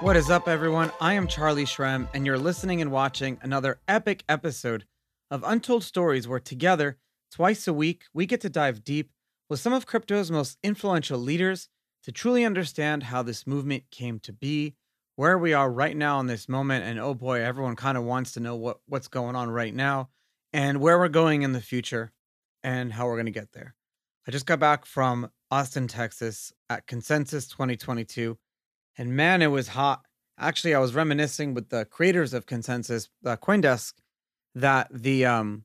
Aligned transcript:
What 0.00 0.16
is 0.16 0.30
up, 0.30 0.46
everyone? 0.46 0.92
I 1.00 1.14
am 1.14 1.26
Charlie 1.26 1.64
Shrem, 1.64 2.06
and 2.14 2.24
you're 2.24 2.38
listening 2.38 2.80
and 2.80 2.92
watching 2.92 3.36
another 3.42 3.80
epic 3.88 4.22
episode 4.28 4.84
of 5.28 5.42
Untold 5.44 5.82
Stories, 5.82 6.28
where 6.28 6.38
together, 6.38 6.98
twice 7.32 7.66
a 7.66 7.72
week, 7.72 8.04
we 8.14 8.24
get 8.24 8.40
to 8.42 8.48
dive 8.48 8.84
deep 8.84 9.10
with 9.50 9.58
some 9.58 9.72
of 9.72 9.86
crypto's 9.86 10.30
most 10.30 10.56
influential 10.62 11.18
leaders 11.18 11.68
to 12.04 12.12
truly 12.12 12.44
understand 12.44 13.02
how 13.02 13.24
this 13.24 13.44
movement 13.44 13.90
came 13.90 14.20
to 14.20 14.32
be, 14.32 14.76
where 15.16 15.36
we 15.36 15.52
are 15.52 15.68
right 15.68 15.96
now 15.96 16.20
in 16.20 16.28
this 16.28 16.48
moment, 16.48 16.84
and 16.84 17.00
oh 17.00 17.12
boy, 17.12 17.42
everyone 17.42 17.74
kind 17.74 17.98
of 17.98 18.04
wants 18.04 18.30
to 18.34 18.40
know 18.40 18.54
what, 18.54 18.78
what's 18.86 19.08
going 19.08 19.34
on 19.34 19.50
right 19.50 19.74
now, 19.74 20.10
and 20.52 20.80
where 20.80 20.96
we're 20.96 21.08
going 21.08 21.42
in 21.42 21.50
the 21.50 21.60
future, 21.60 22.12
and 22.62 22.92
how 22.92 23.06
we're 23.06 23.16
going 23.16 23.26
to 23.26 23.32
get 23.32 23.50
there. 23.50 23.74
I 24.28 24.30
just 24.30 24.46
got 24.46 24.60
back 24.60 24.86
from 24.86 25.32
Austin, 25.50 25.88
Texas 25.88 26.52
at 26.70 26.86
Consensus 26.86 27.48
2022 27.48 28.38
and 28.98 29.16
man, 29.16 29.40
it 29.40 29.46
was 29.46 29.68
hot. 29.68 30.02
Actually, 30.38 30.74
I 30.74 30.80
was 30.80 30.94
reminiscing 30.94 31.54
with 31.54 31.70
the 31.70 31.84
creators 31.84 32.34
of 32.34 32.46
Consensus, 32.46 33.08
uh, 33.24 33.36
CoinDesk, 33.36 33.92
that 34.56 34.88
the 34.92 35.24
um, 35.24 35.64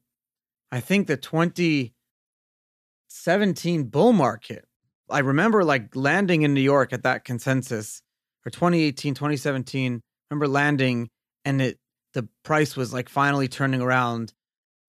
I 0.72 0.80
think 0.80 1.08
the 1.08 1.18
2017 1.18 3.86
bull 3.86 4.14
market. 4.14 4.66
I 5.10 5.20
remember 5.20 5.64
like 5.64 5.96
landing 5.96 6.44
in 6.44 6.54
New 6.54 6.62
York 6.62 6.94
at 6.94 7.02
that 7.04 7.26
Consensus 7.26 8.02
for 8.42 8.50
2018, 8.50 9.14
2017. 9.14 10.02
remember 10.30 10.48
landing 10.48 11.10
and 11.46 11.62
it 11.62 11.78
the 12.14 12.28
price 12.44 12.78
was 12.78 12.94
like 12.94 13.10
finally 13.10 13.48
turning 13.48 13.82
around. 13.82 14.34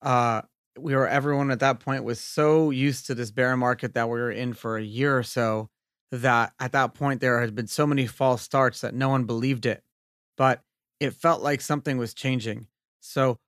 Uh, 0.02 0.42
we 0.78 0.94
were 0.94 1.08
everyone 1.08 1.50
at 1.50 1.60
that 1.60 1.80
point 1.80 2.04
was 2.04 2.20
so 2.20 2.70
used 2.70 3.06
to 3.06 3.14
this 3.14 3.30
bear 3.30 3.56
market 3.56 3.94
that 3.94 4.08
we 4.08 4.18
were 4.18 4.30
in 4.30 4.52
for 4.52 4.76
a 4.76 4.82
year 4.82 5.16
or 5.16 5.22
so 5.22 5.70
that 6.10 6.52
at 6.58 6.72
that 6.72 6.94
point 6.94 7.20
there 7.20 7.40
had 7.40 7.54
been 7.54 7.66
so 7.66 7.86
many 7.86 8.06
false 8.06 8.42
starts 8.42 8.80
that 8.82 8.94
no 8.94 9.08
one 9.08 9.24
believed 9.24 9.66
it, 9.66 9.82
but 10.36 10.62
it 11.00 11.14
felt 11.14 11.42
like 11.42 11.60
something 11.60 11.98
was 11.98 12.14
changing. 12.14 12.66
So 13.00 13.38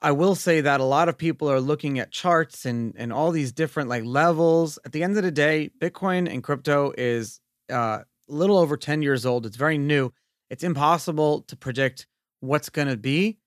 I 0.00 0.12
will 0.12 0.34
say 0.34 0.62
that 0.62 0.80
a 0.80 0.84
lot 0.84 1.08
of 1.08 1.18
people 1.18 1.50
are 1.50 1.60
looking 1.60 1.98
at 1.98 2.10
charts 2.10 2.64
and 2.64 2.94
and 2.96 3.12
all 3.12 3.30
these 3.30 3.52
different 3.52 3.88
like 3.88 4.04
levels. 4.04 4.78
At 4.84 4.92
the 4.92 5.02
end 5.02 5.16
of 5.16 5.22
the 5.22 5.30
day, 5.30 5.70
Bitcoin 5.78 6.30
and 6.32 6.42
crypto 6.42 6.92
is 6.96 7.40
uh, 7.70 8.00
a 8.28 8.32
little 8.32 8.58
over 8.58 8.76
10 8.76 9.02
years 9.02 9.26
old. 9.26 9.44
It's 9.44 9.56
very 9.56 9.78
new. 9.78 10.12
It's 10.48 10.64
impossible 10.64 11.42
to 11.42 11.56
predict 11.56 12.06
what's 12.40 12.70
going 12.70 12.88
to 12.88 12.96
be 12.96 13.38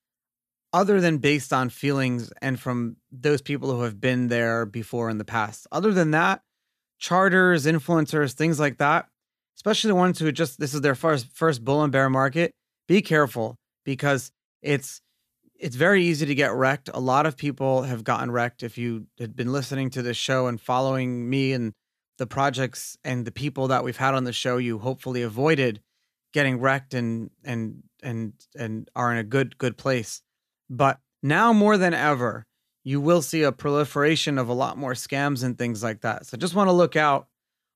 other 0.72 1.02
than 1.02 1.18
based 1.18 1.52
on 1.52 1.70
feelings 1.70 2.32
and 2.42 2.60
from 2.60 2.98
those 3.12 3.42
people 3.42 3.72
who 3.72 3.82
have 3.82 4.00
been 4.00 4.28
there 4.28 4.66
before 4.66 5.10
in 5.10 5.18
the 5.18 5.26
past. 5.26 5.66
Other 5.72 5.92
than 5.92 6.12
that, 6.12 6.42
charters, 7.00 7.66
influencers, 7.66 8.34
things 8.34 8.60
like 8.60 8.78
that, 8.78 9.08
especially 9.58 9.90
the 9.90 9.96
ones 9.96 10.20
who 10.20 10.32
just 10.32 10.60
this 10.60 10.74
is 10.74 10.82
their 10.82 10.96
first 10.96 11.28
first 11.34 11.64
bull 11.64 11.82
and 11.84 11.92
bear 11.92 12.10
market, 12.10 12.52
be 12.88 13.02
careful 13.02 13.56
because 13.86 14.32
it's 14.62 15.02
it's 15.60 15.76
very 15.76 16.04
easy 16.06 16.26
to 16.26 16.36
get 16.36 16.54
wrecked. 16.54 16.90
A 16.94 17.00
lot 17.00 17.26
of 17.26 17.36
people 17.36 17.84
have 17.84 18.04
gotten 18.04 18.32
wrecked. 18.32 18.64
If 18.64 18.78
you 18.78 19.08
had 19.20 19.36
been 19.36 19.52
listening 19.52 19.90
to 19.92 20.02
this 20.02 20.16
show 20.16 20.48
and 20.48 20.60
following 20.60 21.30
me 21.30 21.52
and 21.52 21.74
the 22.18 22.28
projects 22.28 22.98
and 23.04 23.26
the 23.26 23.32
people 23.32 23.68
that 23.68 23.84
we've 23.84 23.98
had 23.98 24.14
on 24.14 24.24
the 24.24 24.34
show, 24.34 24.58
you 24.58 24.80
hopefully 24.80 25.22
avoided 25.22 25.82
getting 26.34 26.60
wrecked 26.60 26.94
and 26.94 27.30
and 27.44 27.84
and 28.04 28.34
and 28.58 28.90
are 28.96 29.12
in 29.12 29.18
a 29.18 29.24
good 29.24 29.58
good 29.58 29.78
place. 29.78 30.22
But 30.70 31.00
now 31.22 31.52
more 31.52 31.78
than 31.78 31.94
ever, 31.94 32.46
you 32.84 33.02
will 33.02 33.22
see 33.22 33.44
a 33.44 33.52
proliferation 33.52 34.38
of 34.38 34.50
a 34.50 34.54
lot 34.54 34.78
more 34.78 34.94
scams 34.94 35.44
and 35.44 35.58
things 35.58 35.84
like 35.84 36.02
that. 36.02 36.26
So 36.26 36.38
just 36.38 36.56
want 36.56 36.70
to 36.70 36.74
look 36.74 36.96
out. 36.96 37.28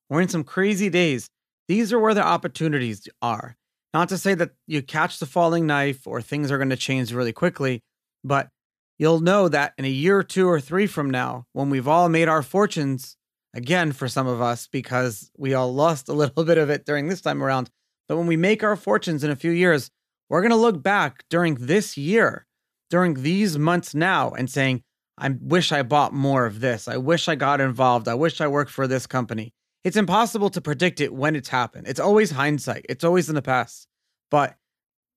We're 0.09 0.21
in 0.21 0.29
some 0.29 0.43
crazy 0.43 0.89
days. 0.89 1.27
These 1.67 1.93
are 1.93 1.99
where 1.99 2.13
the 2.13 2.25
opportunities 2.25 3.07
are. 3.21 3.55
Not 3.93 4.09
to 4.09 4.17
say 4.17 4.33
that 4.35 4.51
you 4.67 4.81
catch 4.81 5.19
the 5.19 5.25
falling 5.25 5.67
knife 5.67 6.07
or 6.07 6.21
things 6.21 6.51
are 6.51 6.57
going 6.57 6.69
to 6.71 6.75
change 6.75 7.13
really 7.13 7.33
quickly, 7.33 7.81
but 8.23 8.49
you'll 8.97 9.19
know 9.19 9.47
that 9.49 9.73
in 9.77 9.85
a 9.85 9.89
year 9.89 10.17
or 10.17 10.23
two 10.23 10.47
or 10.47 10.59
three 10.59 10.87
from 10.87 11.09
now, 11.09 11.45
when 11.53 11.69
we've 11.69 11.87
all 11.87 12.09
made 12.09 12.27
our 12.27 12.41
fortunes, 12.41 13.17
again, 13.53 13.91
for 13.91 14.07
some 14.07 14.27
of 14.27 14.41
us, 14.41 14.67
because 14.67 15.29
we 15.37 15.53
all 15.53 15.73
lost 15.73 16.09
a 16.09 16.13
little 16.13 16.43
bit 16.43 16.57
of 16.57 16.69
it 16.69 16.85
during 16.85 17.07
this 17.07 17.21
time 17.21 17.43
around, 17.43 17.69
but 18.07 18.17
when 18.17 18.27
we 18.27 18.37
make 18.37 18.63
our 18.63 18.75
fortunes 18.75 19.23
in 19.23 19.29
a 19.31 19.35
few 19.35 19.51
years, 19.51 19.89
we're 20.29 20.41
going 20.41 20.51
to 20.51 20.55
look 20.55 20.81
back 20.81 21.23
during 21.29 21.55
this 21.55 21.97
year, 21.97 22.45
during 22.89 23.21
these 23.21 23.57
months 23.57 23.93
now, 23.93 24.31
and 24.31 24.49
saying, 24.49 24.83
I 25.17 25.29
wish 25.41 25.71
I 25.71 25.83
bought 25.83 26.13
more 26.13 26.45
of 26.45 26.59
this. 26.59 26.87
I 26.87 26.97
wish 26.97 27.27
I 27.27 27.35
got 27.35 27.61
involved. 27.61 28.07
I 28.07 28.15
wish 28.15 28.41
I 28.41 28.47
worked 28.47 28.71
for 28.71 28.87
this 28.87 29.05
company. 29.05 29.53
It's 29.83 29.97
impossible 29.97 30.49
to 30.51 30.61
predict 30.61 31.01
it 31.01 31.13
when 31.13 31.35
it's 31.35 31.49
happened. 31.49 31.87
It's 31.87 31.99
always 31.99 32.31
hindsight. 32.31 32.85
It's 32.89 33.03
always 33.03 33.29
in 33.29 33.35
the 33.35 33.41
past. 33.41 33.87
But 34.31 34.55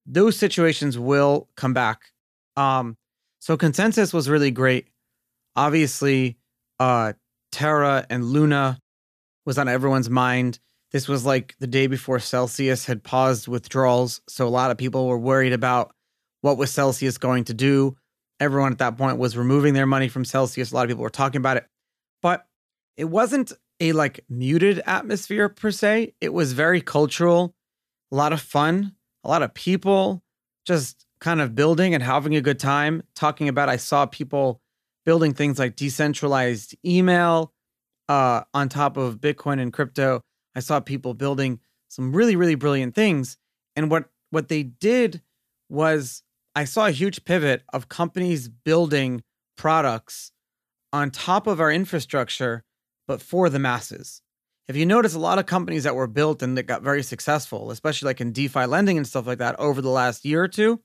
those 0.05 0.37
situations 0.37 0.99
will 0.99 1.49
come 1.55 1.73
back. 1.73 2.11
Um, 2.55 2.97
so 3.39 3.57
consensus 3.57 4.13
was 4.13 4.29
really 4.29 4.51
great. 4.51 4.87
Obviously, 5.55 6.37
uh, 6.79 7.13
Terra 7.51 8.05
and 8.09 8.25
Luna 8.25 8.79
was 9.45 9.57
on 9.57 9.67
everyone's 9.67 10.09
mind. 10.09 10.59
This 10.91 11.07
was 11.07 11.25
like 11.25 11.55
the 11.59 11.67
day 11.67 11.87
before 11.87 12.19
Celsius 12.19 12.85
had 12.85 13.03
paused 13.03 13.47
withdrawals. 13.47 14.21
So 14.27 14.47
a 14.47 14.49
lot 14.49 14.71
of 14.71 14.77
people 14.77 15.07
were 15.07 15.17
worried 15.17 15.53
about 15.53 15.91
what 16.41 16.57
was 16.57 16.71
Celsius 16.71 17.17
going 17.17 17.45
to 17.45 17.53
do 17.53 17.95
everyone 18.39 18.71
at 18.71 18.77
that 18.79 18.97
point 18.97 19.17
was 19.17 19.37
removing 19.37 19.73
their 19.73 19.85
money 19.85 20.07
from 20.07 20.25
Celsius. 20.25 20.71
A 20.71 20.75
lot 20.75 20.83
of 20.83 20.89
people 20.89 21.03
were 21.03 21.09
talking 21.09 21.39
about 21.39 21.57
it, 21.57 21.65
but 22.21 22.45
it 22.95 23.05
wasn't 23.05 23.51
a 23.79 23.91
like 23.93 24.23
muted 24.29 24.81
atmosphere 24.85 25.49
per 25.49 25.71
se. 25.71 26.13
It 26.19 26.33
was 26.33 26.53
very 26.53 26.81
cultural, 26.81 27.55
a 28.11 28.15
lot 28.15 28.33
of 28.33 28.41
fun, 28.41 28.95
a 29.23 29.29
lot 29.29 29.43
of 29.43 29.53
people 29.53 30.23
just 30.65 31.05
kind 31.19 31.41
of 31.41 31.55
building 31.55 31.93
and 31.93 32.03
having 32.03 32.35
a 32.35 32.41
good 32.41 32.59
time. 32.59 33.03
Talking 33.15 33.49
about, 33.49 33.69
I 33.69 33.77
saw 33.77 34.05
people 34.05 34.61
building 35.05 35.33
things 35.33 35.57
like 35.59 35.75
decentralized 35.75 36.75
email 36.85 37.53
uh, 38.09 38.41
on 38.53 38.69
top 38.69 38.97
of 38.97 39.19
Bitcoin 39.19 39.59
and 39.59 39.71
crypto. 39.71 40.21
I 40.55 40.59
saw 40.59 40.79
people 40.79 41.13
building 41.13 41.59
some 41.87 42.13
really, 42.13 42.35
really 42.35 42.55
brilliant 42.55 42.95
things. 42.95 43.37
And 43.75 43.89
what 43.89 44.09
what 44.31 44.49
they 44.49 44.63
did 44.63 45.21
was 45.69 46.23
I 46.57 46.63
saw 46.63 46.87
a 46.87 46.91
huge 46.91 47.23
pivot 47.23 47.61
of 47.71 47.87
companies 47.87 48.49
building 48.49 49.21
products 49.57 50.31
on 50.91 51.11
top 51.11 51.45
of 51.45 51.61
our 51.61 51.71
infrastructure, 51.71 52.63
but 53.07 53.21
for 53.21 53.47
the 53.47 53.59
masses. 53.59 54.23
If 54.67 54.75
you 54.75 54.83
notice, 54.83 55.13
a 55.13 55.19
lot 55.19 55.37
of 55.37 55.45
companies 55.45 55.83
that 55.83 55.93
were 55.93 56.07
built 56.07 56.41
and 56.41 56.57
that 56.57 56.63
got 56.63 56.81
very 56.81 57.03
successful, 57.03 57.69
especially 57.69 58.07
like 58.07 58.21
in 58.21 58.31
DeFi 58.31 58.65
lending 58.65 58.97
and 58.97 59.05
stuff 59.05 59.27
like 59.27 59.37
that 59.37 59.59
over 59.59 59.83
the 59.83 59.91
last 59.91 60.25
year 60.25 60.45
or 60.45 60.47
two, 60.47 60.81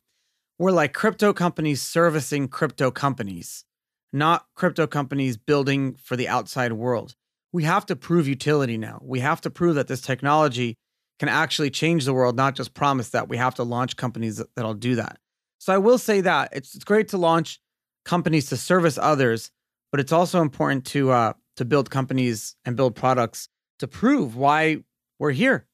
were 0.59 0.73
like 0.73 0.93
crypto 0.93 1.33
companies 1.33 1.81
servicing 1.81 2.49
crypto 2.49 2.91
companies, 2.91 3.65
not 4.13 4.45
crypto 4.55 4.87
companies 4.87 5.39
building 5.39 5.95
for 5.95 6.17
the 6.17 6.29
outside 6.29 6.75
world. 6.75 7.15
We 7.51 7.65
have 7.65 7.87
to 7.87 7.97
prove 7.97 8.29
utility 8.29 8.77
now. 8.77 9.01
We 9.03 9.21
have 9.21 9.41
to 9.41 9.49
prove 9.49 9.77
that 9.77 9.89
this 9.89 10.03
technology 10.03 10.77
can 11.19 11.31
actually 11.31 11.71
change 11.71 12.05
the 12.05 12.13
world, 12.13 12.37
not 12.37 12.57
just 12.57 12.75
promise 12.75 13.09
that. 13.09 13.31
We 13.31 13.39
have 13.39 13.55
to 13.55 13.63
launch 13.63 13.97
companies 13.97 14.43
that'll 14.55 14.75
do 14.75 14.97
that. 14.97 15.19
So 15.63 15.73
I 15.73 15.79
will 15.79 15.99
say 15.99 16.23
that 16.23 16.49
it's 16.51 16.75
it's 16.75 16.83
great 16.83 17.07
to 17.11 17.19
launch 17.19 17.61
companies 18.05 18.49
to 18.49 18.57
service 18.57 18.99
others, 18.99 19.53
but 19.93 20.01
it's 20.01 20.11
also 20.11 20.43
important 20.43 20.85
to 20.87 21.13
uh, 21.13 21.35
to 21.55 21.65
build 21.65 21.89
companies 21.89 22.57
and 22.65 22.75
build 22.75 22.97
products 22.97 23.49
to 23.79 23.87
prove 23.87 24.35
why 24.35 24.79
we're 25.21 25.31
here. 25.31 25.69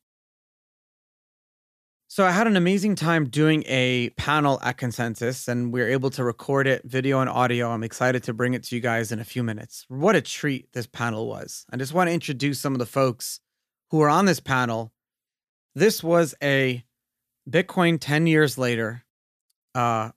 So 2.06 2.26
I 2.26 2.32
had 2.32 2.47
an 2.47 2.54
amazing 2.59 2.97
time 2.97 3.31
doing 3.31 3.65
a 3.66 4.10
panel 4.10 4.60
at 4.62 4.76
Consensus, 4.76 5.49
and 5.49 5.72
we 5.72 5.81
are 5.81 5.88
able 5.88 6.10
to 6.10 6.22
record 6.22 6.66
it, 6.66 6.82
video 6.84 7.20
and 7.20 7.31
audio. 7.31 7.70
I'm 7.70 7.82
excited 7.82 8.22
to 8.25 8.34
bring 8.34 8.53
it 8.53 8.65
to 8.65 8.75
you 8.75 8.82
guys 8.82 9.10
in 9.10 9.20
a 9.20 9.25
few 9.25 9.43
minutes. 9.43 9.87
What 9.88 10.15
a 10.15 10.20
treat 10.20 10.70
this 10.75 10.87
panel 10.87 11.26
was! 11.26 11.65
I 11.72 11.78
just 11.78 11.94
want 11.94 12.09
to 12.09 12.12
introduce 12.12 12.60
some 12.60 12.75
of 12.75 12.78
the 12.78 12.84
folks 12.84 13.41
who 13.91 13.97
were 13.97 14.10
on 14.10 14.26
this 14.26 14.41
panel. 14.41 14.93
This 15.75 16.05
was 16.05 16.35
a 16.43 16.85
Bitcoin 17.49 17.96
10 17.99 18.26
years 18.26 18.58
later 18.58 19.06
uh, 19.78 20.10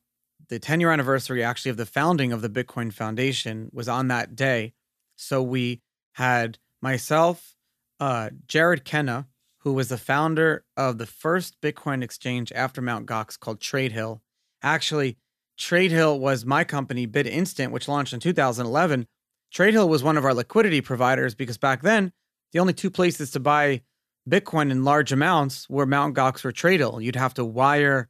the 0.50 0.58
10 0.58 0.80
year 0.80 0.92
anniversary 0.92 1.44
actually 1.44 1.70
of 1.70 1.78
the 1.78 1.86
founding 1.86 2.34
of 2.34 2.42
the 2.42 2.50
Bitcoin 2.50 2.92
Foundation 2.92 3.70
was 3.72 3.88
on 3.88 4.08
that 4.08 4.36
day. 4.36 4.74
So 5.16 5.44
we 5.44 5.82
had 6.14 6.58
myself, 6.82 7.56
uh, 8.00 8.32
Jared 8.48 8.84
Kenna, 8.84 9.28
who 9.60 9.74
was 9.74 9.90
the 9.90 10.00
founder 10.00 10.66
of 10.76 10.98
the 10.98 11.06
first 11.06 11.62
Bitcoin 11.62 12.02
exchange 12.02 12.52
after 12.54 12.82
Mt. 12.82 13.06
Gox 13.06 13.40
called 13.40 13.60
TradeHill. 13.60 14.22
Actually, 14.64 15.18
TradeHill 15.60 16.20
was 16.20 16.44
my 16.44 16.64
company, 16.64 17.06
BitInstant, 17.06 17.70
which 17.70 17.88
launched 17.88 18.14
in 18.14 18.20
2011. 18.20 19.06
TradeHill 19.54 19.88
was 19.88 20.02
one 20.02 20.18
of 20.18 20.26
our 20.26 20.34
liquidity 20.34 20.82
providers 20.82 21.36
because 21.36 21.60
back 21.60 21.84
then, 21.84 22.12
the 22.52 22.58
only 22.58 22.74
two 22.74 22.90
places 22.90 23.30
to 23.32 23.40
buy 23.40 23.82
Bitcoin 24.28 24.72
in 24.72 24.84
large 24.84 25.12
amounts 25.12 25.70
were 25.70 25.86
Mt. 25.86 26.16
Gox 26.16 26.44
or 26.44 26.52
TradeHill. 26.52 27.04
You'd 27.04 27.16
have 27.16 27.36
to 27.36 27.46
wire 27.46 28.10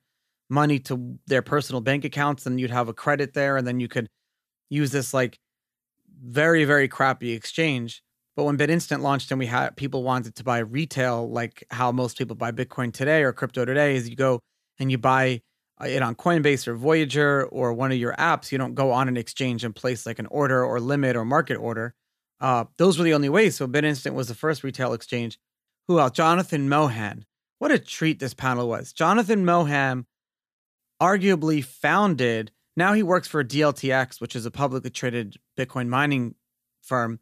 money 0.51 0.77
to 0.79 1.17
their 1.27 1.41
personal 1.41 1.81
bank 1.81 2.05
accounts, 2.05 2.45
and 2.45 2.59
you'd 2.59 2.69
have 2.69 2.89
a 2.89 2.93
credit 2.93 3.33
there, 3.33 3.57
and 3.57 3.65
then 3.65 3.79
you 3.79 3.87
could 3.87 4.09
use 4.69 4.91
this 4.91 5.13
like 5.13 5.39
very, 6.23 6.65
very 6.65 6.87
crappy 6.87 7.31
exchange. 7.31 8.03
But 8.35 8.43
when 8.43 8.57
BitInstant 8.57 9.01
launched 9.01 9.31
and 9.31 9.39
we 9.39 9.45
had 9.45 9.75
people 9.75 10.03
wanted 10.03 10.35
to 10.35 10.43
buy 10.43 10.59
retail, 10.59 11.29
like 11.29 11.65
how 11.71 11.91
most 11.91 12.17
people 12.17 12.35
buy 12.35 12.51
Bitcoin 12.51 12.93
today 12.93 13.23
or 13.23 13.33
crypto 13.33 13.65
today, 13.65 13.95
is 13.95 14.09
you 14.09 14.15
go 14.15 14.39
and 14.77 14.91
you 14.91 14.97
buy 14.97 15.41
uh, 15.81 15.85
it 15.85 16.01
on 16.01 16.15
Coinbase 16.15 16.67
or 16.67 16.75
Voyager 16.75 17.45
or 17.45 17.73
one 17.73 17.91
of 17.91 17.97
your 17.97 18.13
apps. 18.13 18.51
You 18.51 18.57
don't 18.57 18.75
go 18.75 18.91
on 18.91 19.07
an 19.07 19.17
exchange 19.17 19.63
and 19.63 19.75
place 19.75 20.05
like 20.05 20.19
an 20.19 20.27
order 20.27 20.63
or 20.63 20.79
limit 20.79 21.15
or 21.15 21.25
market 21.25 21.55
order. 21.55 21.93
Uh, 22.39 22.65
those 22.77 22.97
were 22.97 23.03
the 23.03 23.13
only 23.13 23.29
ways. 23.29 23.55
So 23.55 23.67
BitInstant 23.67 24.13
was 24.13 24.27
the 24.27 24.35
first 24.35 24.63
retail 24.63 24.93
exchange. 24.93 25.37
Who 25.87 25.99
else? 25.99 26.11
Jonathan 26.11 26.69
Mohan. 26.69 27.25
What 27.59 27.71
a 27.71 27.79
treat 27.79 28.19
this 28.19 28.33
panel 28.33 28.67
was. 28.67 28.93
Jonathan 28.93 29.45
Mohan 29.45 30.05
arguably 31.01 31.63
founded, 31.63 32.51
now 32.77 32.93
he 32.93 33.03
works 33.03 33.27
for 33.27 33.43
DLTX, 33.43 34.21
which 34.21 34.35
is 34.35 34.45
a 34.45 34.51
publicly 34.51 34.89
traded 34.89 35.37
Bitcoin 35.57 35.87
mining 35.87 36.35
firm, 36.81 37.19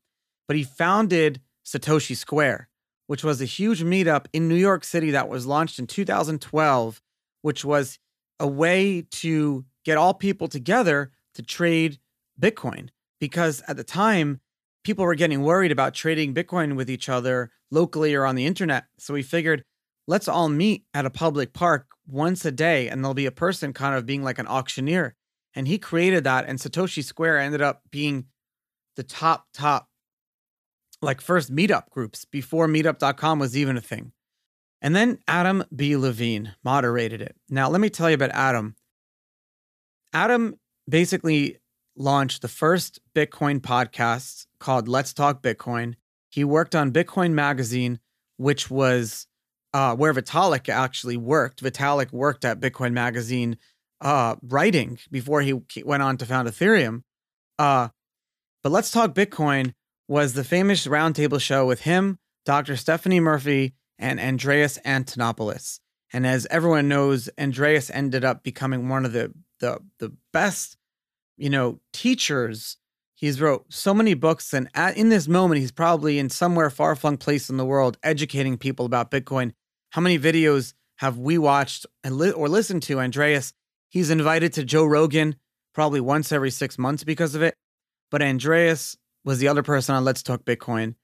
but 0.47 0.57
he 0.57 0.63
founded 0.63 1.41
Satoshi 1.65 2.15
Square, 2.15 2.69
which 3.07 3.23
was 3.23 3.41
a 3.41 3.45
huge 3.45 3.83
meetup 3.83 4.25
in 4.33 4.47
New 4.47 4.55
York 4.55 4.83
City 4.83 5.11
that 5.11 5.29
was 5.29 5.45
launched 5.45 5.79
in 5.79 5.87
2012, 5.87 7.01
which 7.41 7.63
was 7.63 7.99
a 8.39 8.47
way 8.47 9.01
to 9.11 9.65
get 9.85 9.97
all 9.97 10.13
people 10.13 10.47
together 10.47 11.11
to 11.35 11.41
trade 11.41 11.99
Bitcoin. 12.39 12.89
Because 13.19 13.61
at 13.67 13.77
the 13.77 13.83
time, 13.83 14.39
people 14.83 15.05
were 15.05 15.15
getting 15.15 15.41
worried 15.41 15.71
about 15.71 15.93
trading 15.93 16.33
Bitcoin 16.33 16.75
with 16.75 16.89
each 16.89 17.09
other 17.09 17.51
locally 17.69 18.15
or 18.15 18.25
on 18.25 18.35
the 18.35 18.45
internet. 18.45 18.85
So 18.97 19.13
we 19.13 19.23
figured, 19.23 19.63
let's 20.09 20.27
all 20.27 20.49
meet 20.49 20.85
at 20.95 21.05
a 21.05 21.09
public 21.11 21.53
park 21.53 21.85
once 22.07 22.43
a 22.43 22.51
day, 22.51 22.89
and 22.89 23.03
there'll 23.03 23.13
be 23.13 23.27
a 23.27 23.31
person 23.31 23.73
kind 23.73 23.95
of 23.95 24.07
being 24.07 24.23
like 24.23 24.39
an 24.39 24.47
auctioneer. 24.47 25.15
And 25.53 25.67
he 25.67 25.77
created 25.77 26.23
that, 26.23 26.45
and 26.47 26.57
Satoshi 26.57 27.03
Square 27.03 27.37
ended 27.37 27.61
up 27.61 27.83
being 27.91 28.25
the 28.95 29.03
top, 29.03 29.45
top, 29.53 29.87
like 30.99 31.21
first 31.21 31.55
meetup 31.55 31.91
groups 31.91 32.25
before 32.25 32.67
meetup.com 32.67 33.37
was 33.37 33.55
even 33.55 33.77
a 33.77 33.81
thing. 33.81 34.11
And 34.81 34.95
then 34.95 35.19
Adam 35.27 35.63
B. 35.75 35.95
Levine 35.95 36.55
moderated 36.63 37.21
it. 37.21 37.35
Now, 37.47 37.69
let 37.69 37.79
me 37.79 37.91
tell 37.91 38.09
you 38.09 38.15
about 38.15 38.31
Adam. 38.31 38.75
Adam 40.11 40.55
basically 40.89 41.57
launched 41.95 42.41
the 42.41 42.47
first 42.47 42.99
Bitcoin 43.13 43.59
podcast 43.59 44.47
called 44.59 44.87
Let's 44.87 45.13
Talk 45.13 45.43
Bitcoin. 45.43 45.95
He 46.31 46.43
worked 46.43 46.73
on 46.73 46.91
Bitcoin 46.91 47.33
Magazine, 47.33 47.99
which 48.37 48.71
was 48.71 49.27
uh, 49.73 49.95
where 49.95 50.13
Vitalik 50.13 50.69
actually 50.69 51.17
worked. 51.17 51.63
Vitalik 51.63 52.11
worked 52.11 52.45
at 52.45 52.59
Bitcoin 52.59 52.93
Magazine 52.93 53.57
uh, 54.01 54.35
writing 54.41 54.97
before 55.11 55.41
he 55.41 55.61
went 55.83 56.03
on 56.03 56.17
to 56.17 56.25
found 56.25 56.47
Ethereum. 56.47 57.03
Uh, 57.57 57.89
but 58.63 58.71
Let's 58.71 58.91
Talk 58.91 59.13
Bitcoin 59.13 59.73
was 60.07 60.33
the 60.33 60.43
famous 60.43 60.87
roundtable 60.87 61.39
show 61.39 61.65
with 61.65 61.81
him, 61.81 62.17
Dr. 62.45 62.75
Stephanie 62.75 63.19
Murphy, 63.19 63.75
and 63.97 64.19
Andreas 64.19 64.79
Antonopoulos. 64.85 65.79
And 66.11 66.25
as 66.25 66.47
everyone 66.49 66.87
knows, 66.87 67.29
Andreas 67.39 67.91
ended 67.91 68.25
up 68.25 68.43
becoming 68.43 68.89
one 68.89 69.05
of 69.05 69.13
the 69.13 69.33
the 69.59 69.79
the 69.99 70.13
best, 70.33 70.77
you 71.37 71.49
know, 71.49 71.79
teachers. 71.93 72.77
He's 73.13 73.41
wrote 73.41 73.65
so 73.71 73.93
many 73.93 74.13
books, 74.13 74.53
and 74.53 74.69
at, 74.73 74.97
in 74.97 75.09
this 75.09 75.27
moment, 75.27 75.59
he's 75.59 75.73
probably 75.73 76.17
in 76.17 76.29
somewhere 76.29 76.69
far 76.69 76.95
flung 76.95 77.17
place 77.17 77.49
in 77.49 77.57
the 77.57 77.65
world, 77.65 77.97
educating 78.01 78.57
people 78.57 78.85
about 78.85 79.11
Bitcoin. 79.11 79.51
How 79.91 80.01
many 80.01 80.19
videos 80.19 80.73
have 80.97 81.17
we 81.17 81.37
watched 81.37 81.85
and 82.03 82.17
li- 82.17 82.31
or 82.31 82.47
listened 82.49 82.83
to? 82.83 82.99
Andreas, 82.99 83.53
he's 83.89 84.09
invited 84.09 84.53
to 84.53 84.63
Joe 84.63 84.85
Rogan 84.85 85.35
probably 85.73 86.01
once 86.01 86.31
every 86.31 86.51
six 86.51 86.77
months 86.77 87.03
because 87.03 87.35
of 87.35 87.41
it. 87.41 87.55
But 88.11 88.21
Andreas 88.21 88.97
was 89.23 89.39
the 89.39 89.47
other 89.47 89.63
person 89.63 89.95
on 89.95 90.03
Let's 90.03 90.23
Talk 90.23 90.43
Bitcoin. 90.43 90.95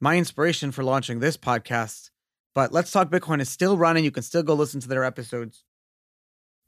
My 0.00 0.16
inspiration 0.16 0.72
for 0.72 0.82
launching 0.82 1.18
this 1.20 1.36
podcast 1.36 2.10
but 2.54 2.72
Let's 2.72 2.92
Talk 2.92 3.10
Bitcoin 3.10 3.40
is 3.40 3.48
still 3.48 3.76
running. 3.76 4.04
You 4.04 4.12
can 4.12 4.22
still 4.22 4.42
go 4.42 4.54
listen 4.54 4.80
to 4.80 4.88
their 4.88 5.04
episodes. 5.04 5.64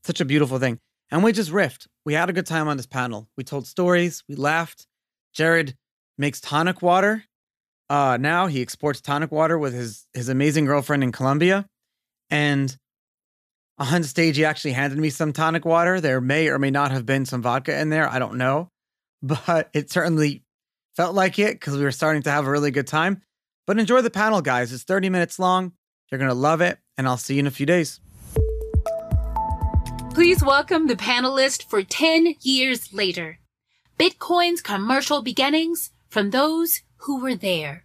Such 0.02 0.20
a 0.20 0.24
beautiful 0.24 0.58
thing. 0.58 0.80
And 1.10 1.22
we 1.22 1.32
just 1.32 1.52
riffed. 1.52 1.86
We 2.04 2.14
had 2.14 2.28
a 2.28 2.32
good 2.32 2.46
time 2.46 2.66
on 2.66 2.76
this 2.76 2.86
panel. 2.86 3.28
We 3.36 3.44
told 3.44 3.66
stories, 3.66 4.24
we 4.28 4.34
laughed. 4.34 4.86
Jared 5.32 5.76
makes 6.18 6.40
tonic 6.40 6.82
water. 6.82 7.24
Uh, 7.88 8.18
now 8.20 8.46
he 8.46 8.62
exports 8.62 9.00
tonic 9.00 9.30
water 9.30 9.58
with 9.58 9.72
his 9.72 10.06
his 10.12 10.28
amazing 10.28 10.64
girlfriend 10.64 11.02
in 11.02 11.12
Colombia. 11.12 11.66
And 12.30 12.76
on 13.78 14.02
stage, 14.02 14.36
he 14.36 14.44
actually 14.44 14.72
handed 14.72 14.98
me 14.98 15.10
some 15.10 15.32
tonic 15.32 15.64
water. 15.64 16.00
There 16.00 16.20
may 16.20 16.48
or 16.48 16.58
may 16.58 16.70
not 16.70 16.90
have 16.90 17.06
been 17.06 17.26
some 17.26 17.42
vodka 17.42 17.78
in 17.78 17.90
there. 17.90 18.08
I 18.08 18.18
don't 18.18 18.38
know. 18.38 18.70
But 19.22 19.70
it 19.72 19.90
certainly 19.90 20.44
felt 20.94 21.14
like 21.14 21.38
it 21.38 21.54
because 21.54 21.76
we 21.76 21.82
were 21.82 21.90
starting 21.90 22.22
to 22.22 22.30
have 22.30 22.46
a 22.46 22.50
really 22.50 22.70
good 22.70 22.86
time. 22.86 23.22
But 23.66 23.78
enjoy 23.78 24.02
the 24.02 24.10
panel, 24.10 24.42
guys. 24.42 24.72
It's 24.72 24.84
30 24.84 25.08
minutes 25.08 25.38
long. 25.38 25.72
You're 26.10 26.20
to 26.20 26.34
love 26.34 26.60
it, 26.60 26.78
and 26.96 27.08
I'll 27.08 27.16
see 27.16 27.34
you 27.34 27.40
in 27.40 27.46
a 27.46 27.50
few 27.50 27.66
days. 27.66 27.98
Please 30.10 30.44
welcome 30.44 30.86
the 30.86 30.96
panelist 30.96 31.68
for 31.68 31.82
10 31.82 32.36
years 32.42 32.92
later 32.92 33.38
Bitcoin's 33.98 34.60
commercial 34.60 35.22
beginnings 35.22 35.90
from 36.08 36.30
those 36.30 36.82
who 36.98 37.20
were 37.20 37.34
there. 37.34 37.84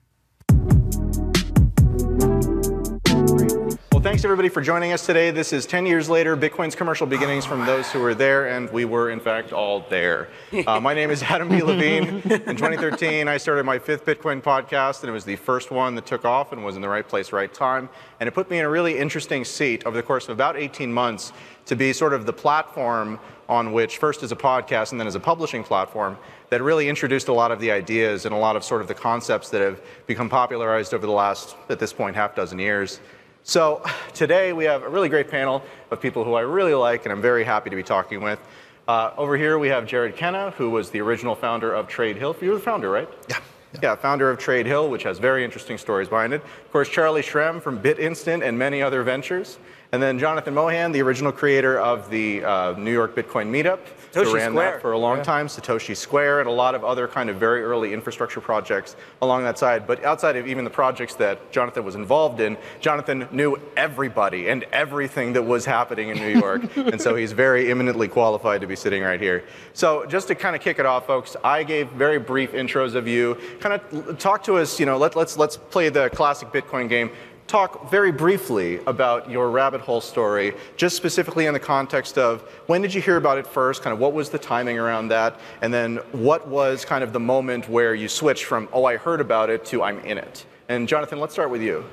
Well, 4.01 4.09
thanks 4.09 4.25
everybody 4.25 4.49
for 4.49 4.61
joining 4.61 4.93
us 4.93 5.05
today. 5.05 5.29
This 5.29 5.53
is 5.53 5.67
10 5.67 5.85
years 5.85 6.09
later, 6.09 6.35
Bitcoin's 6.35 6.73
commercial 6.73 7.05
beginnings 7.05 7.45
from 7.45 7.67
those 7.67 7.91
who 7.91 7.99
were 7.99 8.15
there, 8.15 8.47
and 8.47 8.67
we 8.71 8.83
were 8.83 9.11
in 9.11 9.19
fact 9.19 9.53
all 9.53 9.85
there. 9.91 10.27
Uh, 10.65 10.79
my 10.79 10.95
name 10.95 11.11
is 11.11 11.21
Adam 11.21 11.49
B. 11.49 11.61
Levine. 11.63 12.07
In 12.07 12.55
2013, 12.55 13.27
I 13.27 13.37
started 13.37 13.63
my 13.63 13.77
fifth 13.77 14.03
Bitcoin 14.03 14.41
podcast, 14.41 15.01
and 15.01 15.09
it 15.09 15.13
was 15.13 15.23
the 15.23 15.35
first 15.35 15.69
one 15.69 15.93
that 15.93 16.07
took 16.07 16.25
off 16.25 16.51
and 16.51 16.65
was 16.65 16.75
in 16.75 16.81
the 16.81 16.89
right 16.89 17.07
place, 17.07 17.31
right 17.31 17.53
time. 17.53 17.89
And 18.19 18.27
it 18.27 18.31
put 18.31 18.49
me 18.49 18.57
in 18.57 18.65
a 18.65 18.69
really 18.69 18.97
interesting 18.97 19.45
seat 19.45 19.85
over 19.85 19.95
the 19.95 20.01
course 20.01 20.23
of 20.23 20.31
about 20.31 20.57
18 20.57 20.91
months 20.91 21.31
to 21.67 21.75
be 21.75 21.93
sort 21.93 22.13
of 22.13 22.25
the 22.25 22.33
platform 22.33 23.19
on 23.51 23.74
which, 23.74 23.98
first 23.98 24.24
as 24.24 24.31
a 24.31 24.36
podcast 24.36 24.92
and 24.92 25.00
then 25.00 25.07
as 25.07 25.15
a 25.15 25.19
publishing 25.19 25.62
platform, 25.62 26.18
that 26.50 26.63
really 26.63 26.88
introduced 26.88 27.27
a 27.27 27.33
lot 27.33 27.51
of 27.51 27.59
the 27.59 27.69
ideas 27.69 28.25
and 28.25 28.33
a 28.33 28.38
lot 28.38 28.56
of 28.56 28.63
sort 28.63 28.81
of 28.81 28.88
the 28.88 28.94
concepts 28.94 29.50
that 29.50 29.59
have 29.62 29.81
become 30.07 30.30
popularized 30.30 30.94
over 30.94 31.06
the 31.06 31.12
last, 31.12 31.57
at 31.68 31.77
this 31.77 31.92
point, 31.92 32.15
half 32.15 32.33
dozen 32.33 32.57
years. 32.57 33.01
So 33.44 33.83
today 34.13 34.53
we 34.53 34.63
have 34.63 34.83
a 34.83 34.89
really 34.89 35.09
great 35.09 35.30
panel 35.30 35.62
of 35.92 36.00
people 36.00 36.24
who 36.24 36.36
I 36.36 36.42
really 36.42 36.74
like 36.74 37.06
and 37.06 37.12
I'm 37.12 37.21
very 37.21 37.44
happy 37.44 37.69
to 37.69 37.75
be 37.75 37.83
talking 37.83 38.21
with. 38.21 38.39
Uh, 38.88 39.12
over 39.18 39.36
here 39.36 39.59
we 39.59 39.68
have 39.68 39.86
Jared 39.86 40.15
Kenna, 40.15 40.51
who 40.51 40.69
was 40.69 40.89
the 40.89 41.01
original 41.01 41.36
founder 41.36 41.74
of 41.74 41.89
Trade 41.89 42.15
Hill. 42.15 42.33
You're 42.39 42.56
the 42.56 42.62
founder, 42.62 42.89
right? 42.89 43.09
Yeah. 43.30 43.39
Yeah. 43.74 43.80
yeah, 43.83 43.95
founder 43.95 44.30
of 44.30 44.38
Trade 44.38 44.65
Hill, 44.65 44.89
which 44.89 45.03
has 45.03 45.18
very 45.18 45.44
interesting 45.45 45.77
stories 45.77 46.07
behind 46.09 46.33
it. 46.33 46.42
Of 46.42 46.71
course, 46.71 46.89
Charlie 46.89 47.21
Shrem 47.21 47.62
from 47.62 47.80
BitInstant 47.80 48.45
and 48.45 48.57
many 48.57 48.81
other 48.81 49.01
ventures. 49.03 49.60
And 49.93 50.01
then 50.01 50.17
Jonathan 50.17 50.53
Mohan, 50.53 50.93
the 50.93 51.01
original 51.01 51.33
creator 51.33 51.77
of 51.77 52.10
the 52.10 52.45
uh, 52.45 52.74
New 52.77 52.93
York 52.93 53.13
Bitcoin 53.13 53.50
Meetup, 53.50 53.79
Satoshi 54.13 54.33
ran 54.33 54.51
Square. 54.51 54.71
that 54.71 54.81
for 54.81 54.93
a 54.93 54.98
long 54.98 55.17
yeah. 55.17 55.24
time, 55.24 55.48
Satoshi 55.48 55.95
Square, 55.98 56.41
and 56.41 56.50
a 56.50 56.51
lot 56.51 56.75
of 56.75 56.86
other 56.86 57.10
kind 57.10 57.29
of 57.29 57.36
very 57.36 57.62
early 57.62 57.93
infrastructure 57.93 58.39
projects 58.39 58.95
along 59.21 59.43
that 59.43 59.57
side. 59.57 59.86
But 59.86 60.03
outside 60.05 60.38
of 60.38 60.48
even 60.48 60.63
the 60.63 60.69
projects 60.69 61.15
that 61.15 61.51
Jonathan 61.51 61.83
was 61.83 61.95
involved 61.95 62.39
in, 62.39 62.57
Jonathan 62.79 63.27
knew 63.31 63.57
everybody 63.75 64.48
and 64.48 64.63
everything 64.71 65.33
that 65.33 65.43
was 65.43 65.65
happening 65.65 66.07
in 66.07 66.17
New 66.17 66.39
York, 66.39 66.62
and 66.77 67.01
so 67.01 67.15
he's 67.15 67.33
very 67.33 67.69
eminently 67.69 68.07
qualified 68.07 68.62
to 68.62 68.67
be 68.67 68.77
sitting 68.77 69.03
right 69.03 69.19
here. 69.19 69.43
So 69.74 70.05
just 70.05 70.29
to 70.29 70.36
kind 70.36 70.55
of 70.55 70.62
kick 70.62 70.79
it 70.79 70.86
off, 70.86 71.05
folks, 71.05 71.36
I 71.43 71.63
gave 71.63 71.89
very 71.91 72.19
brief 72.19 72.53
intros 72.53 72.95
of 72.95 73.10
you. 73.10 73.38
Kind 73.60 73.81
of 73.81 74.17
talk 74.17 74.43
to 74.43 74.57
us. 74.57 74.79
You 74.79 74.86
know, 74.86 74.98
let, 74.98 75.17
let's 75.17 75.38
let's 75.38 75.57
play 75.57 75.89
the 75.89 76.10
classic 76.12 76.50
Bitcoin 76.50 76.88
game 76.88 77.12
talk 77.51 77.91
very 77.91 78.13
briefly 78.13 78.79
about 78.88 79.29
your 79.29 79.51
rabbit 79.51 79.81
hole 79.81 80.00
story, 80.00 80.53
just 80.77 80.96
specifically 80.96 81.48
in 81.48 81.53
the 81.53 81.60
context 81.60 82.17
of 82.17 82.41
when 82.67 82.81
did 82.81 82.93
you 82.93 83.01
hear 83.01 83.17
about 83.17 83.38
it 83.38 83.46
first, 83.46 83.81
kind 83.81 83.93
of 83.93 84.00
what 84.00 84.13
was 84.13 84.29
the 84.29 84.39
timing 84.39 84.79
around 84.79 85.10
that, 85.10 85.38
and 85.62 85.74
then 85.74 85.98
what 86.13 86.48
was 86.48 86.86
kind 86.86 87.03
of 87.03 87.12
the 87.12 87.20
moment 87.20 87.67
where 87.67 87.93
you 87.93 88.08
switched 88.08 88.46
from, 88.46 88.70
oh, 88.72 88.86
I 88.86 88.96
heard 88.96 89.20
about 89.20 89.50
it, 89.50 89.65
to 89.65 89.84
I'm 89.84 90.00
in 90.00 90.17
it. 90.17 90.46
And 90.70 90.88
Jonathan, 90.88 91.20
let's 91.20 91.34
start 91.34 91.50
with 91.50 91.62
you. 91.62 91.84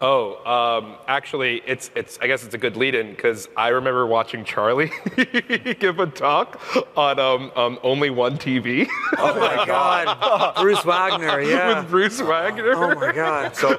Oh, 0.00 0.36
um, 0.46 0.94
actually, 1.08 1.60
it's 1.66 1.90
it's. 1.96 2.20
I 2.22 2.28
guess 2.28 2.44
it's 2.44 2.54
a 2.54 2.58
good 2.58 2.76
lead-in 2.76 3.10
because 3.10 3.48
I 3.56 3.68
remember 3.70 4.06
watching 4.06 4.44
Charlie 4.44 4.92
give 5.80 5.98
a 5.98 6.06
talk 6.06 6.60
on 6.96 7.18
um, 7.18 7.50
um, 7.56 7.80
only 7.82 8.08
one 8.10 8.38
TV. 8.38 8.86
oh 9.18 9.40
my 9.40 9.64
God, 9.66 10.54
Bruce 10.62 10.84
Wagner, 10.84 11.40
yeah. 11.42 11.80
With 11.80 11.90
Bruce 11.90 12.20
Wagner. 12.20 12.74
Oh 12.76 12.94
my 12.94 13.10
God. 13.10 13.56
So, 13.56 13.76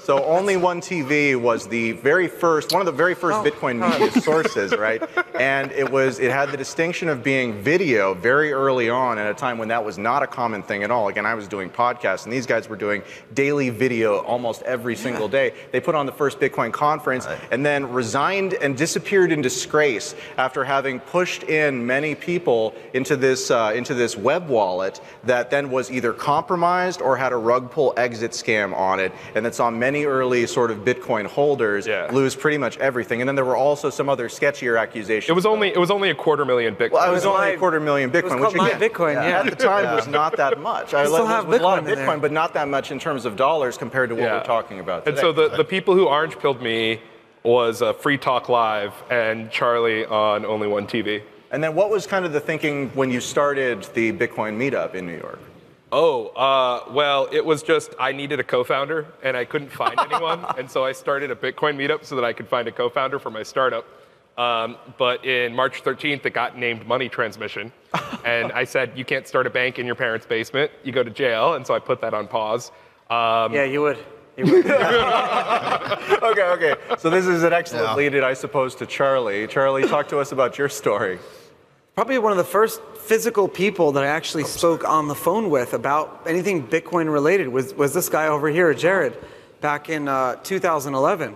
so 0.00 0.22
only 0.24 0.56
one 0.56 0.80
TV 0.80 1.34
was 1.34 1.66
the 1.66 1.92
very 1.92 2.28
first, 2.28 2.72
one 2.72 2.80
of 2.80 2.86
the 2.86 2.92
very 2.92 3.16
first 3.16 3.38
Oh, 3.38 3.42
Bitcoin 3.42 3.80
God. 3.80 4.00
media 4.00 4.22
sources, 4.22 4.70
right? 4.76 5.02
And 5.34 5.72
it 5.72 5.90
was, 5.90 6.20
it 6.20 6.30
had 6.30 6.52
the 6.52 6.56
distinction 6.56 7.08
of 7.08 7.24
being 7.24 7.60
video 7.60 8.14
very 8.14 8.52
early 8.52 8.88
on 8.88 9.18
at 9.18 9.28
a 9.28 9.34
time 9.34 9.58
when 9.58 9.66
that 9.68 9.84
was 9.84 9.98
not 9.98 10.22
a 10.22 10.28
common 10.28 10.62
thing 10.62 10.84
at 10.84 10.92
all. 10.92 11.08
Again, 11.08 11.26
I 11.26 11.34
was 11.34 11.48
doing 11.48 11.70
podcasts, 11.70 12.22
and 12.22 12.32
these 12.32 12.46
guys 12.46 12.68
were 12.68 12.76
doing 12.76 13.02
daily 13.34 13.70
video 13.70 14.18
almost 14.18 14.62
every 14.62 14.94
single 14.94 15.26
day. 15.26 15.54
They 15.72 15.80
put 15.80 15.94
on 15.94 16.06
the 16.06 16.12
first 16.12 16.38
Bitcoin 16.40 16.72
conference 16.72 17.26
and 17.50 17.64
then 17.64 17.92
resigned 17.92 18.54
and 18.54 18.76
disappeared 18.76 19.32
in 19.32 19.42
disgrace 19.42 20.14
after 20.36 20.64
having 20.64 21.00
pushed 21.00 21.42
in 21.44 21.86
many 21.86 22.14
people 22.14 22.74
into 22.92 23.16
this 23.16 23.50
uh, 23.50 23.72
into 23.74 23.94
this 23.94 24.16
web 24.16 24.48
wallet 24.48 25.00
that 25.24 25.50
then 25.50 25.70
was 25.70 25.90
either 25.90 26.12
compromised 26.12 27.00
or 27.00 27.16
had 27.16 27.32
a 27.32 27.36
rug 27.36 27.70
pull 27.70 27.92
exit 27.96 28.32
scam 28.32 28.74
on 28.76 29.00
it, 29.00 29.12
and 29.34 29.44
that 29.44 29.54
saw 29.54 29.70
many 29.70 30.04
early 30.04 30.46
sort 30.46 30.70
of 30.70 30.78
Bitcoin 30.78 31.26
holders 31.26 31.86
Yeah. 31.86 32.08
lose 32.12 32.34
pretty 32.36 32.58
much 32.58 32.76
everything. 32.78 33.20
And 33.20 33.28
then 33.28 33.34
there 33.36 33.44
were 33.44 33.56
also 33.56 33.90
some 33.90 34.08
other 34.08 34.28
sketchier 34.28 34.78
accusations. 34.80 35.28
It 35.30 35.34
was 35.34 35.46
only 35.46 35.68
it 35.68 35.78
was 35.78 35.90
only 35.90 36.10
a 36.10 36.14
quarter 36.14 36.44
million 36.44 36.74
Bitcoin. 36.76 36.92
Well, 36.92 37.08
it 37.08 37.12
was 37.12 37.24
was 37.24 37.26
only 37.26 37.54
a 37.54 37.58
quarter 37.58 37.80
million 37.80 38.10
it 38.14 38.24
was 38.24 38.32
Bitcoin, 38.32 38.38
called 38.40 38.52
which 38.54 38.56
my 38.56 38.70
again, 38.70 38.90
Bitcoin, 38.90 39.14
yeah. 39.14 39.40
at 39.40 39.46
the 39.46 39.56
time 39.56 39.94
was 39.96 40.06
not 40.06 40.36
that 40.36 40.60
much. 40.60 40.94
I 40.94 41.04
still 41.06 41.26
have 41.26 41.44
there 41.44 41.52
was 41.52 41.60
a 41.60 41.64
lot 41.64 41.78
of 41.78 41.84
Bitcoin 41.84 41.88
in 41.92 41.94
Bitcoin, 41.98 42.06
there. 42.06 42.18
but 42.18 42.32
not 42.32 42.54
that 42.54 42.68
much 42.68 42.90
in 42.90 42.98
terms 42.98 43.24
of 43.24 43.36
dollars 43.36 43.76
compared 43.78 44.10
to 44.10 44.14
what 44.14 44.24
Yeah. 44.24 44.38
we're 44.38 44.44
talking 44.44 44.80
about. 44.80 45.06
And 45.08 45.16
so 45.18 45.32
the, 45.32 45.45
the 45.48 45.64
people 45.64 45.94
who 45.94 46.06
orange 46.06 46.38
pilled 46.38 46.62
me 46.62 47.00
was 47.42 47.82
uh, 47.82 47.92
Free 47.92 48.18
Talk 48.18 48.48
Live 48.48 48.92
and 49.10 49.50
Charlie 49.50 50.04
on 50.06 50.44
Only 50.44 50.66
One 50.68 50.86
TV. 50.86 51.22
and 51.52 51.62
then 51.62 51.74
what 51.74 51.90
was 51.90 52.06
kind 52.06 52.24
of 52.24 52.32
the 52.32 52.40
thinking 52.40 52.88
when 52.90 53.10
you 53.10 53.20
started 53.20 53.84
the 53.94 54.12
Bitcoin 54.12 54.56
meetup 54.56 54.94
in 54.94 55.06
New 55.06 55.16
York? 55.18 55.38
Oh, 55.92 56.26
uh, 56.28 56.92
well, 56.92 57.28
it 57.30 57.44
was 57.44 57.62
just 57.62 57.94
I 58.00 58.10
needed 58.12 58.40
a 58.40 58.44
co-founder 58.44 59.06
and 59.22 59.36
I 59.36 59.44
couldn't 59.44 59.70
find 59.70 59.98
anyone, 60.10 60.44
and 60.58 60.68
so 60.70 60.84
I 60.84 60.92
started 60.92 61.30
a 61.30 61.36
Bitcoin 61.36 61.76
meetup 61.76 62.04
so 62.04 62.16
that 62.16 62.24
I 62.24 62.32
could 62.32 62.48
find 62.48 62.66
a 62.66 62.72
co-founder 62.72 63.18
for 63.20 63.30
my 63.30 63.44
startup. 63.44 63.86
Um, 64.36 64.76
but 64.98 65.24
in 65.24 65.54
March 65.54 65.82
13th, 65.82 66.26
it 66.26 66.34
got 66.34 66.58
named 66.58 66.86
Money 66.86 67.08
Transmission, 67.08 67.72
and 68.24 68.52
I 68.52 68.64
said 68.64 68.92
you 68.96 69.04
can't 69.04 69.26
start 69.26 69.46
a 69.46 69.50
bank 69.50 69.78
in 69.78 69.86
your 69.86 69.94
parents' 69.94 70.26
basement; 70.26 70.70
you 70.84 70.92
go 70.92 71.02
to 71.04 71.10
jail. 71.10 71.54
And 71.54 71.66
so 71.66 71.72
I 71.72 71.78
put 71.78 72.00
that 72.02 72.12
on 72.12 72.26
pause. 72.26 72.70
Um, 73.08 73.54
Yeah, 73.54 73.64
you 73.64 73.80
would. 73.82 73.98
You 74.36 74.44
would. 74.44 74.66
okay, 74.70 76.42
okay. 76.42 76.74
So 76.98 77.08
this 77.08 77.26
is 77.26 77.42
an 77.42 77.52
excellent 77.52 77.96
lead-in, 77.96 78.22
I 78.22 78.34
suppose, 78.34 78.74
to 78.76 78.86
Charlie. 78.86 79.46
Charlie, 79.46 79.88
talk 79.88 80.08
to 80.08 80.18
us 80.18 80.32
about 80.32 80.58
your 80.58 80.68
story. 80.68 81.18
Probably 81.94 82.18
one 82.18 82.32
of 82.32 82.38
the 82.38 82.44
first 82.44 82.82
physical 82.98 83.48
people 83.48 83.92
that 83.92 84.04
I 84.04 84.08
actually 84.08 84.44
spoke 84.44 84.86
on 84.86 85.08
the 85.08 85.14
phone 85.14 85.48
with 85.48 85.72
about 85.72 86.24
anything 86.26 86.66
Bitcoin 86.66 87.10
related 87.10 87.48
was, 87.48 87.72
was 87.72 87.94
this 87.94 88.10
guy 88.10 88.26
over 88.26 88.48
here, 88.50 88.74
Jared, 88.74 89.16
back 89.62 89.88
in 89.88 90.06
uh, 90.06 90.34
2011. 90.36 91.34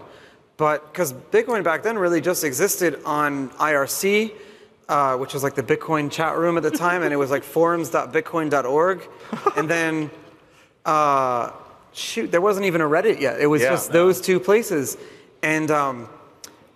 But 0.59 0.93
because 0.93 1.15
Bitcoin 1.15 1.65
back 1.65 1.83
then 1.83 1.97
really 1.97 2.21
just 2.21 2.45
existed 2.45 3.01
on 3.07 3.49
IRC, 3.51 4.33
uh, 4.91 5.17
which 5.17 5.33
was 5.33 5.43
like 5.43 5.55
the 5.55 5.63
Bitcoin 5.63 6.11
chat 6.11 6.37
room 6.37 6.59
at 6.59 6.63
the 6.63 6.71
time, 6.71 7.03
and 7.03 7.15
it 7.15 7.17
was 7.17 7.31
like 7.31 7.43
forums.bitcoin.org. 7.57 9.09
And 9.57 9.71
then, 9.71 10.11
uh, 10.85 11.53
shoot, 11.93 12.31
there 12.31 12.41
wasn't 12.41 12.67
even 12.67 12.81
a 12.81 12.89
Reddit 12.89 13.21
yet. 13.21 13.41
It 13.41 13.47
was 13.47 13.63
Yeah. 13.63 13.71
just 13.71 13.93
those 13.93 14.21
two 14.21 14.41
places. 14.41 14.97
And 15.43 15.71
um, 15.71 16.09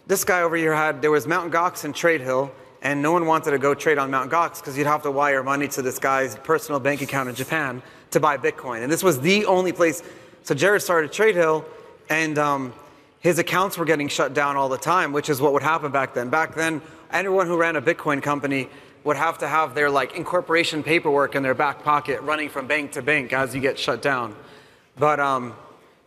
this 0.06 0.24
guy 0.24 0.42
over 0.42 0.56
here 0.56 0.74
had 0.74 1.02
there 1.02 1.10
was 1.10 1.26
Mount 1.26 1.52
Gox 1.52 1.84
and 1.84 1.94
Trade 1.94 2.20
Hill, 2.20 2.50
and 2.82 3.00
no 3.00 3.12
one 3.12 3.26
wanted 3.26 3.52
to 3.52 3.58
go 3.58 3.74
trade 3.74 3.98
on 3.98 4.10
Mount 4.10 4.30
Gox 4.30 4.60
because 4.60 4.76
you'd 4.76 4.86
have 4.86 5.02
to 5.02 5.10
wire 5.10 5.42
money 5.42 5.68
to 5.68 5.82
this 5.82 5.98
guy's 5.98 6.36
personal 6.36 6.80
bank 6.80 7.00
account 7.02 7.28
in 7.28 7.34
Japan 7.34 7.82
to 8.10 8.20
buy 8.20 8.36
Bitcoin. 8.36 8.82
And 8.82 8.92
this 8.92 9.02
was 9.02 9.20
the 9.20 9.46
only 9.46 9.72
place. 9.72 10.02
So 10.42 10.54
Jared 10.54 10.82
started 10.82 11.10
Trade 11.12 11.34
Hill, 11.34 11.64
and 12.10 12.38
um, 12.38 12.72
his 13.20 13.38
accounts 13.38 13.78
were 13.78 13.86
getting 13.86 14.08
shut 14.08 14.34
down 14.34 14.56
all 14.56 14.68
the 14.68 14.76
time, 14.78 15.12
which 15.12 15.30
is 15.30 15.40
what 15.40 15.52
would 15.54 15.62
happen 15.62 15.90
back 15.90 16.12
then. 16.12 16.28
Back 16.28 16.54
then, 16.54 16.82
anyone 17.10 17.46
who 17.46 17.56
ran 17.56 17.76
a 17.76 17.82
Bitcoin 17.82 18.22
company 18.22 18.68
would 19.04 19.16
have 19.16 19.38
to 19.38 19.48
have 19.48 19.74
their 19.74 19.88
like 19.90 20.14
incorporation 20.16 20.82
paperwork 20.82 21.34
in 21.34 21.42
their 21.42 21.54
back 21.54 21.82
pocket, 21.82 22.20
running 22.22 22.48
from 22.50 22.66
bank 22.66 22.92
to 22.92 23.02
bank 23.02 23.32
as 23.32 23.54
you 23.54 23.60
get 23.60 23.78
shut 23.78 24.02
down. 24.02 24.34
But 24.98 25.20
um, 25.20 25.54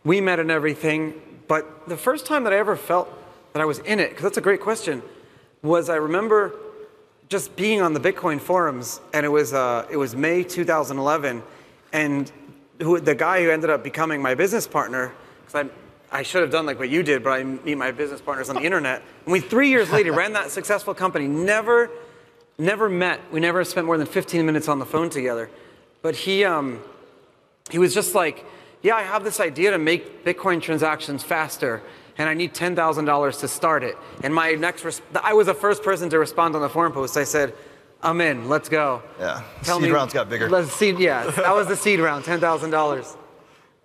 we 0.04 0.20
met 0.20 0.40
and 0.40 0.50
everything. 0.50 1.20
But 1.46 1.88
the 1.88 1.96
first 1.96 2.26
time 2.26 2.44
that 2.44 2.52
I 2.52 2.56
ever 2.56 2.76
felt 2.76 3.08
that 3.52 3.60
I 3.60 3.64
was 3.64 3.78
in 3.80 4.00
it, 4.00 4.10
because 4.10 4.22
that's 4.22 4.36
a 4.36 4.42
great 4.42 4.60
question, 4.60 5.02
was 5.62 5.88
I 5.88 5.96
remember 5.96 6.54
just 7.28 7.56
being 7.56 7.82
on 7.82 7.92
the 7.92 8.00
Bitcoin 8.00 8.40
forums, 8.40 9.00
and 9.12 9.26
it 9.26 9.28
was 9.28 9.52
uh, 9.52 9.86
it 9.90 9.96
was 9.96 10.14
May 10.16 10.42
2011, 10.42 11.42
and 11.92 12.32
who 12.80 13.00
the 13.00 13.14
guy 13.14 13.42
who 13.42 13.50
ended 13.50 13.70
up 13.70 13.82
becoming 13.82 14.22
my 14.22 14.34
business 14.34 14.66
partner, 14.66 15.12
because 15.44 15.66
I 15.66 16.18
I 16.18 16.22
should 16.22 16.40
have 16.40 16.50
done 16.50 16.64
like 16.64 16.78
what 16.78 16.88
you 16.88 17.02
did, 17.02 17.22
but 17.22 17.30
I 17.30 17.44
meet 17.44 17.76
my 17.76 17.90
business 17.90 18.20
partners 18.20 18.48
on 18.48 18.56
the 18.56 18.62
internet, 18.62 19.02
and 19.24 19.32
we 19.32 19.40
three 19.40 19.68
years 19.68 19.90
later 19.90 20.12
ran 20.12 20.32
that 20.32 20.50
successful 20.50 20.94
company, 20.94 21.26
never 21.26 21.90
never 22.56 22.88
met, 22.88 23.20
we 23.30 23.38
never 23.38 23.62
spent 23.62 23.86
more 23.86 23.96
than 23.96 24.06
15 24.06 24.44
minutes 24.44 24.68
on 24.68 24.80
the 24.80 24.86
phone 24.86 25.10
together, 25.10 25.50
but 26.02 26.14
he 26.14 26.44
um 26.44 26.80
he 27.70 27.78
was 27.78 27.92
just 27.92 28.14
like, 28.14 28.44
yeah, 28.82 28.96
I 28.96 29.02
have 29.02 29.24
this 29.24 29.40
idea 29.40 29.70
to 29.72 29.78
make 29.78 30.24
Bitcoin 30.24 30.62
transactions 30.62 31.22
faster, 31.22 31.82
and 32.16 32.28
I 32.28 32.34
need 32.34 32.54
$10,000 32.54 33.40
to 33.40 33.48
start 33.48 33.82
it. 33.82 33.96
And 34.22 34.34
my 34.34 34.52
next, 34.52 34.84
res- 34.84 35.02
I 35.22 35.32
was 35.34 35.46
the 35.46 35.54
first 35.54 35.82
person 35.82 36.10
to 36.10 36.18
respond 36.18 36.54
on 36.54 36.62
the 36.62 36.68
forum 36.68 36.92
post. 36.92 37.16
I 37.16 37.24
said, 37.24 37.54
I'm 38.02 38.20
in, 38.20 38.48
let's 38.48 38.68
go. 38.68 39.02
Yeah. 39.18 39.42
Tell 39.62 39.80
Seed 39.80 39.90
rounds 39.90 40.12
got 40.12 40.28
bigger. 40.28 40.48
Let's 40.48 40.72
seed, 40.72 40.98
yeah, 40.98 41.28
that 41.30 41.54
was 41.54 41.66
the 41.66 41.76
seed 41.76 41.98
round, 41.98 42.24
$10,000. 42.24 43.16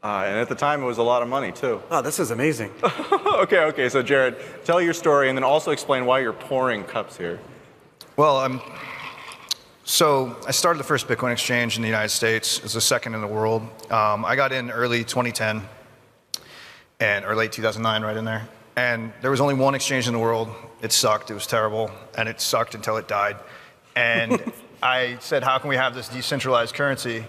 Uh, 0.03 0.23
and 0.27 0.37
at 0.37 0.49
the 0.49 0.55
time, 0.55 0.83
it 0.83 0.85
was 0.85 0.97
a 0.97 1.03
lot 1.03 1.21
of 1.21 1.29
money, 1.29 1.51
too. 1.51 1.81
Oh, 1.89 2.01
this 2.01 2.19
is 2.19 2.29
amazing. 2.29 2.71
okay, 2.83 3.59
okay. 3.59 3.87
So, 3.87 4.03
Jared, 4.03 4.35
tell 4.65 4.81
your 4.81 4.93
story 4.93 5.29
and 5.29 5.37
then 5.37 5.45
also 5.45 5.71
explain 5.71 6.05
why 6.05 6.19
you're 6.19 6.33
pouring 6.33 6.83
cups 6.83 7.17
here. 7.17 7.39
Well, 8.17 8.37
um, 8.37 8.61
so 9.85 10.37
I 10.47 10.51
started 10.51 10.79
the 10.79 10.85
first 10.85 11.07
Bitcoin 11.07 11.33
exchange 11.33 11.75
in 11.75 11.81
the 11.81 11.89
United 11.89 12.09
States. 12.09 12.57
It 12.57 12.63
was 12.63 12.73
the 12.73 12.81
second 12.81 13.15
in 13.15 13.21
the 13.21 13.27
world. 13.27 13.63
Um, 13.91 14.23
I 14.23 14.37
got 14.37 14.53
in 14.53 14.71
early 14.71 15.03
2010 15.03 15.61
and 17.01 17.25
or 17.25 17.35
late 17.35 17.51
2009, 17.51 18.01
right 18.01 18.15
in 18.15 18.23
there. 18.23 18.47
And 18.77 19.11
there 19.21 19.29
was 19.29 19.41
only 19.41 19.55
one 19.55 19.75
exchange 19.75 20.07
in 20.07 20.13
the 20.13 20.19
world. 20.19 20.47
It 20.81 20.93
sucked. 20.93 21.31
It 21.31 21.33
was 21.33 21.45
terrible, 21.45 21.91
and 22.17 22.29
it 22.29 22.39
sucked 22.39 22.75
until 22.75 22.95
it 22.95 23.09
died. 23.09 23.35
And 23.95 24.53
I 24.83 25.17
said, 25.19 25.43
how 25.43 25.57
can 25.57 25.69
we 25.69 25.75
have 25.75 25.93
this 25.93 26.07
decentralized 26.07 26.73
currency 26.73 27.25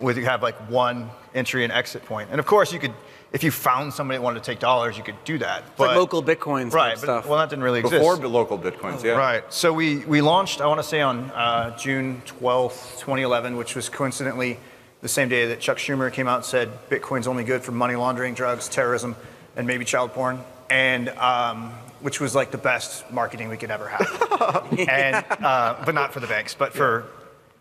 with 0.00 0.18
you 0.18 0.24
have 0.24 0.42
like 0.42 0.56
one 0.68 1.08
entry 1.34 1.62
and 1.62 1.72
exit 1.72 2.04
point? 2.04 2.30
And 2.32 2.40
of 2.40 2.46
course, 2.46 2.72
you 2.72 2.80
could, 2.80 2.94
if 3.32 3.42
you 3.42 3.50
found 3.50 3.94
somebody 3.94 4.18
that 4.18 4.22
wanted 4.22 4.42
to 4.42 4.50
take 4.50 4.58
dollars, 4.58 4.98
you 4.98 5.02
could 5.02 5.22
do 5.24 5.38
that. 5.38 5.64
It's 5.70 5.80
like 5.80 5.96
local 5.96 6.22
Bitcoins 6.22 6.64
type 6.64 6.74
right? 6.74 6.94
But, 6.94 7.02
stuff. 7.02 7.26
well, 7.26 7.38
that 7.38 7.48
didn't 7.48 7.64
really 7.64 7.80
exist. 7.80 7.98
Before 7.98 8.16
the 8.16 8.28
local 8.28 8.58
Bitcoins, 8.58 9.02
yeah. 9.02 9.12
Right. 9.12 9.42
So 9.52 9.72
we, 9.72 10.04
we 10.04 10.20
launched, 10.20 10.60
I 10.60 10.66
want 10.66 10.80
to 10.80 10.86
say 10.86 11.00
on 11.00 11.30
uh, 11.30 11.76
June 11.78 12.22
12th, 12.26 12.98
2011, 12.98 13.56
which 13.56 13.74
was 13.74 13.88
coincidentally 13.88 14.58
the 15.00 15.08
same 15.08 15.28
day 15.28 15.46
that 15.46 15.60
Chuck 15.60 15.78
Schumer 15.78 16.12
came 16.12 16.28
out 16.28 16.36
and 16.36 16.44
said 16.44 16.68
Bitcoin's 16.90 17.26
only 17.26 17.42
good 17.42 17.62
for 17.62 17.72
money 17.72 17.96
laundering, 17.96 18.34
drugs, 18.34 18.68
terrorism, 18.68 19.16
and 19.56 19.66
maybe 19.66 19.84
child 19.84 20.12
porn, 20.12 20.40
and 20.68 21.08
um, 21.10 21.70
which 22.00 22.20
was 22.20 22.34
like 22.34 22.50
the 22.50 22.58
best 22.58 23.10
marketing 23.10 23.48
we 23.48 23.56
could 23.56 23.70
ever 23.70 23.88
have. 23.88 24.78
and 24.88 25.24
uh, 25.42 25.82
but 25.84 25.94
not 25.94 26.12
for 26.12 26.20
the 26.20 26.26
banks, 26.26 26.54
but 26.54 26.72
for 26.72 27.06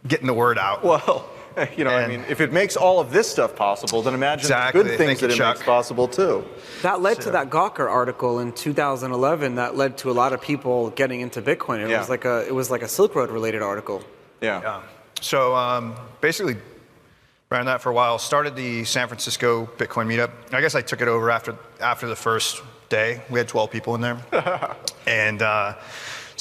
getting 0.08 0.28
the 0.28 0.34
word 0.34 0.58
out. 0.58 0.84
Well, 0.84 1.30
you 1.78 1.84
know, 1.84 1.92
I 1.92 2.08
mean, 2.08 2.24
if 2.30 2.40
it 2.42 2.52
makes 2.54 2.76
all 2.78 3.00
of 3.00 3.12
this 3.12 3.30
stuff 3.30 3.56
possible, 3.56 4.02
then 4.02 4.14
imagine 4.14 4.42
Exactly. 4.46 4.84
the 4.84 4.90
good 4.90 4.98
things 4.98 5.08
Thank 5.20 5.22
you, 5.22 5.28
that 5.28 5.34
it 5.34 5.38
Chuck. 5.38 5.56
makes 5.58 5.66
possible, 5.66 6.08
too. 6.08 6.44
That 6.82 7.02
led 7.02 7.20
to 7.22 7.32
that 7.32 7.50
Gawker 7.50 7.90
article 7.90 8.40
in 8.40 8.52
2011 8.54 9.56
that 9.56 9.76
led 9.76 9.98
to 10.00 10.12
a 10.12 10.14
lot 10.14 10.34
of 10.34 10.42
people 10.42 10.90
getting 10.92 11.22
into 11.22 11.42
Bitcoin. 11.42 11.84
It 11.84 11.90
Yeah. 11.90 12.00
was 12.00 12.10
like 12.10 12.26
a, 12.26 12.48
it 12.48 12.54
was 12.54 12.70
like 12.72 12.82
a 12.82 12.88
Silk 12.88 13.16
Road 13.16 13.30
related 13.30 13.62
article. 13.62 14.04
Yeah. 14.42 14.62
Yeah. 14.62 14.82
So 15.22 15.56
um, 15.56 15.96
basically, 16.22 16.58
ran 17.50 17.66
that 17.66 17.82
for 17.82 17.90
a 17.90 17.94
while. 17.94 18.18
Started 18.18 18.56
the 18.56 18.84
San 18.86 19.08
Francisco 19.08 19.68
Bitcoin 19.78 20.08
meetup. 20.08 20.32
I 20.54 20.62
guess 20.62 20.74
I 20.74 20.82
took 20.82 21.02
it 21.02 21.08
over 21.08 21.30
after 21.30 21.56
after 21.80 22.08
the 22.08 22.16
first 22.16 22.62
day. 22.90 23.22
We 23.30 23.38
had 23.40 23.48
12 23.48 23.70
people 23.70 23.94
in 23.96 24.02
there, 24.02 24.18
and 25.06 25.42
uh, 25.42 25.76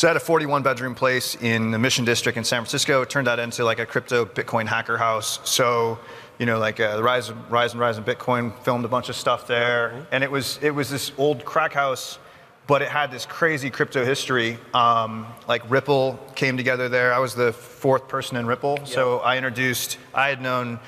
so 0.01 0.09
I 0.09 0.13
had 0.13 0.17
a 0.17 0.21
41 0.21 0.63
bedroom 0.63 0.95
place 0.95 1.35
in 1.35 1.73
the 1.73 1.79
Mission 1.79 2.07
District 2.07 2.39
in 2.39 2.43
San 2.43 2.63
Francisco. 2.63 3.03
It 3.03 3.11
turned 3.11 3.27
that 3.27 3.39
into 3.39 3.65
like 3.65 3.79
a 3.81 3.85
crypto 3.85 4.25
Bitcoin 4.25 4.67
hacker 4.67 4.97
house. 4.97 5.41
So. 5.45 5.99
You 6.39 6.47
know, 6.47 6.59
like 6.59 6.81
uh, 6.81 6.97
the 6.97 7.03
rise, 7.03 7.29
of, 7.29 7.53
rise 7.53 7.73
and 7.73 7.81
rise 7.83 7.99
in 7.99 8.05
Bitcoin 8.05 8.59
filmed 8.61 8.87
a 8.87 8.89
bunch 8.89 9.11
of 9.11 9.17
stuff 9.17 9.47
there, 9.47 10.07
and 10.11 10.25
it 10.25 10.31
was 10.31 10.59
it 10.63 10.71
was 10.71 10.89
this 10.89 11.13
old 11.19 11.45
crack 11.45 11.75
house 11.75 12.19
but 12.67 12.81
it 12.81 12.89
had 12.89 13.11
this 13.11 13.27
crazy 13.27 13.69
crypto 13.69 14.05
history. 14.05 14.57
Um, 14.73 15.27
like 15.49 15.69
Ripple 15.69 16.19
came 16.35 16.57
together 16.57 16.89
there. 16.89 17.13
I 17.13 17.19
was 17.19 17.35
the 17.35 17.53
fourth 17.53 18.09
person 18.09 18.39
in 18.39 18.47
Ripple, 18.47 18.87
so 18.87 19.19
I 19.19 19.37
introduced. 19.37 19.99
I 20.15 20.29
had 20.29 20.41
known 20.41 20.79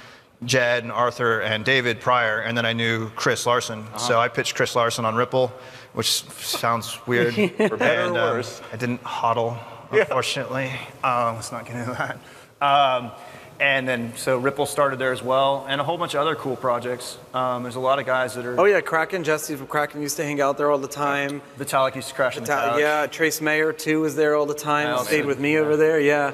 Jed 0.44 0.82
and 0.82 0.92
Arthur 0.92 1.40
and 1.40 1.64
David 1.64 2.00
prior, 2.00 2.40
and 2.40 2.56
then 2.56 2.66
I 2.66 2.72
knew 2.72 3.10
Chris 3.10 3.46
Larsen. 3.46 3.84
So 3.98 4.18
I 4.18 4.28
pitched 4.28 4.54
Chris 4.54 4.74
Larsen 4.74 5.04
on 5.04 5.14
Ripple, 5.14 5.52
which 5.92 6.24
sounds 6.24 6.98
weird. 7.06 7.34
For 7.34 7.76
better 7.76 8.02
and, 8.02 8.16
or 8.16 8.38
um. 8.40 8.44
I 8.72 8.76
didn't 8.76 9.02
hodl, 9.04 9.58
unfortunately. 9.90 10.70
Um, 11.04 11.36
let's 11.36 11.52
not 11.52 11.66
get 11.66 11.76
into 11.76 11.92
that. 11.92 12.18
Um, 12.60 13.12
and 13.60 13.86
then 13.86 14.12
so 14.16 14.38
Ripple 14.38 14.66
started 14.66 14.98
there 14.98 15.12
as 15.12 15.22
well, 15.22 15.64
and 15.68 15.80
a 15.80 15.84
whole 15.84 15.96
bunch 15.96 16.14
of 16.14 16.20
other 16.20 16.34
cool 16.34 16.56
projects. 16.56 17.18
Um, 17.32 17.62
there's 17.62 17.76
a 17.76 17.80
lot 17.80 18.00
of 18.00 18.06
guys 18.06 18.34
that 18.34 18.44
are. 18.44 18.60
Oh 18.60 18.64
yeah, 18.64 18.80
Kraken, 18.80 19.22
Jesse 19.22 19.54
from 19.54 19.68
Kraken 19.68 20.02
used 20.02 20.16
to 20.16 20.24
hang 20.24 20.40
out 20.40 20.58
there 20.58 20.70
all 20.70 20.78
the 20.78 20.88
time. 20.88 21.40
Vitalik 21.58 21.94
used 21.94 22.08
to 22.08 22.14
crash 22.14 22.38
couch. 22.38 22.80
yeah, 22.80 23.06
Trace 23.06 23.40
Mayer 23.40 23.72
too 23.72 24.00
was 24.00 24.16
there 24.16 24.34
all 24.34 24.46
the 24.46 24.54
time. 24.54 24.88
Miles. 24.88 25.06
Stayed 25.06 25.26
with 25.26 25.38
me 25.38 25.58
over 25.58 25.76
there. 25.76 26.00
Yeah. 26.00 26.32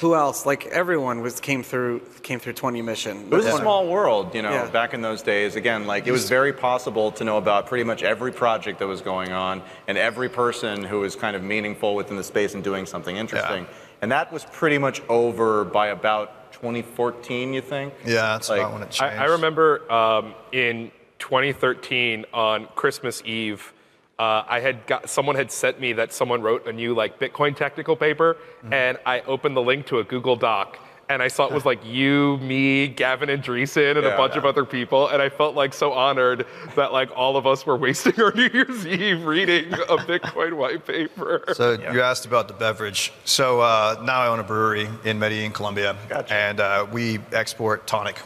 Who 0.00 0.14
else? 0.14 0.46
Like 0.46 0.66
everyone 0.66 1.20
was 1.20 1.40
came 1.40 1.62
through 1.62 2.00
came 2.22 2.38
through 2.40 2.54
20 2.54 2.80
mission. 2.82 3.18
It 3.30 3.30
was 3.30 3.46
a 3.46 3.58
small 3.58 3.86
world, 3.86 4.34
you 4.34 4.40
know, 4.42 4.50
Yeah. 4.50 4.70
back 4.70 4.94
in 4.94 5.02
those 5.02 5.20
days. 5.22 5.56
Again, 5.56 5.86
like 5.86 6.06
it 6.06 6.12
was 6.12 6.28
very 6.28 6.52
possible 6.52 7.12
to 7.12 7.24
know 7.24 7.36
about 7.36 7.66
pretty 7.66 7.84
much 7.84 8.02
every 8.02 8.32
project 8.32 8.78
that 8.78 8.86
was 8.86 9.02
going 9.02 9.32
on 9.32 9.62
and 9.88 9.98
every 9.98 10.28
person 10.28 10.82
who 10.82 11.00
was 11.00 11.16
kind 11.16 11.36
of 11.36 11.42
meaningful 11.42 11.94
within 11.94 12.16
the 12.16 12.24
space 12.24 12.54
and 12.54 12.64
doing 12.64 12.86
something 12.86 13.16
interesting. 13.16 13.66
And 14.02 14.10
that 14.10 14.32
was 14.32 14.46
pretty 14.46 14.78
much 14.78 15.02
over 15.10 15.64
by 15.64 15.88
about 15.88 16.52
2014, 16.52 17.52
you 17.52 17.60
think? 17.60 17.92
Yeah, 18.06 18.32
that's 18.32 18.48
Like, 18.48 18.60
about 18.60 18.72
when 18.72 18.82
it 18.82 18.90
changed. 18.90 19.14
I, 19.18 19.24
I 19.24 19.26
remember 19.26 19.90
um, 19.92 20.34
in 20.52 20.90
2013 21.18 22.24
on 22.32 22.66
Christmas 22.74 23.22
Eve, 23.26 23.74
uh, 24.20 24.44
I 24.56 24.60
had 24.60 24.86
got 24.86 25.08
someone 25.08 25.34
had 25.36 25.50
sent 25.50 25.80
me 25.80 25.94
that 25.94 26.12
someone 26.12 26.42
wrote 26.42 26.66
a 26.66 26.72
new 26.72 26.94
like 26.94 27.18
Bitcoin 27.18 27.56
technical 27.56 27.96
paper, 27.96 28.36
and 28.70 28.98
I 29.06 29.20
opened 29.22 29.56
the 29.56 29.62
link 29.62 29.86
to 29.86 29.98
a 29.98 30.04
Google 30.04 30.36
Doc. 30.36 30.78
And 31.08 31.20
I 31.20 31.26
saw 31.28 31.46
it 31.46 31.52
was 31.52 31.64
like 31.72 31.84
you, 31.84 32.36
me, 32.38 32.86
Gavin 32.86 33.30
Andresen, 33.30 33.96
and 33.96 34.04
Yeah. 34.04 34.14
a 34.14 34.16
bunch 34.16 34.36
of 34.36 34.44
other 34.44 34.64
people, 34.64 35.08
and 35.08 35.20
I 35.20 35.28
felt 35.28 35.56
like 35.56 35.72
so 35.74 35.92
honored 35.92 36.46
that 36.76 36.92
like 36.92 37.10
all 37.16 37.36
of 37.36 37.46
us 37.48 37.66
were 37.66 37.76
wasting 37.76 38.14
our 38.24 38.30
New 38.32 38.48
Year's 38.52 38.86
Eve 38.86 39.24
reading 39.24 39.72
a 39.72 39.96
Bitcoin 40.10 40.52
white 40.52 40.86
paper. 40.86 41.42
So 41.54 41.72
you 41.92 42.00
asked 42.02 42.26
about 42.26 42.46
the 42.46 42.54
beverage. 42.54 43.12
So 43.24 43.60
uh, 43.60 44.00
now 44.04 44.20
I 44.20 44.28
own 44.28 44.38
a 44.38 44.44
brewery 44.44 44.86
in 45.04 45.18
Medellin, 45.18 45.50
Colombia, 45.52 45.96
Gotcha. 46.08 46.32
and 46.34 46.60
uh, 46.60 46.86
we 46.92 47.18
export 47.32 47.86
tonic. 47.88 48.18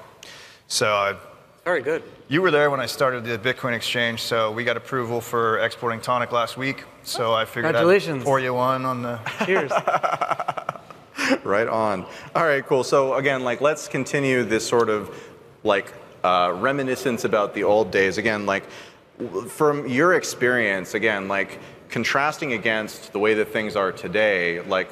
So 0.66 0.86
uh, 0.88 1.16
Very 1.64 1.80
good. 1.80 2.02
you 2.28 2.42
were 2.42 2.50
there 2.50 2.70
when 2.70 2.78
I 2.80 2.84
started 2.84 3.24
the 3.24 3.38
Bitcoin 3.38 3.74
exchange. 3.74 4.20
So 4.20 4.52
we 4.52 4.64
got 4.64 4.76
approval 4.76 5.22
for 5.22 5.58
exporting 5.60 6.00
tonic 6.00 6.30
last 6.30 6.58
week. 6.58 6.84
So 7.04 7.32
I 7.32 7.46
figured 7.46 7.64
Congratulations. 7.64 8.22
I'd 8.22 8.26
pour 8.26 8.38
you 8.38 8.52
one 8.52 8.84
on 8.84 9.02
the. 9.02 9.18
Cheers. 9.46 9.72
Right 11.42 11.68
on. 11.68 12.04
All 12.34 12.44
right, 12.44 12.64
cool. 12.66 12.84
So 12.84 13.14
again, 13.14 13.44
like 13.44 13.62
let's 13.62 13.88
continue 13.88 14.42
this 14.44 14.66
sort 14.66 14.90
of 14.90 15.10
like 15.62 15.90
uh, 16.22 16.52
reminiscence 16.54 17.24
about 17.24 17.54
the 17.54 17.64
old 17.64 17.90
days. 17.90 18.18
Again, 18.18 18.44
like 18.44 18.64
from 19.48 19.88
your 19.88 20.14
experience, 20.14 20.92
again, 20.92 21.26
like 21.28 21.60
contrasting 21.88 22.52
against 22.52 23.12
the 23.12 23.18
way 23.18 23.32
that 23.34 23.48
things 23.48 23.74
are 23.74 23.90
today, 23.90 24.60
like 24.62 24.90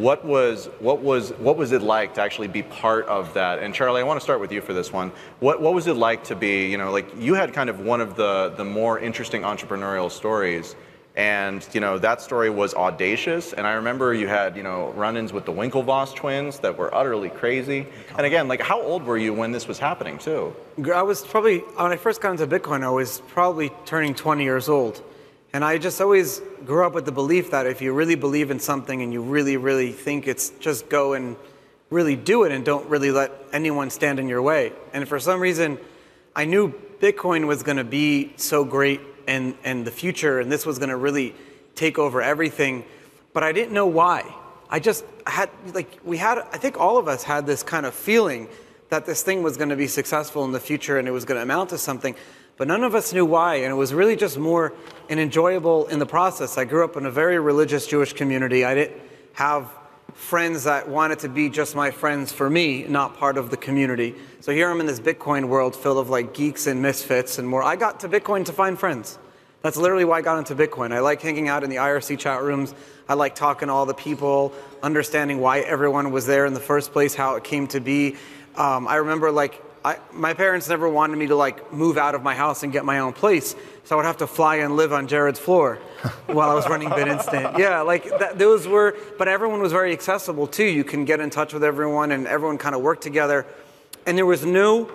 what 0.00 0.24
was 0.24 0.66
what 0.80 1.00
was 1.00 1.30
what 1.32 1.56
was 1.56 1.72
it 1.72 1.82
like 1.82 2.14
to 2.14 2.20
actually 2.20 2.48
be 2.48 2.62
part 2.62 3.06
of 3.06 3.34
that? 3.34 3.58
And 3.58 3.74
Charlie, 3.74 4.00
I 4.00 4.04
want 4.04 4.20
to 4.20 4.24
start 4.24 4.40
with 4.40 4.52
you 4.52 4.60
for 4.60 4.72
this 4.72 4.92
one. 4.92 5.12
What 5.40 5.60
what 5.60 5.74
was 5.74 5.86
it 5.86 5.94
like 5.94 6.24
to 6.24 6.36
be, 6.36 6.66
you 6.70 6.78
know, 6.78 6.90
like 6.90 7.06
you 7.18 7.34
had 7.34 7.52
kind 7.52 7.70
of 7.70 7.80
one 7.80 8.00
of 8.00 8.16
the 8.16 8.54
the 8.56 8.64
more 8.64 8.98
interesting 8.98 9.42
entrepreneurial 9.42 10.10
stories. 10.10 10.74
And 11.16 11.64
you 11.72 11.80
know 11.80 11.96
that 11.98 12.20
story 12.22 12.50
was 12.50 12.74
audacious, 12.74 13.52
and 13.52 13.68
I 13.68 13.74
remember 13.74 14.12
you 14.12 14.26
had 14.26 14.56
you 14.56 14.64
know 14.64 14.92
run-ins 14.96 15.32
with 15.32 15.44
the 15.44 15.52
Winklevoss 15.52 16.12
twins 16.16 16.58
that 16.58 16.76
were 16.76 16.92
utterly 16.92 17.28
crazy. 17.28 17.86
And 18.18 18.26
again, 18.26 18.48
like 18.48 18.60
how 18.60 18.82
old 18.82 19.04
were 19.04 19.16
you 19.16 19.32
when 19.32 19.52
this 19.52 19.68
was 19.68 19.78
happening 19.78 20.18
too? 20.18 20.56
I 20.92 21.02
was 21.02 21.24
probably 21.24 21.58
when 21.58 21.92
I 21.92 21.96
first 21.96 22.20
got 22.20 22.32
into 22.32 22.48
Bitcoin, 22.48 22.82
I 22.82 22.90
was 22.90 23.20
probably 23.28 23.70
turning 23.84 24.16
20 24.16 24.42
years 24.42 24.68
old, 24.68 25.00
and 25.54 25.64
I 25.64 25.78
just 25.78 26.00
always 26.00 26.42
grew 26.66 26.84
up 26.84 26.94
with 26.94 27.04
the 27.04 27.12
belief 27.12 27.52
that 27.52 27.64
if 27.64 27.80
you 27.80 27.92
really 27.92 28.16
believe 28.16 28.50
in 28.50 28.58
something 28.58 29.02
and 29.02 29.12
you 29.12 29.22
really, 29.22 29.56
really 29.56 29.92
think 29.92 30.26
it's 30.26 30.50
just 30.58 30.88
go 30.88 31.12
and 31.12 31.36
really 31.90 32.16
do 32.16 32.42
it 32.42 32.50
and 32.50 32.64
don't 32.64 32.88
really 32.88 33.12
let 33.12 33.30
anyone 33.52 33.88
stand 33.88 34.18
in 34.18 34.28
your 34.28 34.42
way. 34.42 34.72
And 34.92 35.08
for 35.08 35.20
some 35.20 35.40
reason, 35.40 35.78
I 36.34 36.44
knew 36.44 36.72
Bitcoin 36.98 37.46
was 37.46 37.62
going 37.62 37.76
to 37.76 37.84
be 37.84 38.32
so 38.36 38.64
great 38.64 39.00
and 39.28 39.54
and 39.62 39.86
the 39.86 39.92
future, 39.92 40.40
and 40.40 40.50
this 40.50 40.66
was 40.66 40.78
going 40.78 40.88
to 40.88 40.96
really 40.96 41.36
take 41.76 42.00
over 42.00 42.20
everything, 42.20 42.84
but 43.32 43.44
I 43.44 43.52
didn't 43.52 43.72
know 43.72 43.86
why. 43.86 44.34
I 44.68 44.80
just 44.80 45.04
had 45.24 45.50
like 45.72 46.00
we 46.04 46.16
had 46.16 46.38
I 46.38 46.58
think 46.58 46.80
all 46.80 46.98
of 46.98 47.06
us 47.06 47.22
had 47.22 47.46
this 47.46 47.62
kind 47.62 47.86
of 47.86 47.94
feeling 47.94 48.48
that 48.90 49.06
this 49.06 49.22
thing 49.22 49.42
was 49.42 49.56
going 49.56 49.70
to 49.70 49.76
be 49.76 49.86
successful 49.86 50.44
in 50.44 50.52
the 50.52 50.60
future 50.60 50.98
and 50.98 51.08
it 51.08 51.10
was 51.10 51.24
going 51.24 51.36
to 51.36 51.42
amount 51.42 51.70
to 51.70 51.78
something, 51.78 52.14
but 52.56 52.68
none 52.68 52.84
of 52.84 52.94
us 52.94 53.12
knew 53.12 53.24
why, 53.24 53.56
and 53.56 53.72
it 53.72 53.76
was 53.76 53.92
really 53.92 54.16
just 54.16 54.38
more 54.38 54.72
an 55.08 55.18
enjoyable 55.18 55.86
in 55.86 55.98
the 55.98 56.06
process. 56.06 56.56
I 56.56 56.64
grew 56.64 56.84
up 56.84 56.96
in 56.96 57.06
a 57.06 57.10
very 57.10 57.38
religious 57.38 57.86
Jewish 57.86 58.12
community. 58.12 58.64
I 58.64 58.74
didn't 58.74 59.00
have 59.32 59.68
friends 60.14 60.64
that 60.64 60.88
wanted 60.88 61.18
to 61.20 61.28
be 61.28 61.50
just 61.50 61.74
my 61.74 61.90
friends 61.90 62.30
for 62.32 62.48
me, 62.48 62.84
not 62.84 63.16
part 63.16 63.36
of 63.36 63.50
the 63.50 63.56
community. 63.56 64.14
So 64.40 64.52
here 64.52 64.70
I'm 64.70 64.80
in 64.80 64.86
this 64.86 65.00
Bitcoin 65.00 65.46
world 65.46 65.74
full 65.74 65.98
of 65.98 66.08
like 66.08 66.32
geeks 66.34 66.68
and 66.68 66.80
misfits 66.80 67.38
and 67.38 67.48
more. 67.48 67.62
I 67.62 67.74
got 67.76 68.00
to 68.00 68.08
Bitcoin 68.08 68.44
to 68.46 68.52
find 68.52 68.78
friends. 68.78 69.18
That's 69.62 69.76
literally 69.76 70.04
why 70.04 70.18
I 70.18 70.20
got 70.20 70.38
into 70.38 70.54
Bitcoin. 70.54 70.92
I 70.92 71.00
like 71.00 71.22
hanging 71.22 71.48
out 71.48 71.64
in 71.64 71.70
the 71.70 71.76
IRC 71.76 72.18
chat 72.18 72.42
rooms. 72.42 72.74
I 73.08 73.14
like 73.14 73.34
talking 73.34 73.68
to 73.68 73.74
all 73.74 73.86
the 73.86 73.94
people, 73.94 74.52
understanding 74.82 75.40
why 75.40 75.60
everyone 75.60 76.12
was 76.12 76.26
there 76.26 76.46
in 76.46 76.54
the 76.54 76.60
first 76.60 76.92
place, 76.92 77.14
how 77.14 77.34
it 77.36 77.44
came 77.44 77.66
to 77.68 77.80
be. 77.80 78.16
Um, 78.56 78.86
I 78.88 78.96
remember 78.96 79.30
like 79.30 79.60
I, 79.84 79.98
my 80.12 80.32
parents 80.32 80.68
never 80.68 80.88
wanted 80.88 81.18
me 81.18 81.26
to 81.26 81.36
like 81.36 81.72
move 81.72 81.98
out 81.98 82.14
of 82.14 82.22
my 82.22 82.34
house 82.34 82.62
and 82.62 82.72
get 82.72 82.86
my 82.86 83.00
own 83.00 83.12
place, 83.12 83.54
so 83.84 83.94
I 83.94 83.96
would 83.96 84.06
have 84.06 84.16
to 84.18 84.26
fly 84.26 84.56
and 84.56 84.76
live 84.76 84.92
on 84.94 85.08
Jared's 85.08 85.38
floor 85.38 85.76
while 86.26 86.48
I 86.48 86.54
was 86.54 86.66
running 86.68 86.88
BitInstant. 86.88 87.58
Yeah, 87.58 87.82
like 87.82 88.04
that, 88.18 88.38
those 88.38 88.66
were, 88.66 88.96
but 89.18 89.28
everyone 89.28 89.60
was 89.60 89.72
very 89.72 89.92
accessible 89.92 90.46
too. 90.46 90.64
You 90.64 90.84
can 90.84 91.04
get 91.04 91.20
in 91.20 91.28
touch 91.28 91.52
with 91.52 91.62
everyone, 91.62 92.12
and 92.12 92.26
everyone 92.26 92.56
kind 92.56 92.74
of 92.74 92.80
worked 92.80 93.02
together. 93.02 93.44
And 94.06 94.16
there 94.16 94.26
was 94.26 94.44
no, 94.46 94.90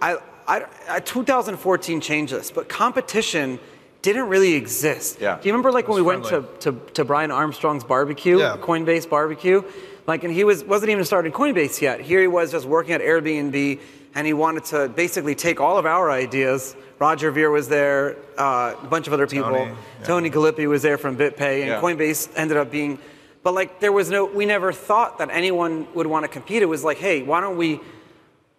I, 0.00 0.16
I, 0.48 0.64
I 0.88 1.00
2014 1.00 2.00
changed 2.00 2.32
this, 2.32 2.50
but 2.50 2.68
competition 2.68 3.58
didn't 4.02 4.28
really 4.28 4.54
exist. 4.54 5.18
Yeah. 5.20 5.38
Do 5.38 5.48
you 5.48 5.52
remember 5.52 5.70
like 5.70 5.86
when 5.86 5.96
we 5.96 6.02
went 6.02 6.24
to, 6.26 6.46
to, 6.60 6.72
to 6.94 7.04
Brian 7.04 7.30
Armstrong's 7.30 7.84
barbecue, 7.84 8.38
Yeah. 8.38 8.56
Coinbase 8.58 9.08
barbecue? 9.08 9.62
Like, 10.10 10.24
and 10.24 10.34
he 10.34 10.42
was 10.42 10.64
wasn't 10.64 10.90
even 10.90 11.04
starting 11.04 11.30
Coinbase 11.30 11.80
yet. 11.80 12.00
Here 12.00 12.20
he 12.20 12.26
was 12.26 12.50
just 12.50 12.66
working 12.66 12.94
at 12.94 13.00
Airbnb, 13.00 13.78
and 14.16 14.26
he 14.26 14.32
wanted 14.32 14.64
to 14.64 14.88
basically 14.88 15.36
take 15.36 15.60
all 15.60 15.78
of 15.78 15.86
our 15.86 16.10
ideas. 16.10 16.74
Roger 16.98 17.30
Ver 17.30 17.48
was 17.48 17.68
there, 17.68 18.16
uh, 18.36 18.74
a 18.82 18.86
bunch 18.88 19.06
of 19.06 19.12
other 19.12 19.28
people. 19.28 19.50
Tony, 19.50 19.70
yeah. 19.70 20.04
Tony 20.04 20.66
was 20.66 20.82
there 20.82 20.98
from 20.98 21.16
BitPay, 21.16 21.60
and 21.60 21.68
Yeah. 21.68 21.80
Coinbase 21.80 22.28
ended 22.34 22.56
up 22.56 22.72
being. 22.72 22.98
But 23.44 23.54
like, 23.54 23.78
there 23.78 23.92
was 23.92 24.10
no. 24.10 24.24
We 24.24 24.46
never 24.46 24.72
thought 24.72 25.18
that 25.18 25.30
anyone 25.30 25.86
would 25.94 26.08
want 26.08 26.24
to 26.24 26.28
compete. 26.28 26.60
It 26.60 26.66
was 26.66 26.82
like, 26.82 26.98
hey, 26.98 27.22
why 27.22 27.40
don't 27.40 27.56
we 27.56 27.78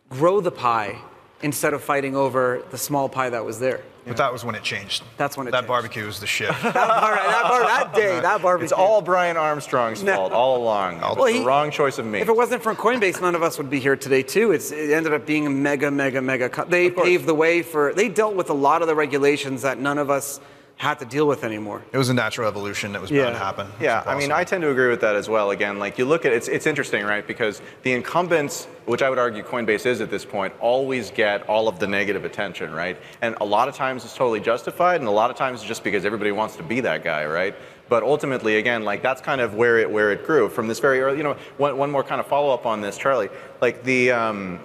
grow 0.07 0.39
the 0.39 0.51
pie 0.51 1.01
instead 1.43 1.73
of 1.73 1.83
fighting 1.83 2.15
over 2.15 2.63
the 2.71 2.77
small 2.77 3.09
pie 3.09 3.29
that 3.29 3.43
was 3.45 3.59
there? 3.59 3.81
But 4.05 4.17
that 4.17 4.33
was 4.33 4.43
when 4.43 4.55
it 4.55 4.63
changed. 4.63 5.03
That's 5.17 5.37
when 5.37 5.47
it 5.47 5.51
That 5.51 5.57
changed. 5.59 5.67
barbecue 5.67 6.05
was 6.07 6.19
the 6.19 6.25
shit. 6.25 6.49
That, 6.63 6.73
bar, 6.73 7.15
that, 7.15 7.43
bar, 7.43 7.61
that 7.61 7.93
day, 7.93 8.19
that 8.19 8.41
barbecue. 8.41 8.63
It's 8.63 8.71
all 8.73 8.99
Brian 9.01 9.37
Armstrong's 9.37 10.01
No. 10.01 10.15
fault 10.15 10.31
all 10.33 10.57
along. 10.57 10.95
It 10.97 11.01
was 11.01 11.15
Well, 11.17 11.25
the 11.27 11.33
he- 11.33 11.43
wrong 11.45 11.69
choice 11.69 11.99
of 11.99 12.07
meat. 12.07 12.21
If 12.21 12.27
it 12.29 12.35
wasn't 12.35 12.63
for 12.63 12.73
Coinbase, 12.73 13.21
none 13.21 13.35
of 13.35 13.43
us 13.43 13.59
would 13.59 13.69
be 13.69 13.79
here 13.79 13.95
today 13.95 14.23
too. 14.23 14.53
It's, 14.53 14.71
it 14.71 14.89
ended 14.91 15.13
up 15.13 15.27
being 15.27 15.45
a 15.45 15.51
mega, 15.51 15.91
mega, 15.91 16.19
mega. 16.19 16.49
Co- 16.49 16.65
they 16.65 16.89
paved 16.89 17.27
the 17.27 17.35
way 17.35 17.61
for. 17.61 17.93
They 17.93 18.09
dealt 18.09 18.33
with 18.35 18.49
a 18.49 18.53
lot 18.55 18.81
of 18.81 18.87
the 18.87 18.95
regulations 18.95 19.61
that 19.61 19.77
none 19.77 19.99
of 19.99 20.09
us 20.09 20.39
had 20.81 20.97
to 20.97 21.05
deal 21.05 21.27
with 21.27 21.43
anymore. 21.43 21.83
it 21.93 21.97
was 21.99 22.09
a 22.09 22.13
natural 22.13 22.47
evolution 22.47 22.91
that 22.91 22.99
was 22.99 23.11
bound 23.11 23.33
to 23.33 23.37
happen. 23.37 23.67
It 23.67 23.73
was 23.73 23.81
Yeah, 23.81 24.03
I 24.03 24.17
mean. 24.17 24.31
I 24.31 24.43
tend 24.43 24.63
to 24.63 24.71
agree 24.71 24.89
with 24.89 25.01
that 25.01 25.15
as 25.15 25.29
well. 25.29 25.51
Again, 25.51 25.77
like 25.77 25.99
you 25.99 26.05
look 26.05 26.25
at 26.25 26.33
it's 26.33 26.47
it's 26.47 26.65
interesting, 26.65 27.05
right? 27.05 27.25
Because 27.25 27.61
the 27.83 27.91
incumbents, 27.91 28.65
which 28.85 29.03
I 29.03 29.09
would 29.11 29.19
argue 29.19 29.43
Coinbase 29.43 29.85
is 29.85 30.01
at 30.01 30.09
this 30.09 30.25
point, 30.25 30.55
always 30.59 31.11
get 31.11 31.47
all 31.47 31.67
of 31.67 31.77
the 31.77 31.85
negative 31.85 32.25
attention, 32.25 32.71
right? 32.71 32.97
And 33.21 33.35
a 33.41 33.45
lot 33.45 33.67
of 33.67 33.75
times 33.75 34.03
it's 34.05 34.15
totally 34.15 34.39
justified, 34.39 35.01
and 35.01 35.07
a 35.07 35.11
lot 35.11 35.29
of 35.29 35.37
times 35.37 35.59
it's 35.59 35.67
just 35.67 35.83
because 35.83 36.03
everybody 36.03 36.31
wants 36.31 36.55
to 36.55 36.63
be 36.63 36.79
that 36.81 37.03
guy, 37.03 37.27
right? 37.27 37.53
But 37.87 38.01
ultimately, 38.01 38.57
again, 38.57 38.83
like 38.83 39.03
that's 39.03 39.21
kind 39.21 39.39
of 39.39 39.53
where 39.53 39.77
it 39.77 39.91
where 39.91 40.11
it 40.11 40.25
grew 40.25 40.49
from 40.49 40.67
this 40.67 40.79
very 40.79 40.99
early. 41.01 41.17
You 41.17 41.23
know, 41.23 41.37
one, 41.57 41.77
one 41.77 41.91
more 41.91 42.03
kind 42.03 42.19
of 42.19 42.25
follow 42.25 42.51
up 42.51 42.65
on 42.65 42.81
this, 42.81 42.97
Charlie. 42.97 43.29
Like 43.61 43.83
the 43.83 44.13
um, 44.13 44.59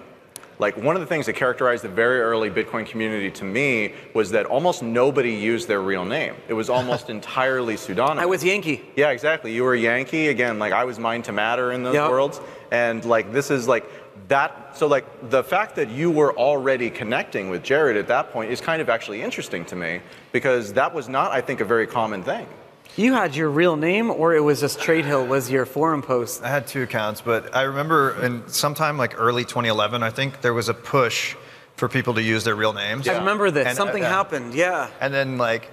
like 0.59 0.75
one 0.77 0.95
of 0.95 1.01
the 1.01 1.05
things 1.05 1.25
that 1.27 1.33
characterized 1.33 1.83
the 1.83 1.89
very 1.89 2.19
early 2.19 2.49
Bitcoin 2.49 2.85
community 2.85 3.29
to 3.31 3.43
me 3.43 3.93
was 4.13 4.31
that 4.31 4.45
almost 4.47 4.81
nobody 4.81 5.31
used 5.33 5.67
their 5.67 5.81
real 5.81 6.03
name. 6.05 6.33
It 6.47 6.53
was 6.53 6.69
almost 6.69 7.09
entirely 7.17 7.75
pseudonymous. 7.77 8.23
I 8.23 8.25
was 8.25 8.43
Yankee. 8.43 8.83
Yeah, 8.95 9.11
exactly. 9.11 9.53
You 9.53 9.63
were 9.63 9.75
Yankee 9.75 10.27
again. 10.29 10.57
Like 10.59 10.73
I 10.73 10.83
was 10.83 10.97
Mind 10.99 11.25
to 11.25 11.31
Matter 11.31 11.71
in 11.71 11.83
those 11.83 11.93
Yep. 11.95 12.09
worlds, 12.09 12.41
and 12.71 13.05
like 13.05 13.31
this 13.31 13.51
is 13.51 13.67
like 13.67 13.85
that. 14.29 14.75
So 14.77 14.87
like 14.87 15.05
the 15.29 15.43
fact 15.43 15.75
that 15.75 15.89
you 15.89 16.09
were 16.11 16.35
already 16.35 16.89
connecting 16.89 17.49
with 17.49 17.63
Jared 17.63 17.97
at 17.97 18.07
that 18.07 18.31
point 18.31 18.51
is 18.51 18.59
kind 18.59 18.81
of 18.81 18.89
actually 18.89 19.21
interesting 19.21 19.63
to 19.65 19.75
me 19.75 20.01
because 20.31 20.73
that 20.73 20.93
was 20.93 21.07
not, 21.07 21.31
I 21.31 21.41
think, 21.41 21.61
a 21.61 21.65
very 21.65 21.87
common 21.87 22.23
thing. 22.23 22.47
You 22.95 23.13
had 23.13 23.35
your 23.35 23.49
real 23.49 23.75
name, 23.75 24.09
or 24.09 24.33
it 24.35 24.39
was 24.41 24.59
just 24.59 24.79
Trade 24.81 25.05
Hill 25.05 25.25
was 25.27 25.51
your 25.51 25.65
forum 25.65 26.01
post. 26.01 26.43
I 26.43 26.49
had 26.49 26.65
two 26.65 26.81
accounts, 26.81 27.21
but 27.21 27.55
I 27.55 27.63
remember 27.63 28.19
in 28.23 28.47
sometime 28.47 28.97
like 28.97 29.19
early 29.19 29.43
2011, 29.43 30.01
I 30.01 30.09
think 30.09 30.41
there 30.41 30.53
was 30.53 30.67
a 30.69 30.73
push 30.73 31.35
for 31.75 31.87
people 31.87 32.15
to 32.15 32.23
use 32.23 32.43
their 32.43 32.55
real 32.55 32.73
names. 32.73 33.07
I 33.07 33.19
remember 33.19 33.51
this. 33.51 33.67
And, 33.67 33.77
uh, 33.77 33.83
Something 33.83 34.03
uh, 34.03 34.09
happened. 34.09 34.55
Yeah. 34.55 34.89
And 34.99 35.13
then 35.13 35.37
like, 35.37 35.69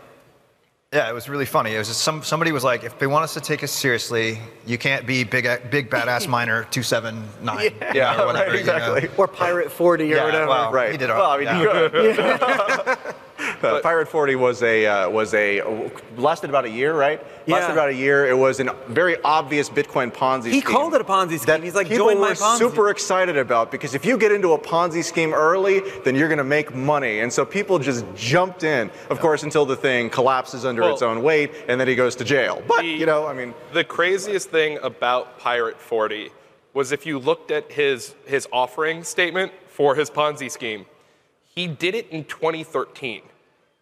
yeah, 0.92 1.08
it 1.08 1.14
was 1.14 1.28
really 1.28 1.46
funny. 1.46 1.74
It 1.74 1.78
was 1.78 1.88
just 1.88 2.02
some 2.02 2.22
somebody 2.22 2.52
was 2.52 2.62
like, 2.62 2.84
if 2.84 2.98
they 2.98 3.06
want 3.06 3.24
us 3.24 3.34
to 3.34 3.40
take 3.40 3.64
us 3.64 3.72
seriously, 3.72 4.38
you 4.66 4.76
can't 4.78 5.06
be 5.06 5.24
big 5.24 5.44
big 5.70 5.90
badass 5.90 6.28
miner 6.28 6.64
279. 6.70 7.72
Yeah, 7.94 8.20
or 8.22 8.26
whatever, 8.26 8.50
right, 8.50 8.60
you 8.60 8.64
know. 8.66 8.74
exactly. 8.94 9.08
Or 9.16 9.26
Pirate 9.26 9.72
40 9.72 10.04
or 10.04 10.16
Yeah, 10.16 10.24
whatever. 10.24 10.46
well, 10.46 10.70
Right. 10.72 10.92
He 10.92 10.98
did 10.98 11.08
all 11.10 11.18
well, 11.18 11.30
I 11.30 11.38
mean, 11.38 11.46
yeah. 12.16 13.12
Uh, 13.64 13.80
Pirate 13.80 14.08
40 14.08 14.36
was 14.36 14.62
a 14.62 14.86
uh, 14.86 15.08
was 15.10 15.32
a 15.34 15.62
lasted 16.16 16.50
about 16.50 16.64
a 16.64 16.70
year, 16.70 16.94
right? 16.94 17.20
Lasted 17.48 17.72
about 17.72 17.88
a 17.88 17.94
year. 17.94 18.26
It 18.26 18.36
was 18.36 18.60
a 18.60 18.74
very 18.88 19.16
obvious 19.22 19.68
Bitcoin 19.70 20.12
Ponzi 20.12 20.50
He 20.52 20.60
scheme. 20.60 20.72
called 20.72 20.94
it 20.94 21.00
a 21.00 21.04
Ponzi 21.04 21.38
scheme. 21.38 21.46
That 21.46 21.62
He's 21.62 21.74
like, 21.74 21.88
people 21.88 22.06
"Join 22.08 22.20
my 22.20 22.30
were 22.30 22.34
Ponzi." 22.34 22.58
super 22.58 22.90
excited 22.90 23.36
about 23.36 23.70
because 23.70 23.94
if 23.94 24.04
you 24.04 24.16
get 24.18 24.32
into 24.32 24.52
a 24.52 24.58
Ponzi 24.58 25.02
scheme 25.02 25.32
early, 25.34 25.80
then 26.04 26.14
you're 26.14 26.28
going 26.28 26.38
to 26.38 26.44
make 26.44 26.74
money, 26.74 27.20
and 27.20 27.32
so 27.32 27.44
people 27.44 27.78
just 27.78 28.04
jumped 28.14 28.62
in. 28.64 28.90
Of 29.10 29.20
course, 29.20 29.42
until 29.42 29.64
the 29.66 29.76
thing 29.76 30.10
collapses 30.10 30.64
under 30.64 30.82
Well- 30.82 30.92
its 30.92 31.02
own 31.02 31.22
weight, 31.22 31.52
and 31.68 31.80
then 31.80 31.88
he 31.88 31.94
goes 31.94 32.14
to 32.16 32.24
jail. 32.24 32.62
But 32.66 32.80
The- 32.82 32.86
you 32.86 33.06
know, 33.06 33.26
I 33.26 33.32
mean, 33.34 33.54
The 33.72 33.84
craziest 33.84 34.50
thing 34.50 34.78
about 34.82 35.38
Pirate 35.38 35.80
40 35.80 36.30
was 36.72 36.92
if 36.92 37.06
you 37.06 37.18
looked 37.18 37.50
at 37.50 37.70
his 37.72 38.14
his 38.26 38.48
offering 38.52 39.04
statement 39.04 39.52
for 39.68 39.94
his 39.94 40.10
Ponzi 40.10 40.50
scheme, 40.50 40.86
he 41.54 41.66
did 41.66 41.94
it 41.94 42.06
in 42.10 42.24
2013. 42.24 43.22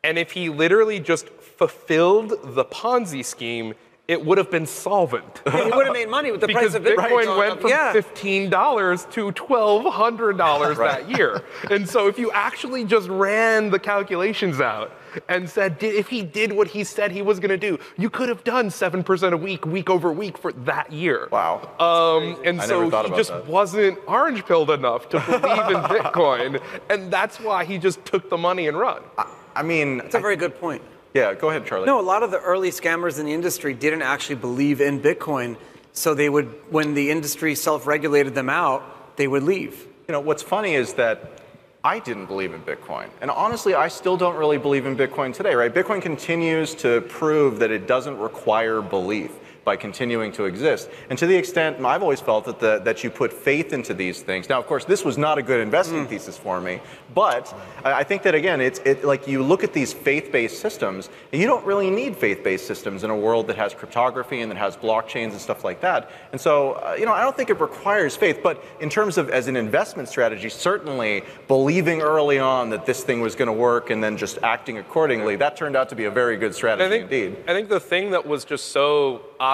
And 0.04 0.18
if 0.18 0.32
he 0.32 0.48
literally 0.48 0.98
just 0.98 1.28
fulfilled 1.28 2.34
the 2.42 2.64
Ponzi 2.64 3.24
scheme, 3.24 3.74
it 4.08 4.24
would 4.26 4.36
have 4.36 4.50
been 4.50 4.66
solvent. 4.66 5.42
he 5.50 5.70
would 5.70 5.86
have 5.86 5.94
made 5.94 6.08
money 6.08 6.32
with 6.32 6.40
the 6.40 6.48
because 6.48 6.72
price 6.72 6.74
of 6.74 6.82
Bitcoin. 6.82 7.24
Bitcoin 7.24 7.38
went 7.38 7.60
from 7.60 7.70
yeah. 7.70 7.92
$15 7.92 9.10
to 9.12 9.32
$1,200 9.32 10.76
that 10.76 11.08
year. 11.08 11.42
And 11.70 11.88
so 11.88 12.08
if 12.08 12.18
you 12.18 12.32
actually 12.32 12.84
just 12.84 13.08
ran 13.08 13.70
the 13.70 13.78
calculations 13.78 14.60
out 14.60 14.92
and 15.28 15.48
said, 15.48 15.80
if 15.80 16.08
he 16.08 16.22
did 16.22 16.52
what 16.52 16.66
he 16.66 16.82
said 16.82 17.12
he 17.12 17.22
was 17.22 17.38
going 17.38 17.50
to 17.50 17.56
do, 17.56 17.78
you 17.96 18.10
could 18.10 18.28
have 18.28 18.42
done 18.42 18.70
7% 18.70 19.32
a 19.32 19.36
week, 19.36 19.64
week 19.66 19.88
over 19.88 20.12
week 20.12 20.36
for 20.36 20.52
that 20.52 20.92
year. 20.92 21.28
Wow. 21.30 21.70
Um, 21.78 22.42
and 22.44 22.60
I 22.60 22.66
so 22.66 22.90
he 23.04 23.10
just 23.10 23.30
that. 23.30 23.46
wasn't 23.46 23.98
orange 24.08 24.44
pilled 24.46 24.70
enough 24.70 25.08
to 25.10 25.20
believe 25.20 25.42
in 25.42 25.42
Bitcoin. 25.84 26.60
And 26.90 27.12
that's 27.12 27.38
why 27.38 27.64
he 27.64 27.78
just 27.78 28.04
took 28.04 28.28
the 28.28 28.36
money 28.38 28.66
and 28.66 28.76
run. 28.76 29.02
I 29.16 29.30
mean, 29.60 29.98
That's 29.98 30.14
a 30.14 30.20
very 30.20 30.36
good 30.36 30.58
point. 30.58 30.80
yeah. 31.12 31.34
Go 31.34 31.50
ahead, 31.50 31.66
Charlie. 31.66 31.84
No, 31.84 32.00
a 32.00 32.08
lot 32.14 32.22
of 32.22 32.30
the 32.30 32.40
early 32.40 32.70
scammers 32.70 33.18
in 33.20 33.26
the 33.26 33.34
industry 33.34 33.74
didn't 33.74 34.00
actually 34.02 34.36
believe 34.36 34.80
in 34.80 35.00
Bitcoin, 35.00 35.58
so 35.92 36.14
they 36.14 36.30
would, 36.30 36.46
when 36.70 36.94
the 36.94 37.10
industry 37.10 37.54
self-regulated 37.54 38.34
them 38.34 38.48
out, 38.48 39.16
they 39.18 39.28
would 39.28 39.42
leave. 39.42 39.86
You 40.08 40.12
know, 40.12 40.20
what's 40.20 40.42
funny 40.42 40.74
is 40.74 40.94
that 40.94 41.40
I 41.84 41.98
didn't 41.98 42.26
believe 42.26 42.54
in 42.54 42.62
Bitcoin. 42.62 43.08
And 43.20 43.30
honestly, 43.30 43.74
I 43.74 43.88
still 43.88 44.16
don't 44.16 44.36
really 44.36 44.56
believe 44.56 44.86
in 44.86 44.96
Bitcoin 44.96 45.34
today, 45.34 45.54
right? 45.54 45.72
Bitcoin 45.74 46.00
continues 46.00 46.74
to 46.76 47.00
prove 47.02 47.58
that 47.58 47.70
it 47.70 47.86
doesn't 47.86 48.16
require 48.18 48.80
belief 48.80 49.32
by 49.64 49.76
continuing 49.76 50.32
to 50.32 50.44
exist. 50.44 50.90
And 51.08 51.18
to 51.18 51.26
the 51.26 51.36
extent, 51.36 51.82
I've 51.84 52.02
always 52.02 52.20
felt 52.20 52.44
that, 52.44 52.60
the, 52.60 52.80
that 52.80 53.02
you 53.02 53.10
put 53.10 53.32
faith 53.32 53.72
into 53.72 53.94
these 53.94 54.20
things. 54.20 54.48
Now, 54.48 54.58
of 54.58 54.66
course, 54.66 54.84
this 54.84 55.04
was 55.04 55.16
not 55.16 55.38
a 55.38 55.42
good 55.42 55.60
investing 55.60 56.06
thesis 56.06 56.36
for 56.36 56.60
me, 56.60 56.80
but 57.14 57.52
I 57.84 58.02
I 58.02 58.04
think 58.04 58.22
that 58.22 58.34
again, 58.34 58.60
it's 58.60 58.80
it, 58.80 59.04
like 59.04 59.28
you 59.28 59.44
look 59.44 59.62
at 59.62 59.72
these 59.72 59.92
faith-based 59.92 60.58
systems, 60.58 61.08
and 61.32 61.40
you 61.40 61.46
don't 61.46 61.64
really 61.64 61.88
need 61.88 62.16
faith-based 62.16 62.66
systems 62.66 63.04
in 63.04 63.10
a 63.10 63.16
world 63.16 63.46
that 63.46 63.56
has 63.56 63.74
cryptography 63.74 64.40
and 64.40 64.50
that 64.50 64.58
has 64.58 64.76
blockchains 64.76 65.30
and 65.30 65.40
stuff 65.40 65.62
like 65.62 65.80
that. 65.82 66.10
And 66.32 66.40
so, 66.40 66.72
uh, 66.72 66.96
you 66.98 67.06
know, 67.06 67.12
I 67.12 67.22
don't 67.22 67.36
think 67.36 67.50
it 67.50 67.60
requires 67.60 68.16
faith, 68.16 68.40
but 68.42 68.64
in 68.80 68.90
terms 68.90 69.18
of 69.18 69.30
as 69.30 69.46
an 69.46 69.56
investment 69.56 70.08
strategy, 70.08 70.48
certainly 70.48 71.22
believing 71.46 72.00
early 72.00 72.40
on 72.40 72.70
that 72.70 72.86
this 72.86 73.04
thing 73.04 73.20
was 73.20 73.36
going 73.36 73.46
to 73.46 73.52
work 73.52 73.90
and 73.90 74.02
then 74.02 74.16
just 74.16 74.38
acting 74.42 74.78
accordingly, 74.78 75.36
that 75.36 75.56
turned 75.56 75.76
out 75.76 75.88
to 75.90 75.94
be 75.94 76.06
a 76.06 76.10
very 76.10 76.36
good 76.36 76.54
strategy 76.54 76.84
I 76.84 76.88
think, 76.88 77.04
indeed. 77.04 77.36
I 77.46 77.52
think 77.52 77.68
the 77.68 77.78
thing 77.78 78.10
that 78.10 78.26
was 78.26 78.44
just 78.44 78.72
so 78.72 79.22
obvious 79.38 79.51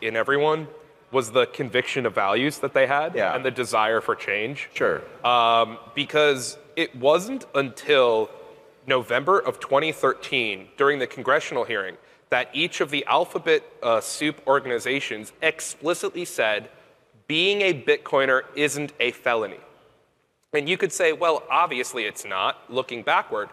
in 0.00 0.16
everyone 0.16 0.68
was 1.10 1.32
the 1.32 1.46
conviction 1.46 2.06
of 2.06 2.14
values 2.14 2.58
that 2.60 2.72
they 2.72 2.86
had 2.86 3.14
Yeah. 3.14 3.34
and 3.34 3.44
the 3.44 3.50
desire 3.50 4.00
for 4.00 4.14
change. 4.14 4.70
Sure. 4.74 5.02
Um, 5.24 5.78
because 5.94 6.56
it 6.76 6.94
wasn't 6.96 7.44
until 7.54 8.30
November 8.86 9.38
of 9.38 9.60
2013, 9.60 10.68
during 10.76 10.98
the 10.98 11.06
congressional 11.06 11.64
hearing, 11.64 11.96
that 12.30 12.48
each 12.54 12.80
of 12.80 12.90
the 12.90 13.04
Alphabet 13.06 13.62
uh, 13.82 14.00
Soup 14.00 14.40
organizations 14.46 15.32
explicitly 15.42 16.24
said 16.24 16.70
being 17.26 17.60
a 17.60 17.74
Bitcoiner 17.74 18.42
isn't 18.54 18.92
a 19.00 19.10
felony. 19.12 19.60
And 20.54 20.68
you 20.68 20.76
could 20.76 20.92
say, 20.92 21.12
well, 21.12 21.42
obviously 21.50 22.04
it's 22.04 22.24
not, 22.24 22.58
looking 22.70 23.02
backward. 23.02 23.48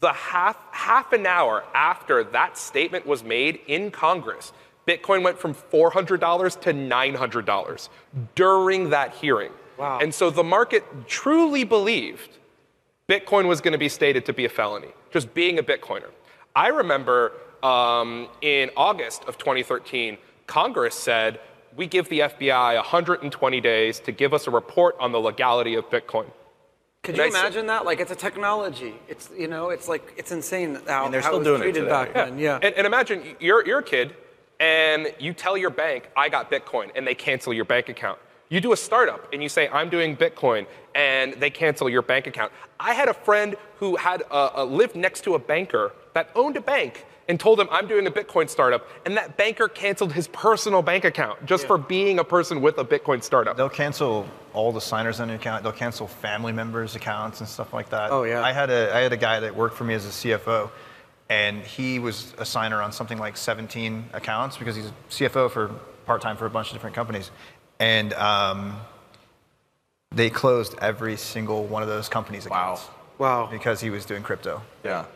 The 0.00 0.12
half, 0.12 0.56
half 0.72 1.12
an 1.12 1.26
hour 1.26 1.64
after 1.74 2.24
that 2.24 2.58
statement 2.58 3.06
was 3.06 3.22
made 3.22 3.60
in 3.66 3.90
Congress, 3.90 4.52
Bitcoin 4.86 5.22
went 5.22 5.38
from 5.38 5.54
$400 5.54 6.60
to 6.62 6.72
$900 6.74 7.88
during 8.34 8.90
that 8.90 9.14
hearing. 9.14 9.52
Wow. 9.78 9.98
And 10.00 10.14
so 10.14 10.30
the 10.30 10.42
market 10.44 10.84
truly 11.08 11.64
believed 11.64 12.38
Bitcoin 13.08 13.46
was 13.46 13.60
going 13.60 13.72
to 13.72 13.78
be 13.78 13.88
stated 13.88 14.24
to 14.26 14.32
be 14.32 14.44
a 14.44 14.48
felony, 14.48 14.88
just 15.10 15.32
being 15.34 15.58
a 15.58 15.62
Bitcoiner. 15.62 16.10
I 16.54 16.68
remember 16.68 17.32
um, 17.62 18.28
in 18.40 18.70
August 18.76 19.24
of 19.24 19.38
2013, 19.38 20.18
Congress 20.46 20.94
said, 20.94 21.40
we 21.76 21.86
give 21.86 22.08
the 22.08 22.20
FBI 22.20 22.74
120 22.76 23.60
days 23.60 23.98
to 24.00 24.12
give 24.12 24.34
us 24.34 24.46
a 24.46 24.50
report 24.50 24.94
on 25.00 25.10
the 25.12 25.18
legality 25.20 25.74
of 25.74 25.88
Bitcoin. 25.88 26.26
Could 27.02 27.14
And 27.14 27.18
you 27.18 27.24
I 27.24 27.30
said- 27.30 27.40
imagine 27.40 27.66
that? 27.68 27.84
Like, 27.84 27.98
it's 28.00 28.12
a 28.12 28.16
technology. 28.16 28.94
It's 29.08 29.30
you 29.36 29.48
know, 29.48 29.70
it's 29.70 29.88
like 29.88 30.12
it's 30.16 30.30
insane 30.32 30.78
how, 30.86 31.06
And 31.06 31.14
they're 31.14 31.20
how 31.20 31.28
still 31.28 31.36
it 31.36 31.38
was 31.38 31.46
doing 31.46 31.60
it 31.60 31.64
treated 31.64 31.80
today. 31.80 31.90
back 31.90 32.14
then. 32.14 32.38
Yeah. 32.38 32.58
And, 32.62 32.74
and 32.76 32.86
imagine 32.86 33.36
you're, 33.40 33.66
you're 33.66 33.78
a 33.80 33.82
kid 33.82 34.14
and 34.62 35.12
you 35.18 35.34
tell 35.34 35.56
your 35.56 35.70
bank, 35.70 36.08
I 36.16 36.28
got 36.28 36.48
Bitcoin, 36.48 36.90
and 36.94 37.04
they 37.04 37.16
cancel 37.16 37.52
your 37.52 37.64
bank 37.64 37.88
account. 37.88 38.20
You 38.48 38.60
do 38.60 38.72
a 38.72 38.76
startup 38.76 39.32
and 39.32 39.42
you 39.42 39.48
say, 39.48 39.68
I'm 39.68 39.88
doing 39.88 40.16
Bitcoin, 40.16 40.66
and 40.94 41.34
they 41.34 41.50
cancel 41.50 41.88
your 41.88 42.02
bank 42.02 42.28
account. 42.28 42.52
I 42.78 42.92
had 42.94 43.08
a 43.08 43.14
friend 43.14 43.56
who 43.78 43.96
had 43.96 44.22
uh, 44.30 44.50
uh, 44.54 44.64
lived 44.64 44.94
next 44.94 45.22
to 45.24 45.34
a 45.34 45.38
banker 45.38 45.92
that 46.14 46.30
owned 46.36 46.56
a 46.56 46.60
bank 46.60 47.04
and 47.28 47.40
told 47.40 47.58
him, 47.58 47.66
I'm 47.72 47.88
doing 47.88 48.06
a 48.06 48.10
Bitcoin 48.10 48.48
startup, 48.48 48.86
and 49.04 49.16
that 49.16 49.36
banker 49.36 49.66
canceled 49.66 50.12
his 50.12 50.28
personal 50.28 50.82
bank 50.82 51.04
account 51.04 51.44
just 51.44 51.66
for 51.66 51.78
being 51.78 52.20
a 52.20 52.24
person 52.24 52.60
with 52.60 52.78
a 52.78 52.84
Bitcoin 52.84 53.22
startup. 53.22 53.56
They'll 53.56 53.68
cancel 53.68 54.28
all 54.52 54.70
the 54.70 54.80
signers 54.80 55.18
on 55.18 55.28
your 55.28 55.38
account. 55.38 55.62
They'll 55.64 55.72
cancel 55.72 56.06
family 56.06 56.52
members' 56.52 56.94
accounts 56.94 57.40
and 57.40 57.48
stuff 57.48 57.72
like 57.72 57.90
that. 57.90 58.12
Oh, 58.12 58.24
yeah. 58.24 58.42
I 58.42 58.52
had 58.52 58.70
a 58.70 58.94
I 58.94 59.00
had 59.00 59.12
a 59.12 59.16
guy 59.16 59.40
that 59.40 59.56
worked 59.56 59.76
for 59.76 59.84
me 59.84 59.94
as 59.94 60.04
a 60.04 60.10
CFO, 60.10 60.70
and 61.32 61.62
he 61.62 61.98
was 61.98 62.34
a 62.36 62.44
signer 62.44 62.82
on 62.82 62.92
something 62.92 63.16
like 63.16 63.38
17 63.38 64.04
accounts 64.12 64.58
because 64.58 64.76
he's 64.76 64.84
a 64.86 64.92
CFO 65.10 65.50
for 65.50 65.68
part 66.04 66.20
time 66.20 66.36
for 66.36 66.44
a 66.44 66.50
bunch 66.50 66.66
of 66.68 66.74
different 66.74 66.94
companies, 66.94 67.30
and 67.80 68.12
um, 68.14 68.76
they 70.10 70.28
closed 70.28 70.74
every 70.82 71.16
single 71.16 71.64
one 71.64 71.82
of 71.82 71.88
those 71.88 72.06
companies' 72.10 72.46
Wow. 72.46 72.74
accounts. 72.74 72.88
Wow. 73.16 73.48
Because 73.50 73.80
he 73.80 73.88
was 73.88 74.04
doing 74.04 74.22
crypto. 74.22 74.60
Yeah. 74.84 75.06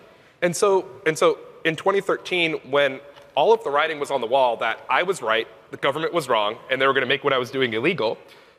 And 0.40 0.56
so, 0.56 0.86
and 1.04 1.18
so 1.18 1.38
in 1.66 1.76
2013, 1.76 2.54
when 2.70 3.00
all 3.34 3.52
of 3.52 3.62
the 3.62 3.70
writing 3.70 4.00
was 4.00 4.10
on 4.10 4.22
the 4.22 4.26
wall 4.26 4.56
that 4.58 4.80
I 4.88 5.02
was 5.02 5.20
right, 5.20 5.46
the 5.70 5.76
government 5.76 6.14
was 6.14 6.30
wrong, 6.30 6.56
and 6.70 6.80
they 6.80 6.86
were 6.86 6.94
going 6.94 7.02
to 7.04 7.08
make 7.14 7.24
what 7.24 7.34
I 7.34 7.38
was 7.38 7.50
doing 7.50 7.74
illegal, 7.74 8.16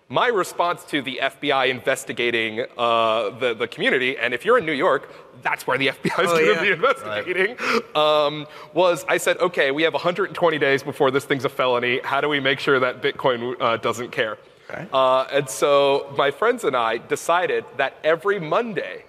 my 0.10 0.28
response 0.28 0.84
to 0.86 1.02
the 1.02 1.20
FBI 1.22 1.70
investigating 1.70 2.66
uh, 2.78 3.30
the, 3.40 3.54
the 3.54 3.68
community, 3.68 4.18
and 4.18 4.34
if 4.34 4.46
you're 4.46 4.58
in 4.58 4.66
New 4.66 4.72
York, 4.74 5.12
that's 5.44 5.68
where 5.68 5.78
the 5.78 5.88
FBI 6.04 6.24
is 6.24 6.30
Oh, 6.32 6.38
going 6.38 6.46
to 6.46 6.52
yeah. 6.54 6.62
be 6.62 6.72
investigating, 6.72 7.58
um, 7.96 8.48
was 8.74 9.06
I 9.08 9.18
said, 9.18 9.38
okay, 9.38 9.72
we 9.72 9.84
have 9.84 9.94
120 9.94 10.58
days 10.58 10.82
before 10.84 11.12
this 11.12 11.26
thing's 11.26 11.46
a 11.46 11.50
felony. 11.50 12.00
How 12.04 12.22
do 12.22 12.30
we 12.30 12.40
make 12.40 12.60
sure 12.60 12.80
that 12.80 13.02
Bitcoin 13.02 13.56
uh, 13.60 13.78
doesn't 13.78 14.12
care? 14.12 14.38
Okay. 14.70 14.88
Uh, 14.92 15.26
and 15.32 15.50
so 15.50 16.14
my 16.18 16.32
friends 16.32 16.64
and 16.64 16.76
I 16.76 16.98
decided 16.98 17.64
that 17.78 17.96
every 18.04 18.40
Monday 18.40 19.06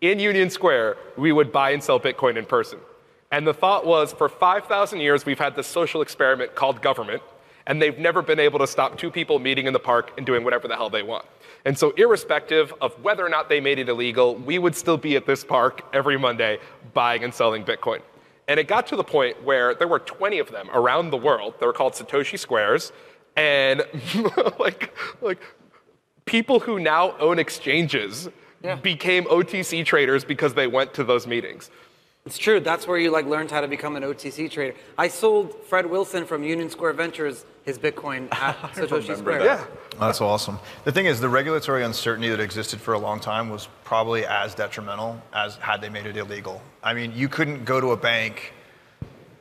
in 0.00 0.18
Union 0.18 0.50
Square, 0.50 0.96
we 1.16 1.32
would 1.32 1.52
buy 1.52 1.70
and 1.70 1.82
sell 1.82 2.00
Bitcoin 2.00 2.36
in 2.36 2.44
person. 2.44 2.78
And 3.30 3.46
the 3.46 3.54
thought 3.54 3.86
was 3.86 4.12
for 4.12 4.28
5,000 4.28 5.00
years, 5.00 5.24
we've 5.24 5.38
had 5.38 5.54
this 5.56 5.66
social 5.66 6.02
experiment 6.02 6.54
called 6.54 6.82
government, 6.82 7.22
and 7.66 7.80
they've 7.80 7.98
never 7.98 8.22
been 8.22 8.40
able 8.40 8.58
to 8.58 8.66
stop 8.66 8.98
two 8.98 9.10
people 9.10 9.38
meeting 9.38 9.66
in 9.66 9.72
the 9.72 9.78
park 9.78 10.12
and 10.16 10.26
doing 10.26 10.44
whatever 10.44 10.68
the 10.68 10.76
hell 10.76 10.90
they 10.90 11.02
want. 11.02 11.24
And 11.64 11.78
so, 11.78 11.90
irrespective 11.92 12.74
of 12.80 12.92
whether 13.02 13.24
or 13.24 13.28
not 13.28 13.48
they 13.48 13.60
made 13.60 13.78
it 13.78 13.88
illegal, 13.88 14.34
we 14.34 14.58
would 14.58 14.74
still 14.74 14.96
be 14.96 15.16
at 15.16 15.26
this 15.26 15.44
park 15.44 15.82
every 15.92 16.18
Monday 16.18 16.58
buying 16.92 17.22
and 17.22 17.32
selling 17.32 17.64
Bitcoin. 17.64 18.00
And 18.48 18.58
it 18.58 18.66
got 18.66 18.86
to 18.88 18.96
the 18.96 19.04
point 19.04 19.42
where 19.44 19.74
there 19.74 19.86
were 19.86 20.00
20 20.00 20.38
of 20.40 20.50
them 20.50 20.68
around 20.74 21.10
the 21.10 21.16
world. 21.16 21.54
They 21.60 21.66
were 21.66 21.72
called 21.72 21.92
Satoshi 21.92 22.38
Squares. 22.38 22.92
And 23.36 23.84
like, 24.58 24.92
like 25.20 25.40
people 26.24 26.60
who 26.60 26.80
now 26.80 27.16
own 27.18 27.38
exchanges 27.38 28.28
became 28.82 29.24
OTC 29.24 29.84
traders 29.84 30.24
because 30.24 30.54
they 30.54 30.66
went 30.66 30.94
to 30.94 31.04
those 31.04 31.26
meetings. 31.26 31.70
It's 32.24 32.38
true. 32.38 32.60
That's 32.60 32.86
where 32.86 32.98
you 32.98 33.10
like 33.10 33.26
learned 33.26 33.50
how 33.50 33.60
to 33.60 33.68
become 33.68 33.96
an 33.96 34.04
OTC 34.04 34.48
trader. 34.48 34.76
I 34.96 35.08
sold 35.08 35.54
Fred 35.64 35.86
Wilson 35.86 36.24
from 36.24 36.44
Union 36.44 36.70
Square 36.70 36.92
Ventures 36.92 37.44
his 37.64 37.78
Bitcoin 37.78 38.28
at 38.32 38.56
Satoshi 38.74 39.16
Square. 39.16 39.44
Yeah. 39.44 39.64
That's 39.98 40.20
awesome. 40.20 40.58
The 40.84 40.92
thing 40.92 41.06
is, 41.06 41.20
the 41.20 41.28
regulatory 41.28 41.82
uncertainty 41.82 42.28
that 42.28 42.40
existed 42.40 42.80
for 42.80 42.94
a 42.94 42.98
long 42.98 43.18
time 43.18 43.50
was 43.50 43.68
probably 43.84 44.24
as 44.24 44.54
detrimental 44.54 45.20
as 45.32 45.56
had 45.56 45.80
they 45.80 45.88
made 45.88 46.06
it 46.06 46.16
illegal. 46.16 46.62
I 46.82 46.94
mean, 46.94 47.12
you 47.14 47.28
couldn't 47.28 47.64
go 47.64 47.80
to 47.80 47.90
a 47.90 47.96
bank 47.96 48.52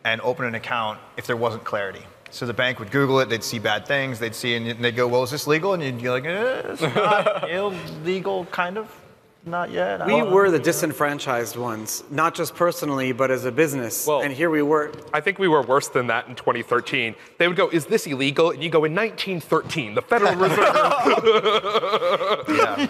and 0.04 0.20
open 0.22 0.46
an 0.46 0.56
account 0.56 1.00
if 1.18 1.28
there 1.28 1.38
wasn't 1.38 1.64
clarity. 1.64 2.02
So 2.32 2.46
the 2.46 2.54
bank 2.54 2.80
would 2.80 2.92
Google 2.92 3.20
it, 3.20 3.30
they'd 3.30 3.44
see 3.44 3.60
bad 3.60 3.86
things, 3.86 4.18
they'd 4.18 4.34
see, 4.34 4.56
and 4.56 4.84
they'd 4.84 4.96
go, 4.96 5.06
"Well, 5.08 5.22
is 5.24 5.32
this 5.32 5.48
legal?" 5.48 5.74
And 5.74 5.84
you'd 5.84 6.02
be 6.02 6.10
like, 6.10 6.24
eh, 6.26 6.62
"It's 6.66 6.82
not 6.82 7.50
illegal, 7.52 8.46
kind 8.46 8.78
of." 8.78 9.01
Not 9.46 9.72
yet. 9.72 10.06
We 10.06 10.12
don't 10.14 10.32
were 10.32 10.52
the 10.52 10.60
disenfranchised 10.60 11.56
ones, 11.56 12.04
not 12.12 12.36
just 12.36 12.54
personally, 12.56 13.12
but 13.12 13.32
as 13.32 13.44
a 13.46 13.52
business. 13.52 14.06
Well- 14.06 14.22
and 14.22 14.32
here 14.34 14.50
we 14.50 14.62
were. 14.62 14.92
I 15.14 15.20
think 15.22 15.40
we 15.40 15.48
were 15.48 15.62
worse 15.64 15.88
than 15.88 16.08
that 16.08 16.28
in 16.28 16.36
2013. 16.36 17.16
They 17.40 17.48
would 17.48 17.58
go, 17.58 17.68
"Is 17.70 17.86
this 17.88 18.06
illegal?" 18.06 18.52
And 18.52 18.64
you 18.64 18.70
go, 18.70 18.84
"In 18.86 18.94
1913, 18.94 19.96
the 19.96 20.02
Federal 20.02 20.36
Reserve." 20.36 20.58
Yeah. 22.52 22.88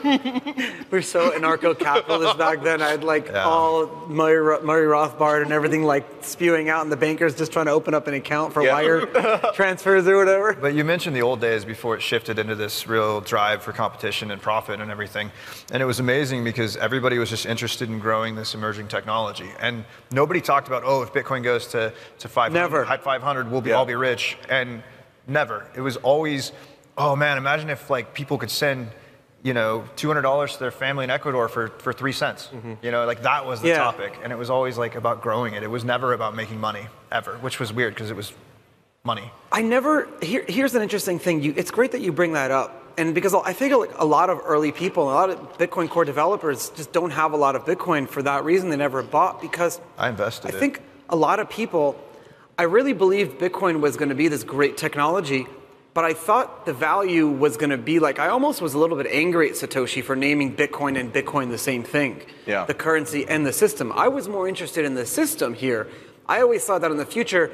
We 0.91 0.97
were 0.97 1.01
so 1.01 1.31
anarcho-capitalist 1.31 2.37
back 2.37 2.63
then. 2.63 2.81
I 2.81 2.89
had 2.89 3.03
like 3.03 3.27
Yeah. 3.27 3.43
all 3.45 3.87
Murray, 4.07 4.61
Murray 4.63 4.85
Rothbard 4.87 5.43
and 5.43 5.51
everything 5.51 5.83
like 5.83 6.05
spewing 6.21 6.69
out, 6.69 6.81
and 6.83 6.91
the 6.91 6.97
bankers 6.97 7.35
just 7.35 7.51
trying 7.51 7.65
to 7.65 7.71
open 7.71 7.93
up 7.93 8.07
an 8.07 8.13
account 8.13 8.53
for 8.53 8.63
Yeah. 8.63 8.73
wire 8.73 9.05
transfers 9.53 10.07
or 10.07 10.17
whatever. 10.17 10.53
But 10.53 10.73
you 10.73 10.83
mentioned 10.83 11.15
the 11.15 11.21
old 11.21 11.39
days 11.41 11.63
before 11.65 11.95
it 11.95 12.01
shifted 12.01 12.39
into 12.39 12.55
this 12.55 12.87
real 12.87 13.21
drive 13.21 13.61
for 13.63 13.71
competition 13.71 14.31
and 14.31 14.41
profit 14.41 14.79
and 14.81 14.89
everything. 14.91 15.31
And 15.71 15.81
it 15.81 15.85
was 15.85 15.99
amazing 15.99 16.40
because 16.43 16.77
everybody 16.77 17.17
was 17.17 17.29
just 17.29 17.45
interested 17.45 17.89
in 17.89 17.99
growing 17.99 18.35
this 18.35 18.53
emerging 18.53 18.87
technology. 18.87 19.49
And 19.59 19.85
nobody 20.11 20.41
talked 20.41 20.67
about, 20.67 20.83
oh, 20.85 21.01
if 21.01 21.13
Bitcoin 21.13 21.43
goes 21.43 21.67
to, 21.67 21.93
to 22.19 22.27
500, 22.29 22.59
Never. 22.59 22.85
500, 22.85 23.51
we'll 23.51 23.61
be, 23.61 23.69
Yeah. 23.71 23.75
all 23.77 23.85
be 23.85 23.95
rich. 23.95 24.37
And 24.49 24.83
never. 25.27 25.65
It 25.75 25.81
was 25.81 25.97
always, 25.97 26.51
oh 26.97 27.15
man, 27.15 27.37
imagine 27.37 27.69
if 27.69 27.89
like 27.89 28.13
people 28.13 28.37
could 28.37 28.51
send, 28.51 28.89
you 29.43 29.53
know, 29.53 29.83
$200 29.95 30.53
to 30.53 30.59
their 30.59 30.71
family 30.71 31.03
in 31.03 31.09
Ecuador 31.09 31.47
for, 31.49 31.69
for 31.69 31.93
three 31.93 32.11
cents. 32.11 32.49
Mm-hmm. 32.53 32.73
You 32.83 32.91
know, 32.91 33.05
like 33.05 33.23
that 33.23 33.45
was 33.45 33.61
the 33.61 33.69
Yeah. 33.69 33.77
topic. 33.77 34.13
And 34.23 34.31
it 34.31 34.37
was 34.37 34.49
always 34.49 34.77
like 34.77 34.95
about 34.95 35.21
growing 35.21 35.53
it. 35.53 35.63
It 35.63 35.69
was 35.69 35.83
never 35.83 36.13
about 36.13 36.35
making 36.35 36.59
money 36.59 36.85
ever, 37.11 37.33
which 37.37 37.59
was 37.59 37.71
weird 37.73 37.93
because 37.93 38.09
it 38.11 38.15
was 38.15 38.33
money. 39.03 39.31
I 39.51 39.61
never. 39.63 40.07
Here, 40.21 40.45
here's 40.47 40.75
an 40.75 40.81
interesting 40.83 41.17
thing. 41.17 41.41
You, 41.41 41.53
it's 41.57 41.71
great 41.71 41.91
that 41.93 42.01
you 42.01 42.11
bring 42.11 42.33
that 42.33 42.51
up, 42.51 42.80
and 43.01 43.15
because 43.15 43.33
I 43.33 43.51
think 43.51 43.73
like 43.75 43.97
a 43.97 44.05
lot 44.05 44.29
of 44.29 44.39
early 44.45 44.71
people, 44.71 45.03
a 45.03 45.15
lot 45.21 45.29
of 45.31 45.57
Bitcoin 45.57 45.89
Core 45.89 46.05
developers 46.05 46.69
just 46.69 46.91
don't 46.91 47.09
have 47.09 47.33
a 47.33 47.37
lot 47.37 47.55
of 47.55 47.65
Bitcoin 47.65 48.07
for 48.07 48.21
that 48.21 48.43
reason. 48.43 48.69
They 48.69 48.77
never 48.77 49.01
bought 49.01 49.41
because 49.41 49.81
I 49.97 50.09
invested 50.09 50.53
I 50.53 50.57
it. 50.57 50.59
think 50.59 50.81
a 51.09 51.15
lot 51.15 51.39
of 51.39 51.49
people. 51.49 51.99
I 52.59 52.63
really 52.63 52.93
believed 52.93 53.39
Bitcoin 53.39 53.79
was 53.79 53.97
going 53.97 54.09
to 54.09 54.15
be 54.15 54.27
this 54.27 54.43
great 54.43 54.77
technology, 54.77 55.47
but 55.95 56.05
I 56.05 56.13
thought 56.13 56.67
the 56.67 56.73
value 56.73 57.27
was 57.27 57.57
going 57.57 57.71
to 57.71 57.77
be 57.77 57.97
like 57.97 58.19
I 58.19 58.27
almost 58.27 58.61
was 58.61 58.75
a 58.75 58.77
little 58.77 58.97
bit 58.97 59.07
angry 59.07 59.49
at 59.49 59.55
Satoshi 59.55 60.03
for 60.03 60.15
naming 60.15 60.55
Bitcoin 60.55 60.99
and 60.99 61.11
Bitcoin 61.11 61.49
the 61.49 61.57
same 61.57 61.83
thing. 61.83 62.21
Yeah. 62.45 62.65
The 62.65 62.75
currency 62.75 63.27
and 63.27 63.47
the 63.47 63.53
system. 63.53 63.91
I 63.93 64.09
was 64.09 64.27
more 64.27 64.47
interested 64.47 64.85
in 64.85 64.93
the 64.93 65.07
system 65.07 65.55
here. 65.55 65.87
I 66.27 66.41
always 66.41 66.63
thought 66.63 66.81
that 66.81 66.91
in 66.91 66.97
the 66.97 67.05
future, 67.17 67.51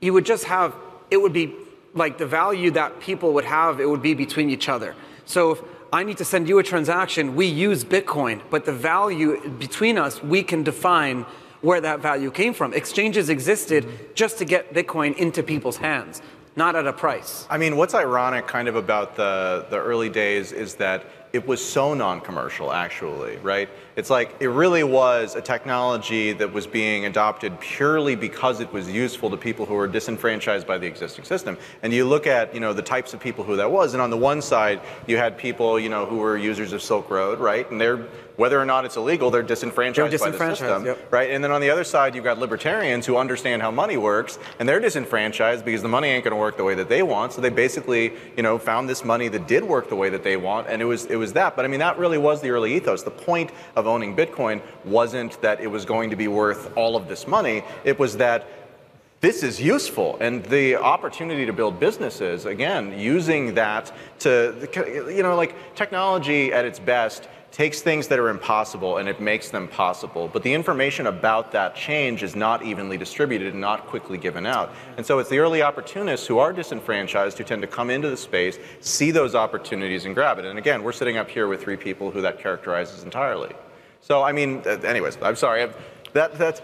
you 0.00 0.14
would 0.14 0.24
just 0.24 0.44
have, 0.44 0.74
it 1.10 1.18
would 1.18 1.34
be 1.34 1.54
like 1.98 2.16
the 2.16 2.26
value 2.26 2.70
that 2.70 3.00
people 3.00 3.34
would 3.34 3.44
have, 3.44 3.80
it 3.80 3.88
would 3.88 4.02
be 4.02 4.14
between 4.14 4.48
each 4.48 4.68
other. 4.68 4.94
So 5.26 5.50
if 5.50 5.62
I 5.92 6.04
need 6.04 6.16
to 6.18 6.24
send 6.24 6.48
you 6.48 6.58
a 6.58 6.62
transaction, 6.62 7.34
we 7.36 7.46
use 7.46 7.84
Bitcoin, 7.84 8.40
but 8.50 8.64
the 8.64 8.72
value 8.72 9.48
between 9.58 9.98
us, 9.98 10.22
we 10.22 10.42
can 10.42 10.62
define 10.62 11.26
where 11.60 11.80
that 11.80 12.00
value 12.00 12.30
came 12.30 12.54
from. 12.54 12.72
Exchanges 12.72 13.28
existed 13.28 14.14
just 14.14 14.38
to 14.38 14.44
get 14.44 14.72
Bitcoin 14.72 15.16
into 15.16 15.42
people's 15.42 15.76
hands, 15.76 16.22
not 16.56 16.76
at 16.76 16.86
a 16.86 16.92
price. 16.92 17.46
I 17.50 17.58
mean, 17.58 17.76
what's 17.76 17.94
ironic 17.94 18.46
kind 18.46 18.68
of 18.68 18.76
about 18.76 19.16
the, 19.16 19.66
the 19.70 19.78
early 19.78 20.08
days 20.08 20.52
is 20.52 20.76
that 20.76 21.17
it 21.38 21.46
was 21.46 21.64
so 21.64 21.94
non-commercial 21.94 22.72
actually, 22.72 23.36
right? 23.36 23.68
It's 23.94 24.10
like 24.10 24.34
it 24.40 24.48
really 24.48 24.82
was 24.82 25.36
a 25.36 25.40
technology 25.40 26.32
that 26.32 26.52
was 26.52 26.66
being 26.66 27.04
adopted 27.04 27.60
purely 27.60 28.16
because 28.16 28.58
it 28.58 28.72
was 28.72 28.90
useful 28.90 29.30
to 29.30 29.36
people 29.36 29.64
who 29.64 29.74
were 29.74 29.86
disenfranchised 29.86 30.66
by 30.66 30.78
the 30.78 30.86
existing 30.88 31.24
system. 31.24 31.56
And 31.84 31.92
you 31.92 32.06
look 32.06 32.26
at, 32.26 32.52
you 32.54 32.58
know, 32.58 32.72
the 32.72 32.82
types 32.82 33.14
of 33.14 33.20
people 33.20 33.44
who 33.44 33.54
that 33.54 33.70
was, 33.70 33.94
and 33.94 34.02
on 34.02 34.10
the 34.10 34.16
one 34.16 34.42
side, 34.42 34.80
you 35.06 35.16
had 35.16 35.38
people, 35.38 35.78
you 35.78 35.88
know, 35.88 36.06
who 36.06 36.16
were 36.16 36.36
users 36.36 36.72
of 36.72 36.82
Silk 36.82 37.08
Road, 37.08 37.38
right? 37.38 37.70
And 37.70 37.80
they're 37.80 38.04
whether 38.38 38.58
or 38.58 38.64
not 38.64 38.84
it's 38.84 38.96
illegal, 38.96 39.32
they're 39.32 39.42
disenfranchised, 39.42 40.20
by 40.20 40.30
the 40.30 40.54
system, 40.54 40.84
yep. 40.86 41.12
right? 41.12 41.30
And 41.32 41.42
then 41.42 41.50
on 41.50 41.60
the 41.60 41.70
other 41.70 41.82
side, 41.82 42.14
you've 42.14 42.22
got 42.22 42.38
libertarians 42.38 43.04
who 43.04 43.16
understand 43.16 43.62
how 43.62 43.72
money 43.72 43.96
works, 43.96 44.38
and 44.60 44.68
they're 44.68 44.78
disenfranchised 44.78 45.64
because 45.64 45.82
the 45.82 45.88
money 45.88 46.06
ain't 46.06 46.22
going 46.22 46.30
to 46.30 46.38
work 46.38 46.56
the 46.56 46.62
way 46.62 46.76
that 46.76 46.88
they 46.88 47.02
want. 47.02 47.32
So 47.32 47.40
they 47.40 47.50
basically, 47.50 48.12
you 48.36 48.44
know, 48.44 48.56
found 48.56 48.88
this 48.88 49.04
money 49.04 49.26
that 49.26 49.48
did 49.48 49.64
work 49.64 49.88
the 49.88 49.96
way 49.96 50.08
that 50.10 50.22
they 50.22 50.36
want, 50.36 50.68
and 50.68 50.80
it 50.80 50.84
was 50.84 51.06
it 51.06 51.16
was 51.16 51.32
that. 51.32 51.56
But 51.56 51.64
I 51.64 51.68
mean, 51.68 51.80
that 51.80 51.98
really 51.98 52.16
was 52.16 52.40
the 52.40 52.50
early 52.50 52.74
ethos. 52.76 53.02
The 53.02 53.10
point 53.10 53.50
of 53.74 53.88
owning 53.88 54.14
Bitcoin 54.14 54.62
wasn't 54.84 55.42
that 55.42 55.60
it 55.60 55.66
was 55.66 55.84
going 55.84 56.10
to 56.10 56.16
be 56.16 56.28
worth 56.28 56.76
all 56.76 56.94
of 56.94 57.08
this 57.08 57.26
money. 57.26 57.64
It 57.82 57.98
was 57.98 58.18
that 58.18 58.46
this 59.20 59.42
is 59.42 59.60
useful 59.60 60.16
and 60.20 60.44
the 60.44 60.76
opportunity 60.76 61.44
to 61.44 61.52
build 61.52 61.80
businesses 61.80 62.44
again 62.44 62.96
using 62.96 63.54
that 63.54 63.92
to 64.20 64.68
you 65.12 65.24
know 65.24 65.34
like 65.34 65.56
technology 65.74 66.52
at 66.52 66.64
its 66.64 66.78
best 66.78 67.28
takes 67.50 67.80
things 67.80 68.08
that 68.08 68.18
are 68.18 68.28
impossible 68.28 68.98
and 68.98 69.08
it 69.08 69.20
makes 69.20 69.50
them 69.50 69.66
possible 69.68 70.28
but 70.28 70.42
the 70.42 70.52
information 70.52 71.06
about 71.06 71.50
that 71.50 71.74
change 71.74 72.22
is 72.22 72.36
not 72.36 72.62
evenly 72.62 72.98
distributed 72.98 73.52
and 73.52 73.60
not 73.60 73.86
quickly 73.86 74.18
given 74.18 74.44
out 74.44 74.70
and 74.96 75.04
so 75.04 75.18
it's 75.18 75.30
the 75.30 75.38
early 75.38 75.62
opportunists 75.62 76.26
who 76.26 76.38
are 76.38 76.52
disenfranchised 76.52 77.38
who 77.38 77.44
tend 77.44 77.62
to 77.62 77.68
come 77.68 77.90
into 77.90 78.10
the 78.10 78.16
space 78.16 78.58
see 78.80 79.10
those 79.10 79.34
opportunities 79.34 80.04
and 80.04 80.14
grab 80.14 80.38
it 80.38 80.44
and 80.44 80.58
again 80.58 80.82
we're 80.82 80.92
sitting 80.92 81.16
up 81.16 81.28
here 81.28 81.48
with 81.48 81.62
three 81.62 81.76
people 81.76 82.10
who 82.10 82.20
that 82.20 82.38
characterizes 82.38 83.02
entirely 83.02 83.52
so 84.00 84.22
i 84.22 84.30
mean 84.30 84.62
uh, 84.66 84.70
anyways 84.84 85.16
i'm 85.22 85.36
sorry 85.36 85.66
that 86.12 86.36
that's 86.36 86.60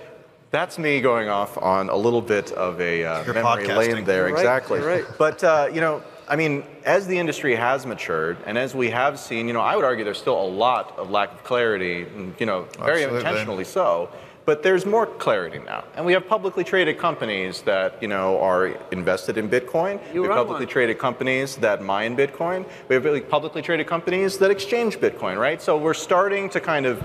that's 0.55 0.79
me 0.79 1.01
going 1.01 1.29
off 1.29 1.59
on 1.59 1.89
a 1.89 1.97
little 1.97 2.23
bit 2.23 2.53
of 2.53 2.81
a 2.81 3.05
uh, 3.05 3.25
memory 3.25 3.43
podcasting. 3.43 3.77
lane 3.77 4.05
there, 4.05 4.29
You're 4.29 4.37
right, 4.37 4.41
exactly. 4.41 4.79
you're 4.79 4.89
right. 4.89 5.05
But 5.19 5.43
uh, 5.43 5.69
you 5.73 5.81
know, 5.81 6.01
I 6.27 6.37
mean, 6.37 6.65
as 6.85 7.07
the 7.07 7.19
industry 7.19 7.55
has 7.55 7.85
matured, 7.85 8.39
and 8.47 8.57
as 8.57 8.75
we 8.75 8.91
have 8.91 9.19
seen, 9.19 9.47
you 9.47 9.53
know, 9.53 9.61
I 9.61 9.77
would 9.77 9.85
argue 9.85 10.05
there's 10.05 10.19
still 10.19 10.41
a 10.41 10.47
lot 10.47 10.99
of 10.99 11.11
lack 11.11 11.33
of 11.33 11.45
clarity, 11.45 12.03
and, 12.03 12.35
you 12.39 12.47
know, 12.47 12.67
very 12.79 13.05
Absolutely. 13.05 13.19
intentionally 13.19 13.65
so. 13.65 14.09
But 14.47 14.63
there's 14.63 14.85
more 14.85 15.07
clarity 15.07 15.59
now, 15.59 15.85
and 15.97 16.05
we 16.05 16.13
have 16.13 16.29
publicly 16.29 16.65
traded 16.65 16.99
companies 16.99 17.63
that 17.63 17.97
you 18.03 18.09
know 18.09 18.39
are 18.41 18.77
invested 18.91 19.39
in 19.39 19.49
Bitcoin. 19.49 19.99
You 20.13 20.21
we 20.21 20.29
have 20.29 20.37
publicly 20.37 20.67
one. 20.67 20.73
traded 20.73 20.99
companies 20.99 21.57
that 21.57 21.83
mine 21.83 22.15
Bitcoin. 22.15 22.67
We 22.89 22.95
have 22.95 23.29
publicly 23.31 23.63
traded 23.63 23.87
companies 23.87 24.37
that 24.39 24.51
exchange 24.51 24.99
Bitcoin, 24.99 25.39
right? 25.39 25.63
So 25.63 25.79
we're 25.79 25.95
starting 25.95 26.51
to 26.51 26.61
kind 26.61 26.85
of 26.85 27.03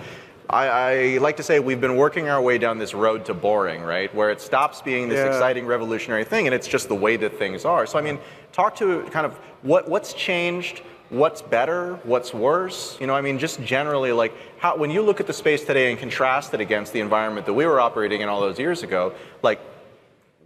I, 0.50 0.68
I 0.68 1.18
like 1.20 1.38
to 1.38 1.44
say 1.44 1.60
we've 1.60 1.80
been 1.82 1.96
working 1.96 2.28
our 2.28 2.42
way 2.42 2.58
down 2.58 2.80
this 2.80 2.94
road 2.94 3.26
to 3.26 3.34
boring, 3.34 3.84
right? 3.84 4.14
Where 4.16 4.32
it 4.32 4.42
stops 4.42 4.82
being 4.82 5.08
this 5.08 5.18
Yeah. 5.18 5.28
exciting 5.28 5.66
revolutionary 5.68 6.24
thing 6.24 6.48
and 6.48 6.56
it's 6.56 6.68
just 6.68 6.88
the 6.88 6.96
way 6.96 7.18
that 7.18 7.38
things 7.38 7.66
are. 7.66 7.86
So 7.86 8.00
I 8.00 8.02
mean, 8.02 8.20
talk 8.52 8.76
to 8.78 9.04
kind 9.12 9.26
of 9.26 9.34
what 9.62 9.88
what's 9.88 10.14
changed, 10.14 10.82
what's 11.10 11.42
better, 11.44 12.00
what's 12.04 12.34
worse. 12.34 12.98
You 13.00 13.06
know, 13.08 13.14
I 13.14 13.22
mean, 13.22 13.38
just 13.38 13.62
generally 13.64 14.12
like 14.12 14.34
how 14.58 14.76
when 14.76 14.90
you 14.90 15.04
look 15.04 15.20
at 15.20 15.28
the 15.28 15.34
space 15.34 15.64
today 15.64 15.92
and 15.92 16.00
contrast 16.00 16.54
it 16.56 16.62
against 16.62 16.94
the 16.94 17.00
environment 17.00 17.46
that 17.46 17.54
we 17.54 17.66
were 17.68 17.80
operating 17.80 18.22
in 18.22 18.30
all 18.30 18.42
those 18.42 18.58
years 18.58 18.82
ago, 18.82 19.14
like 19.44 19.60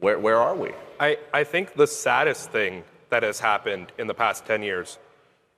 where 0.01 0.19
where 0.19 0.37
are 0.37 0.55
we? 0.55 0.71
I, 0.99 1.17
I 1.33 1.43
think 1.45 1.75
the 1.75 1.87
saddest 1.87 2.51
thing 2.51 2.83
that 3.09 3.23
has 3.23 3.39
happened 3.39 3.91
in 3.97 4.07
the 4.07 4.13
past 4.13 4.45
10 4.45 4.63
years 4.63 4.97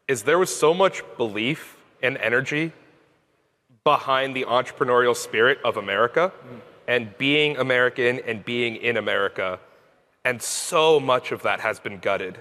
is 0.08 0.24
there 0.24 0.38
was 0.38 0.56
so 0.56 0.74
much 0.74 1.04
belief 1.18 1.78
and 2.04 2.18
energy 2.18 2.74
behind 3.86 4.36
the 4.36 4.46
entrepreneurial 4.46 5.16
spirit 5.16 5.60
of 5.64 5.78
America 5.78 6.34
and 6.88 7.16
being 7.20 7.56
American 7.58 8.20
and 8.28 8.44
being 8.44 8.76
in 8.76 8.98
America. 8.98 9.60
And 10.26 10.42
so 10.42 11.00
much 11.00 11.32
of 11.32 11.44
that 11.44 11.60
has 11.60 11.80
been 11.80 12.00
gutted. 12.00 12.40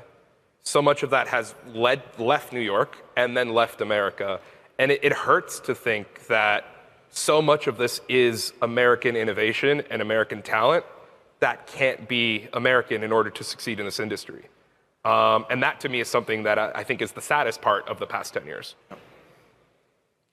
So 0.62 0.80
much 0.80 1.02
of 1.02 1.10
that 1.10 1.28
has 1.28 1.54
led, 1.74 2.02
left 2.18 2.54
New 2.54 2.60
York 2.60 2.96
and 3.14 3.36
then 3.36 3.50
left 3.50 3.82
America. 3.82 4.40
And 4.78 4.90
it, 4.90 5.00
it 5.02 5.12
hurts 5.12 5.60
to 5.60 5.74
think 5.74 6.26
that 6.28 6.64
so 7.10 7.42
much 7.42 7.66
of 7.66 7.76
this 7.76 8.00
is 8.08 8.54
American 8.62 9.14
innovation 9.14 9.82
and 9.90 10.00
American 10.00 10.40
talent 10.40 10.86
that 11.40 11.66
can't 11.66 12.08
be 12.08 12.48
American 12.54 13.02
in 13.02 13.12
order 13.12 13.28
to 13.28 13.44
succeed 13.44 13.78
in 13.78 13.84
this 13.84 14.00
industry. 14.00 14.46
Um, 15.04 15.44
and 15.50 15.62
that 15.62 15.80
to 15.80 15.90
me 15.90 16.00
is 16.00 16.08
something 16.08 16.44
that 16.44 16.58
I, 16.58 16.70
I 16.76 16.84
think 16.84 17.02
is 17.02 17.12
the 17.12 17.20
saddest 17.20 17.60
part 17.60 17.86
of 17.86 17.98
the 17.98 18.06
past 18.06 18.32
10 18.32 18.46
years. 18.46 18.76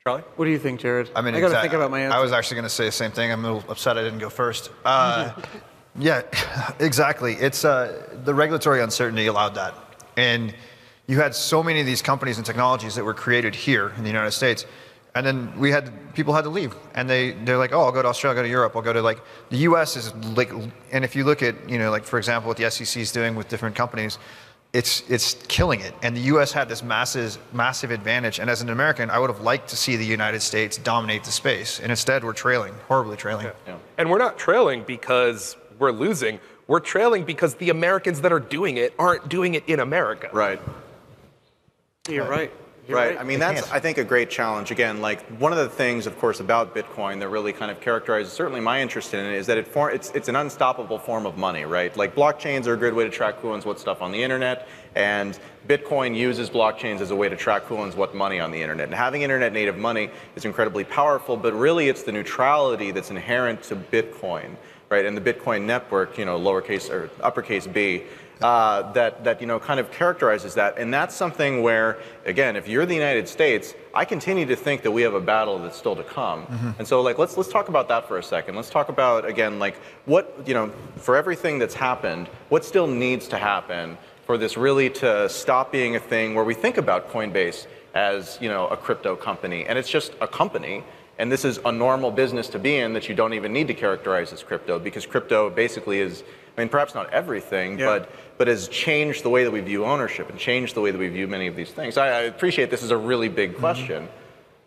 Charlie? 0.07 0.23
What 0.35 0.45
do 0.45 0.51
you 0.51 0.57
think, 0.57 0.79
Jared? 0.79 1.11
I 1.15 1.21
mean, 1.21 1.35
I 1.35 1.39
got 1.39 1.49
to 1.49 1.51
exact- 1.51 1.61
think 1.61 1.73
about 1.75 1.91
my 1.91 1.99
answer. 1.99 2.17
I 2.17 2.21
was 2.21 2.31
actually 2.31 2.55
going 2.55 2.63
to 2.63 2.69
say 2.69 2.85
the 2.85 2.91
same 2.91 3.11
thing. 3.11 3.31
I'm 3.31 3.45
a 3.45 3.53
little 3.53 3.71
upset 3.71 3.99
I 3.99 4.01
didn't 4.01 4.17
go 4.17 4.31
first. 4.31 4.71
Uh, 4.83 5.31
yeah, 5.99 6.23
exactly. 6.79 7.33
It's 7.33 7.63
uh, 7.63 8.07
the 8.23 8.33
regulatory 8.33 8.81
uncertainty 8.81 9.27
allowed 9.27 9.53
that, 9.55 9.75
and 10.17 10.55
you 11.05 11.19
had 11.19 11.35
so 11.35 11.61
many 11.61 11.81
of 11.81 11.85
these 11.85 12.01
companies 12.01 12.37
and 12.37 12.45
technologies 12.45 12.95
that 12.95 13.03
were 13.03 13.13
created 13.13 13.53
here 13.53 13.93
in 13.95 14.01
the 14.01 14.09
United 14.09 14.31
States, 14.31 14.65
and 15.13 15.23
then 15.23 15.53
we 15.59 15.69
had 15.69 15.91
people 16.15 16.33
had 16.33 16.45
to 16.45 16.49
leave, 16.49 16.73
and 16.95 17.07
they 17.07 17.33
they're 17.33 17.59
like, 17.59 17.71
oh, 17.71 17.81
I'll 17.81 17.91
go 17.91 18.01
to 18.01 18.07
Australia, 18.07 18.39
I'll 18.39 18.43
go 18.43 18.47
to 18.47 18.49
Europe, 18.49 18.75
I'll 18.75 18.81
go 18.81 18.93
to 18.93 19.03
like 19.03 19.21
the 19.49 19.57
U.S. 19.57 19.95
is 19.95 20.15
like, 20.35 20.51
and 20.91 21.05
if 21.05 21.15
you 21.15 21.25
look 21.25 21.43
at 21.43 21.69
you 21.69 21.77
know 21.77 21.91
like 21.91 22.05
for 22.05 22.17
example 22.17 22.47
what 22.47 22.57
the 22.57 22.71
SEC 22.71 22.99
is 22.99 23.11
doing 23.11 23.35
with 23.35 23.49
different 23.49 23.75
companies. 23.75 24.17
It's, 24.73 25.03
it's 25.09 25.33
killing 25.47 25.81
it. 25.81 25.93
And 26.01 26.15
the 26.15 26.21
US 26.21 26.53
had 26.53 26.69
this 26.69 26.81
massive, 26.81 27.37
massive 27.53 27.91
advantage. 27.91 28.39
And 28.39 28.49
as 28.49 28.61
an 28.61 28.69
American, 28.69 29.09
I 29.09 29.19
would 29.19 29.29
have 29.29 29.41
liked 29.41 29.69
to 29.69 29.75
see 29.75 29.97
the 29.97 30.05
United 30.05 30.41
States 30.41 30.77
dominate 30.77 31.25
the 31.25 31.31
space. 31.31 31.79
And 31.79 31.91
instead, 31.91 32.23
we're 32.23 32.33
trailing, 32.33 32.73
horribly 32.87 33.17
trailing. 33.17 33.47
yeah. 33.67 33.75
And 33.97 34.09
we're 34.09 34.17
not 34.17 34.37
trailing 34.37 34.83
because 34.83 35.57
we're 35.77 35.91
losing. 35.91 36.39
We're 36.67 36.79
trailing 36.79 37.25
because 37.25 37.55
the 37.55 37.69
Americans 37.69 38.21
that 38.21 38.31
are 38.31 38.39
doing 38.39 38.77
it 38.77 38.93
aren't 38.97 39.27
doing 39.27 39.55
it 39.55 39.67
in 39.67 39.81
America. 39.81 40.29
Right. 40.31 40.61
You're 42.09 42.29
right. 42.29 42.51
Right. 42.91 43.09
right. 43.11 43.19
I 43.19 43.23
mean, 43.23 43.39
They 43.39 43.45
that's 43.45 43.61
can't. 43.61 43.73
I 43.73 43.79
think 43.79 43.97
a 43.97 44.03
great 44.03 44.29
challenge. 44.29 44.71
Again, 44.71 45.01
like 45.01 45.21
one 45.39 45.51
of 45.51 45.57
the 45.57 45.69
things, 45.69 46.07
of 46.07 46.17
course, 46.19 46.39
about 46.39 46.75
Bitcoin 46.75 47.19
that 47.19 47.29
really 47.29 47.53
kind 47.53 47.71
of 47.71 47.81
characterizes 47.81 48.33
certainly 48.33 48.61
my 48.61 48.81
interest 48.81 49.13
in 49.13 49.25
it 49.25 49.33
is 49.33 49.47
that 49.47 49.57
it 49.57 49.67
for, 49.67 49.91
it's 49.91 50.11
it's 50.11 50.27
an 50.27 50.35
unstoppable 50.35 50.99
form 50.99 51.25
of 51.25 51.37
money, 51.37 51.65
right? 51.65 51.95
Like 51.95 52.15
blockchains 52.15 52.67
are 52.67 52.73
a 52.73 52.77
good 52.77 52.93
way 52.93 53.03
to 53.03 53.09
track 53.09 53.35
who 53.39 53.51
owns 53.51 53.65
what 53.65 53.79
stuff 53.79 54.01
on 54.01 54.11
the 54.11 54.21
internet, 54.21 54.67
and 54.95 55.37
Bitcoin 55.67 56.15
uses 56.15 56.49
blockchains 56.49 57.01
as 57.01 57.11
a 57.11 57.15
way 57.15 57.29
to 57.29 57.35
track 57.35 57.63
who 57.63 57.77
owns 57.77 57.95
what 57.95 58.15
money 58.15 58.39
on 58.39 58.51
the 58.51 58.61
internet. 58.61 58.87
And 58.87 58.95
having 58.95 59.21
internet 59.21 59.53
native 59.53 59.77
money 59.77 60.09
is 60.35 60.45
incredibly 60.45 60.83
powerful, 60.83 61.37
but 61.37 61.53
really 61.53 61.87
it's 61.87 62.03
the 62.03 62.11
neutrality 62.11 62.91
that's 62.91 63.11
inherent 63.11 63.61
to 63.63 63.75
Bitcoin, 63.75 64.55
right? 64.89 65.05
And 65.05 65.15
the 65.15 65.33
Bitcoin 65.33 65.63
network, 65.63 66.17
you 66.17 66.25
know, 66.25 66.39
lowercase 66.39 66.89
or 66.89 67.09
uppercase 67.21 67.67
B, 67.67 68.03
uh, 68.41 68.91
that 68.93 69.23
that 69.23 69.41
you 69.41 69.47
know 69.47 69.59
kind 69.59 69.79
of 69.79 69.91
characterizes 69.91 70.53
that, 70.55 70.77
and 70.77 70.93
that's 70.93 71.15
something 71.15 71.61
where, 71.61 71.97
again, 72.25 72.55
if 72.55 72.67
you're 72.67 72.85
the 72.85 72.95
United 72.95 73.27
States, 73.27 73.73
I 73.93 74.05
continue 74.05 74.45
to 74.45 74.55
think 74.55 74.81
that 74.83 74.91
we 74.91 75.01
have 75.03 75.13
a 75.13 75.21
battle 75.21 75.59
that's 75.59 75.77
still 75.77 75.95
to 75.95 76.03
come. 76.03 76.45
And 76.79 76.87
so, 76.87 77.01
like, 77.01 77.17
let's 77.17 77.37
let's 77.37 77.49
talk 77.49 77.69
about 77.69 77.87
that 77.89 78.07
for 78.07 78.17
a 78.17 78.23
second. 78.23 78.55
Let's 78.55 78.69
talk 78.69 78.89
about 78.89 79.25
again, 79.25 79.59
like, 79.59 79.75
what 80.05 80.35
you 80.45 80.53
know, 80.53 80.71
for 80.97 81.15
everything 81.15 81.59
that's 81.59 81.75
happened, 81.75 82.27
what 82.49 82.65
still 82.65 82.87
needs 82.87 83.27
to 83.29 83.37
happen 83.37 83.97
for 84.25 84.37
this 84.37 84.57
really 84.57 84.89
to 84.89 85.27
stop 85.29 85.71
being 85.71 85.95
a 85.95 85.99
thing 85.99 86.35
where 86.35 86.45
we 86.45 86.53
think 86.53 86.77
about 86.77 87.09
Coinbase 87.11 87.67
as 87.93 88.37
you 88.41 88.47
know 88.49 88.67
a 88.67 88.77
crypto 88.77 89.15
company, 89.15 89.65
and 89.65 89.77
it's 89.77 89.89
just 89.89 90.13
a 90.21 90.27
company. 90.27 90.83
And 91.17 91.31
this 91.31 91.45
is 91.45 91.59
a 91.65 91.71
normal 91.71 92.09
business 92.09 92.47
to 92.47 92.57
be 92.57 92.77
in 92.77 92.93
that 92.93 93.07
you 93.07 93.13
don't 93.13 93.33
even 93.33 93.53
need 93.53 93.67
to 93.67 93.75
characterize 93.75 94.33
as 94.33 94.41
crypto 94.41 94.79
because 94.79 95.05
crypto 95.05 95.51
basically 95.51 95.99
is, 95.99 96.23
I 96.57 96.61
mean, 96.61 96.69
perhaps 96.69 96.93
not 96.93 97.09
everything, 97.11 97.79
Yeah. 97.79 97.85
but 97.85 98.09
but 98.37 98.47
has 98.47 98.67
changed 98.67 99.23
the 99.23 99.29
way 99.29 99.43
that 99.43 99.51
we 99.51 99.61
view 99.61 99.85
ownership 99.85 100.29
and 100.29 100.39
changed 100.39 100.73
the 100.75 100.81
way 100.81 100.89
that 100.91 100.97
we 100.97 101.07
view 101.09 101.27
many 101.27 101.45
of 101.47 101.55
these 101.55 101.69
things. 101.69 101.95
I, 101.97 102.07
I 102.07 102.21
appreciate 102.21 102.71
this 102.71 102.81
is 102.81 102.89
a 102.91 102.97
really 102.97 103.29
big 103.29 103.55
question, 103.57 104.07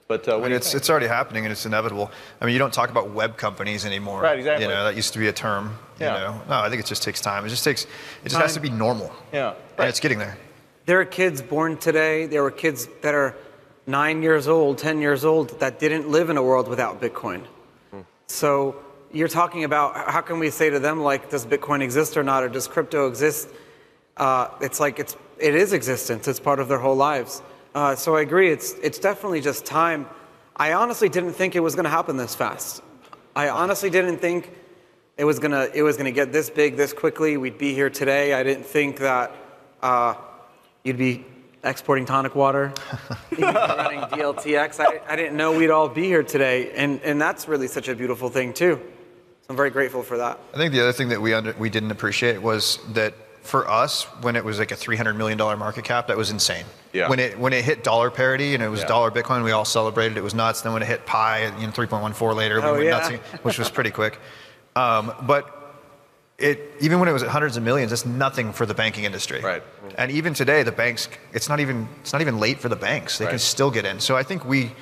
but 0.06 0.28
uh, 0.28 0.38
I 0.38 0.42
mean, 0.42 0.52
it's, 0.52 0.68
think? 0.70 0.80
it's 0.80 0.88
already 0.90 1.08
happening 1.08 1.44
and 1.44 1.50
it's 1.50 1.66
inevitable. 1.66 2.10
I 2.40 2.44
mean, 2.44 2.52
you 2.52 2.60
don't 2.60 2.72
talk 2.72 2.90
about 2.90 3.10
web 3.10 3.36
companies 3.36 3.84
anymore. 3.84 4.20
Right, 4.20 4.38
exactly. 4.38 4.66
You 4.66 4.70
know, 4.72 4.84
that 4.84 4.94
used 4.94 5.12
to 5.14 5.18
be 5.18 5.26
a 5.26 5.32
term. 5.32 5.76
Yeah. 5.98 6.14
You 6.14 6.20
know, 6.24 6.42
no, 6.50 6.60
I 6.60 6.68
think 6.70 6.80
it 6.80 6.86
just 6.86 7.02
takes 7.02 7.20
time. 7.20 7.44
It 7.44 7.48
just 7.48 7.64
takes, 7.64 7.84
it 8.24 8.28
just 8.28 8.40
has 8.40 8.54
to 8.54 8.60
be 8.60 8.70
normal. 8.70 9.10
Yeah, 9.32 9.46
Right. 9.48 9.56
And 9.78 9.88
it's 9.88 9.98
getting 10.00 10.18
there. 10.20 10.38
There 10.86 11.00
are 11.00 11.04
kids 11.04 11.42
born 11.42 11.76
today. 11.76 12.26
There 12.26 12.42
were 12.44 12.52
kids 12.52 12.86
that 13.02 13.14
are 13.14 13.34
nine 13.88 14.22
years 14.22 14.46
old, 14.46 14.78
10 14.78 15.00
years 15.00 15.24
old 15.24 15.58
that 15.58 15.80
didn't 15.80 16.08
live 16.10 16.30
in 16.30 16.36
a 16.36 16.42
world 16.42 16.68
without 16.68 17.00
Bitcoin. 17.00 17.42
So 18.28 18.76
you're 19.14 19.28
talking 19.28 19.64
about 19.64 20.10
how 20.10 20.20
can 20.20 20.38
we 20.38 20.50
say 20.50 20.68
to 20.68 20.78
them, 20.78 21.00
like, 21.00 21.30
does 21.30 21.46
Bitcoin 21.46 21.80
exist 21.80 22.16
or 22.16 22.22
not, 22.22 22.42
or 22.42 22.48
does 22.48 22.68
crypto 22.68 23.08
exist? 23.08 23.48
Uh, 24.16 24.48
it's 24.60 24.80
like 24.80 24.98
it's, 24.98 25.16
it 25.38 25.54
is 25.54 25.72
existence. 25.72 26.28
It's 26.28 26.40
part 26.40 26.58
of 26.60 26.68
their 26.68 26.78
whole 26.78 26.96
lives. 26.96 27.40
Uh, 27.74 27.94
so 27.94 28.16
I 28.16 28.20
agree. 28.20 28.50
It's, 28.50 28.74
it's 28.82 28.98
definitely 28.98 29.40
just 29.40 29.64
time. 29.64 30.06
I 30.56 30.74
honestly 30.74 31.08
didn't 31.08 31.32
think 31.32 31.56
it 31.56 31.60
was 31.60 31.74
going 31.74 31.84
to 31.84 31.90
happen 31.90 32.16
this 32.16 32.34
fast. 32.34 32.82
I 33.36 33.48
honestly 33.48 33.88
didn't 33.88 34.18
think 34.18 34.52
it 35.16 35.24
was 35.24 35.38
gonna 35.38 35.68
it 35.74 35.82
was 35.82 35.96
gonna 35.96 36.12
get 36.12 36.32
this 36.32 36.50
big 36.50 36.76
this 36.76 36.92
quickly. 36.92 37.36
We'd 37.36 37.58
be 37.58 37.74
here 37.74 37.90
today. 37.90 38.32
I 38.32 38.42
didn't 38.42 38.66
think 38.66 38.98
that 38.98 39.34
uh, 39.82 40.14
you'd 40.84 40.98
be 40.98 41.24
exporting 41.62 42.04
tonic 42.04 42.34
water, 42.34 42.72
running 43.38 44.00
DLTX. 44.00 44.80
I, 44.80 45.00
I 45.08 45.16
didn't 45.16 45.36
know 45.36 45.56
we'd 45.56 45.70
all 45.70 45.88
be 45.88 46.04
here 46.04 46.22
today, 46.22 46.70
and 46.72 47.00
and 47.02 47.20
that's 47.20 47.48
really 47.48 47.68
such 47.68 47.88
a 47.88 47.94
beautiful 47.94 48.28
thing 48.28 48.52
too. 48.52 48.80
So 49.46 49.50
I'm 49.50 49.56
very 49.56 49.68
grateful 49.68 50.02
for 50.02 50.16
that. 50.16 50.38
I 50.54 50.56
think 50.56 50.72
the 50.72 50.80
other 50.80 50.92
thing 50.92 51.10
that 51.10 51.20
we 51.20 51.34
under, 51.34 51.52
we 51.58 51.68
didn't 51.68 51.90
appreciate 51.90 52.40
was 52.40 52.78
that 52.94 53.12
for 53.42 53.68
us, 53.68 54.04
when 54.22 54.36
it 54.36 54.44
was 54.44 54.58
like 54.58 54.70
a 54.72 54.76
three 54.76 54.96
hundred 54.96 55.18
million 55.18 55.36
dollar 55.36 55.54
market 55.54 55.84
cap, 55.84 56.06
that 56.06 56.16
was 56.16 56.30
insane. 56.30 56.64
Yeah. 56.94 57.10
When 57.10 57.18
it 57.18 57.38
when 57.38 57.52
it 57.52 57.62
hit 57.62 57.84
dollar 57.84 58.10
parity 58.10 58.54
and 58.54 58.62
it 58.62 58.68
was 58.70 58.80
Yeah. 58.80 58.86
dollar 58.86 59.10
Bitcoin, 59.10 59.44
we 59.44 59.50
all 59.52 59.66
celebrated. 59.66 60.16
It 60.16 60.22
was 60.22 60.32
nuts. 60.34 60.62
Then 60.62 60.72
when 60.72 60.80
it 60.80 60.86
hit 60.86 61.04
pi, 61.04 61.52
you 61.58 61.66
know, 61.66 61.72
three 61.72 61.86
point 61.86 62.02
one 62.02 62.14
four 62.14 62.32
later, 62.32 62.58
we 62.62 62.66
Oh, 62.66 62.72
went 62.72 62.84
yeah. 62.84 62.90
nuts, 62.90 63.10
which 63.42 63.58
was 63.58 63.68
pretty 63.68 63.90
quick. 63.90 64.18
Um, 64.76 65.12
but 65.26 65.50
it 66.38 66.72
even 66.80 66.98
when 66.98 67.10
it 67.10 67.12
was 67.12 67.22
at 67.22 67.28
hundreds 67.28 67.58
of 67.58 67.62
millions, 67.62 67.92
it's 67.92 68.06
nothing 68.06 68.50
for 68.54 68.64
the 68.64 68.72
banking 68.74 69.04
industry. 69.04 69.42
Right. 69.42 69.62
And 69.98 70.10
even 70.10 70.32
today, 70.32 70.62
the 70.62 70.72
banks, 70.72 71.10
it's 71.34 71.50
not 71.50 71.60
even 71.60 71.86
it's 72.00 72.14
not 72.14 72.22
even 72.22 72.40
late 72.40 72.60
for 72.60 72.70
the 72.70 72.76
banks. 72.76 73.18
They 73.18 73.26
Right. 73.26 73.32
can 73.32 73.38
still 73.38 73.70
get 73.70 73.84
in. 73.84 74.00
So 74.00 74.16
I 74.16 74.22
think 74.22 74.46
we 74.46 74.72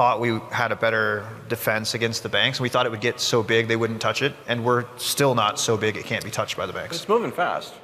thought 0.00 0.18
we 0.18 0.40
had 0.50 0.72
a 0.72 0.76
better 0.76 1.26
defense 1.50 1.92
against 1.92 2.22
the 2.22 2.28
banks. 2.30 2.58
We 2.58 2.70
thought 2.70 2.86
it 2.86 2.88
would 2.88 3.02
get 3.02 3.20
so 3.20 3.42
big 3.42 3.68
they 3.68 3.76
wouldn't 3.76 4.00
touch 4.00 4.22
it, 4.22 4.32
and 4.46 4.64
we're 4.64 4.86
still 4.96 5.34
not 5.34 5.60
so 5.60 5.76
big 5.76 5.98
it 5.98 6.06
can't 6.06 6.24
be 6.24 6.30
touched 6.30 6.56
by 6.56 6.64
the 6.64 6.72
banks. 6.72 6.96
It's 6.96 7.06
moving 7.06 7.30
fast. 7.30 7.74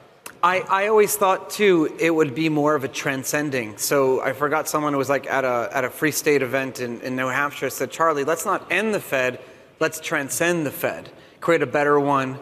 I, 0.42 0.60
I 0.60 0.86
always 0.86 1.14
thought 1.14 1.50
too 1.50 1.94
it 2.00 2.10
would 2.10 2.34
be 2.34 2.48
more 2.48 2.74
of 2.74 2.84
a 2.84 2.88
transcending. 2.88 3.76
So 3.76 4.22
I 4.22 4.32
forgot 4.32 4.66
someone 4.66 4.94
who 4.94 4.98
was 4.98 5.10
like 5.10 5.26
at 5.26 5.44
a 5.44 5.68
at 5.70 5.84
a 5.84 5.90
Free 5.90 6.10
State 6.10 6.40
event 6.40 6.80
in, 6.80 7.02
in 7.02 7.16
New 7.16 7.28
Hampshire 7.28 7.68
said, 7.68 7.90
Charlie, 7.90 8.24
let's 8.24 8.46
not 8.46 8.72
end 8.72 8.94
the 8.94 9.00
Fed, 9.00 9.38
let's 9.78 10.00
transcend 10.00 10.64
the 10.64 10.70
Fed, 10.70 11.10
create 11.42 11.60
a 11.60 11.66
better 11.66 12.00
one, 12.00 12.38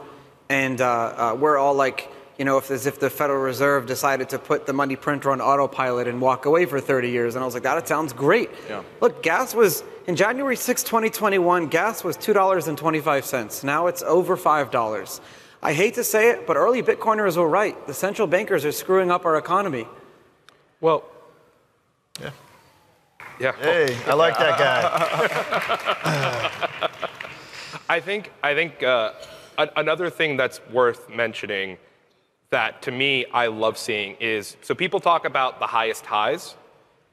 and 0.49 0.81
uh, 0.81 0.87
uh, 0.87 1.37
we're 1.37 1.59
all 1.59 1.75
like, 1.75 2.09
you 2.39 2.45
know, 2.45 2.59
if 2.59 2.71
as 2.71 2.87
if 2.87 2.99
the 2.99 3.09
Federal 3.11 3.41
Reserve 3.41 3.87
decided 3.87 4.29
to 4.31 4.39
put 4.39 4.67
the 4.67 4.73
money 4.73 4.97
printer 4.97 5.31
on 5.31 5.41
autopilot 5.41 6.09
and 6.09 6.21
walk 6.21 6.47
away 6.47 6.67
for 6.67 6.81
30 6.81 7.11
years, 7.11 7.35
and 7.37 7.43
I 7.43 7.47
was 7.47 7.55
like, 7.55 7.63
that 7.65 7.87
sounds 7.87 8.13
great. 8.13 8.51
Yeah. 8.69 8.83
Look, 9.01 9.23
gas 9.23 9.55
was 9.55 9.85
in 10.07 10.17
January 10.17 10.57
6, 10.57 10.83
2021, 10.83 11.69
gas 11.69 12.03
was 12.05 12.17
two 12.17 12.33
dollars 12.33 12.67
and 12.69 12.77
25 12.77 13.25
cents. 13.25 13.63
Now 13.65 13.87
it's 13.87 14.03
over 14.03 14.37
five 14.37 14.71
dollars. 14.71 15.21
I 15.63 15.73
hate 15.73 15.95
to 15.95 16.05
say 16.05 16.29
it, 16.31 16.47
but 16.47 16.57
early 16.57 16.83
Bitcoiners 16.83 17.37
were 17.39 17.49
right. 17.49 17.75
The 17.87 17.95
central 17.95 18.29
bankers 18.29 18.65
are 18.67 18.73
screwing 18.73 19.11
up 19.11 19.25
our 19.25 19.37
economy. 19.37 19.87
Well, 20.81 21.05
Yeah. 22.21 22.31
yeah. 23.41 23.53
Hey, 23.57 23.97
I 24.07 24.13
like 24.15 24.37
that 24.37 24.59
guy. 24.59 24.81
I 27.89 28.01
think 28.01 28.31
I 28.43 28.55
think 28.55 28.83
uh, 28.83 29.13
another 29.77 30.11
thing 30.11 30.37
that's 30.37 30.61
worth 30.71 31.09
mentioning 31.09 31.79
that 32.55 32.83
to 32.83 32.93
me 32.93 33.27
I 33.33 33.49
love 33.49 33.77
seeing 33.77 34.17
is 34.21 34.57
so 34.63 34.77
people 34.77 35.01
talk 35.01 35.25
about 35.25 35.59
the 35.59 35.67
highest 35.67 36.07
highs, 36.07 36.55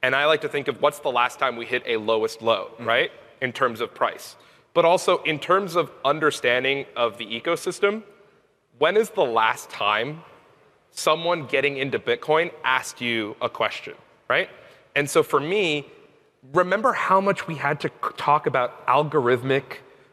and 0.04 0.15
I 0.15 0.25
like 0.25 0.41
to 0.41 0.49
think 0.49 0.67
of 0.67 0.82
what's 0.84 0.99
the 0.99 1.12
last 1.12 1.39
time 1.39 1.56
we 1.56 1.65
hit 1.65 1.82
a 1.88 1.97
lowest 1.97 2.43
low, 2.43 2.65
mm-hmm. 2.65 2.86
right, 2.86 3.12
in 3.41 3.51
terms 3.51 3.82
of 3.82 3.93
price, 3.95 4.36
but 4.75 4.86
also 4.86 5.17
in 5.23 5.39
terms 5.39 5.75
of 5.75 5.91
understanding 6.06 6.86
of 6.95 7.17
the 7.17 7.25
ecosystem. 7.25 8.04
When 8.77 8.95
is 8.97 9.10
the 9.10 9.25
last 9.25 9.69
time 9.71 10.21
someone 10.91 11.47
getting 11.47 11.77
into 11.77 11.97
Bitcoin 11.97 12.51
asked 12.63 13.01
you 13.01 13.36
a 13.41 13.49
question, 13.49 13.95
right? 14.30 14.49
And 14.95 15.10
so 15.10 15.23
for 15.23 15.39
me, 15.39 15.88
remember 16.54 16.93
how 16.93 17.19
much 17.19 17.47
we 17.47 17.56
had 17.56 17.80
to 17.80 17.89
talk 18.15 18.45
about 18.45 18.86
algorithmic 18.86 19.63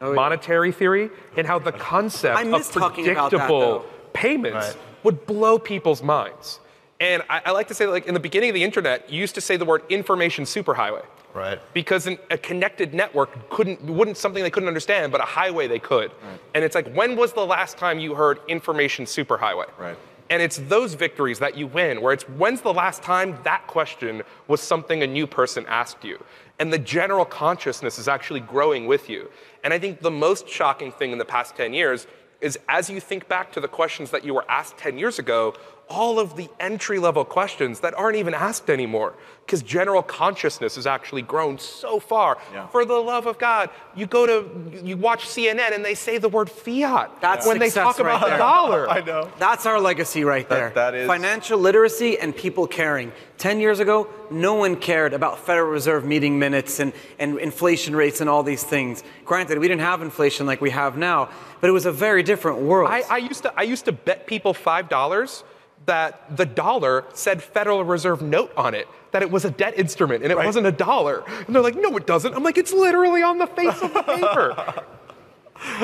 oh, 0.01 0.13
monetary 0.13 0.71
theory 0.71 1.09
and 1.37 1.45
how 1.45 1.59
the 1.59 1.71
concept 1.71 2.39
of 2.39 2.47
about 2.47 2.63
that, 2.63 2.93
predictable 2.93 3.85
payments 4.13 4.75
Right. 4.75 4.88
Would 5.03 5.25
blow 5.25 5.57
people's 5.59 6.01
minds. 6.03 6.59
And 6.99 7.23
I, 7.29 7.41
I 7.45 7.51
like 7.51 7.67
to 7.69 7.73
say, 7.73 7.85
like 7.87 8.07
in 8.07 8.13
the 8.13 8.19
beginning 8.19 8.49
of 8.49 8.53
the 8.55 8.63
internet, 8.63 9.09
you 9.09 9.19
used 9.19 9.35
to 9.35 9.41
say 9.41 9.55
the 9.57 9.65
word 9.65 9.83
information 9.89 10.43
superhighway 10.45 11.05
Right. 11.33 11.59
because 11.73 12.07
an, 12.07 12.17
a 12.31 12.37
connected 12.37 12.93
network 12.93 13.49
couldn't 13.49 13.81
wouldn't 13.83 14.17
something 14.17 14.41
they 14.43 14.49
couldn't 14.49 14.67
understand, 14.67 15.11
but 15.11 15.21
a 15.21 15.25
highway 15.25 15.67
they 15.67 15.79
could. 15.79 16.11
And 16.55 16.63
it's 16.65 16.75
like, 16.75 16.91
when 16.93 17.15
was 17.15 17.33
the 17.33 17.45
last 17.45 17.77
time 17.77 17.99
you 17.99 18.15
heard 18.15 18.39
information 18.47 19.05
superhighway? 19.05 19.69
Right. 19.77 19.97
And 20.31 20.41
it's 20.43 20.57
those 20.57 20.93
victories 20.95 21.39
that 21.39 21.55
you 21.57 21.67
win, 21.67 22.01
where 22.01 22.13
it's 22.13 22.23
when's 22.23 22.61
the 22.61 22.73
last 22.73 23.01
time 23.01 23.37
that 23.43 23.65
question 23.67 24.21
was 24.47 24.59
something 24.61 25.01
a 25.03 25.07
new 25.07 25.25
person 25.25 25.65
asked 25.67 26.03
you? 26.03 26.23
And 26.59 26.73
the 26.73 26.77
general 26.79 27.25
consciousness 27.25 27.97
is 27.97 28.07
actually 28.07 28.41
growing 28.41 28.85
with 28.85 29.09
you. 29.09 29.31
And 29.63 29.73
I 29.73 29.79
think 29.79 30.01
the 30.01 30.11
most 30.11 30.47
shocking 30.49 30.91
thing 30.91 31.11
in 31.11 31.17
the 31.17 31.25
past 31.25 31.55
10 31.55 31.73
years 31.73 32.05
is 32.41 32.57
as 32.67 32.89
you 32.89 32.99
think 32.99 33.27
back 33.27 33.51
to 33.53 33.59
the 33.59 33.67
questions 33.67 34.11
that 34.11 34.23
you 34.23 34.33
were 34.33 34.45
asked 34.49 34.77
10 34.77 34.97
years 34.97 35.19
ago, 35.19 35.53
all 35.89 36.19
of 36.19 36.35
the 36.35 36.49
entry 36.59 36.99
level 36.99 37.25
questions 37.25 37.79
that 37.79 37.93
aren't 37.95 38.15
even 38.15 38.33
asked 38.33 38.69
anymore, 38.69 39.15
because 39.45 39.63
general 39.63 40.03
consciousness 40.03 40.75
has 40.75 40.85
actually 40.85 41.23
grown 41.23 41.57
so 41.57 41.99
far. 41.99 42.37
Yeah. 42.53 42.67
For 42.67 42.85
the 42.85 42.93
love 42.93 43.25
of 43.25 43.39
God, 43.39 43.71
you 43.95 44.05
go 44.05 44.25
to, 44.27 44.85
you 44.85 44.95
watch 44.97 45.25
CNN 45.25 45.73
and 45.73 45.83
they 45.83 45.95
say 45.95 46.19
the 46.19 46.29
word 46.29 46.49
fiat 46.49 47.09
That's 47.21 47.47
when 47.47 47.57
they 47.57 47.69
success 47.69 47.83
talk 47.83 47.99
about 47.99 48.21
right 48.21 48.31
the 48.31 48.37
dollar. 48.37 48.89
I 48.97 49.01
know. 49.01 49.31
That's 49.39 49.65
our 49.65 49.79
legacy 49.79 50.23
right 50.23 50.47
there. 50.47 50.69
that 50.75 50.93
is- 50.93 51.07
Financial 51.07 51.59
literacy 51.59 52.19
and 52.19 52.35
people 52.35 52.67
caring. 52.67 53.11
10 53.39 53.59
years 53.59 53.79
ago, 53.79 54.07
no 54.29 54.53
one 54.53 54.75
cared 54.75 55.13
about 55.13 55.39
Federal 55.39 55.71
Reserve 55.71 56.05
meeting 56.05 56.37
minutes 56.37 56.79
and, 56.79 56.93
and 57.17 57.39
inflation 57.39 57.95
rates 57.95 58.21
and 58.21 58.29
all 58.29 58.43
these 58.43 58.63
things. 58.63 59.01
Granted, 59.25 59.57
we 59.57 59.67
didn't 59.67 59.81
have 59.81 60.01
inflation 60.01 60.45
like 60.45 60.61
we 60.61 60.69
have 60.69 60.97
now, 60.97 61.29
but 61.61 61.69
it 61.69 61.73
was 61.73 61.85
a 61.85 61.91
very 61.91 62.21
different 62.21 62.59
world. 62.59 62.91
I, 62.91 63.01
I 63.09 63.17
used 63.17 63.43
to 63.43 63.53
I 63.57 63.63
used 63.63 63.85
to 63.85 63.91
bet 63.93 64.27
people 64.27 64.53
five 64.53 64.89
dollars 64.89 65.43
that 65.85 66.35
the 66.35 66.45
dollar 66.45 67.05
said 67.13 67.41
Federal 67.41 67.83
Reserve 67.83 68.21
note 68.21 68.51
on 68.55 68.73
it, 68.73 68.87
that 69.11 69.21
it 69.21 69.31
was 69.31 69.45
a 69.45 69.51
debt 69.51 69.77
instrument 69.77 70.23
and 70.23 70.31
it 70.31 70.37
wasn't 70.37 70.67
a 70.67 70.71
dollar. 70.71 71.23
And 71.47 71.55
they're 71.55 71.63
like, 71.63 71.75
no, 71.75 71.95
it 71.97 72.05
doesn't. 72.05 72.33
I'm 72.33 72.43
like, 72.43 72.57
it's 72.57 72.73
literally 72.73 73.23
on 73.23 73.37
the 73.37 73.47
face 73.47 73.81
of 73.81 73.93
the 73.93 74.03
paper. 74.03 74.83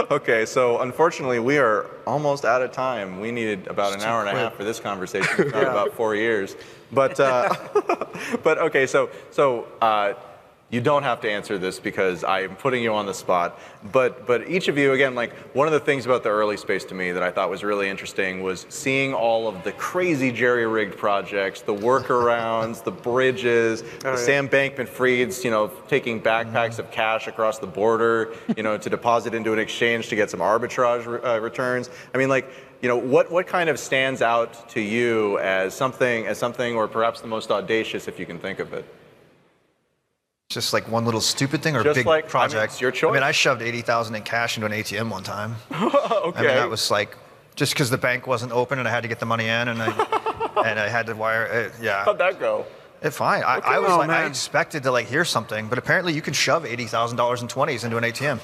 Okay, 0.09 0.45
so 0.45 0.79
unfortunately, 0.79 1.39
we 1.39 1.57
are 1.57 1.87
almost 2.07 2.45
out 2.45 2.61
of 2.61 2.71
time. 2.71 3.19
We 3.19 3.31
needed 3.31 3.67
about 3.67 3.93
an 3.93 4.01
hour 4.01 4.21
and 4.21 4.29
a 4.29 4.39
half 4.39 4.55
for 4.55 4.63
this 4.63 4.79
conversation, 4.79 5.27
if 5.37 5.53
not 5.53 5.63
about 5.67 5.93
four 5.93 6.15
years. 6.15 6.55
But, 6.93 7.19
uh, 7.19 7.53
but 8.43 8.57
okay, 8.57 8.87
so 8.87 9.09
so 9.31 9.67
uh, 9.81 10.13
you 10.75 10.81
don't 10.81 11.03
have 11.03 11.21
to 11.21 11.31
answer 11.31 11.57
this 11.57 11.79
because 11.79 12.25
I 12.25 12.41
am 12.41 12.57
putting 12.57 12.83
you 12.83 12.93
on 12.93 13.05
the 13.05 13.13
spot. 13.13 13.57
But 13.93 14.27
but 14.27 14.49
each 14.49 14.67
of 14.67 14.77
you, 14.77 14.91
again, 14.91 15.15
like 15.15 15.33
one 15.55 15.67
of 15.67 15.73
the 15.73 15.79
things 15.79 16.05
about 16.05 16.21
the 16.21 16.29
early 16.29 16.57
space 16.57 16.83
to 16.85 16.93
me 16.93 17.13
that 17.13 17.23
I 17.23 17.31
thought 17.31 17.49
was 17.49 17.63
really 17.63 17.87
interesting 17.87 18.43
was 18.43 18.65
seeing 18.67 19.13
all 19.13 19.47
of 19.47 19.63
the 19.63 19.71
crazy 19.71 20.33
jerry-rigged 20.33 20.97
projects, 20.97 21.61
the 21.61 21.73
workarounds, 21.73 22.83
the 22.83 22.91
bridges, 22.91 23.83
the 24.01 24.17
Sam 24.17 24.49
Bankman-Fried's, 24.49 25.45
you 25.45 25.51
know, 25.51 25.67
taking 25.87 26.21
backpacks 26.21 26.77
of 26.77 26.91
cash 26.91 27.27
across 27.27 27.57
the 27.57 27.67
border, 27.67 28.33
you 28.57 28.63
know, 28.63 28.77
to 28.77 28.89
deposit 28.89 29.33
into 29.33 29.53
an 29.53 29.59
exchange 29.59 30.09
to 30.09 30.17
get 30.17 30.29
some 30.29 30.41
arbitrage 30.41 31.07
uh, 31.07 31.39
returns. 31.39 31.89
I 32.13 32.17
mean, 32.17 32.29
like. 32.29 32.47
You 32.81 32.89
know 32.89 32.97
what? 32.97 33.31
What 33.31 33.47
kind 33.47 33.69
of 33.69 33.79
stands 33.79 34.21
out 34.21 34.69
to 34.71 34.81
you 34.81 35.39
as 35.39 35.73
something, 35.73 36.27
as 36.27 36.37
something, 36.37 36.75
or 36.75 36.87
perhaps 36.87 37.19
the 37.19 37.27
most 37.27 37.49
audacious, 37.49 38.07
if 38.07 38.19
you 38.19 38.27
can 38.27 38.37
think 38.37 38.59
of 38.59 38.73
it? 38.73 38.85
Just 40.49 40.73
like 40.73 40.87
one 40.89 41.05
little 41.05 41.21
stupid 41.21 41.63
thing 41.63 41.75
or 41.75 41.83
Just 41.83 41.95
big 41.95 42.05
like- 42.05 42.23
I 42.23 42.27
mean, 42.27 42.29
project. 42.29 42.73
it's 42.73 42.81
your 42.81 42.91
choice. 42.91 43.09
I 43.09 43.13
mean, 43.15 43.23
I 43.23 43.31
shoved 43.31 43.61
80,000 43.63 44.13
in 44.15 44.21
cash 44.21 44.57
into 44.57 44.67
an 44.67 44.73
ATM 44.73 45.09
one 45.09 45.23
time. 45.23 45.55
okay. 45.71 45.81
I 46.39 46.41
mean, 46.41 46.47
that 46.55 46.69
was 46.69 46.91
like 46.91 47.17
just 47.55 47.73
because 47.73 47.89
the 47.89 47.97
bank 47.97 48.27
wasn't 48.27 48.51
open 48.51 48.77
and 48.77 48.87
I 48.87 48.91
had 48.91 49.01
to 49.01 49.07
get 49.09 49.19
the 49.19 49.25
money 49.25 49.45
in 49.45 49.67
and 49.69 49.81
I 49.81 49.87
and 50.65 50.79
I 50.79 50.87
had 50.87 51.07
to 51.07 51.15
wire 51.15 51.45
it. 51.45 51.73
Yeah, 51.81 52.05
How'd 52.05 52.19
that 52.19 52.39
go? 52.39 52.65
it 53.01 53.09
fine. 53.11 53.43
I, 53.43 53.57
I 53.57 53.79
was 53.79 53.91
Oh, 53.91 53.97
like, 53.97 54.09
I 54.09 54.21
man. 54.21 54.27
expected 54.29 54.83
to 54.83 54.91
like 54.91 55.07
hear 55.07 55.25
something, 55.25 55.67
but 55.67 55.79
apparently 55.79 56.13
you 56.13 56.21
can 56.21 56.33
shove 56.33 56.63
eighty 56.63 56.85
thousand 56.85 57.17
dollars 57.17 57.41
in 57.41 57.47
twenties 57.47 57.83
into 57.83 57.97
an 57.97 58.03
ATM, 58.03 58.39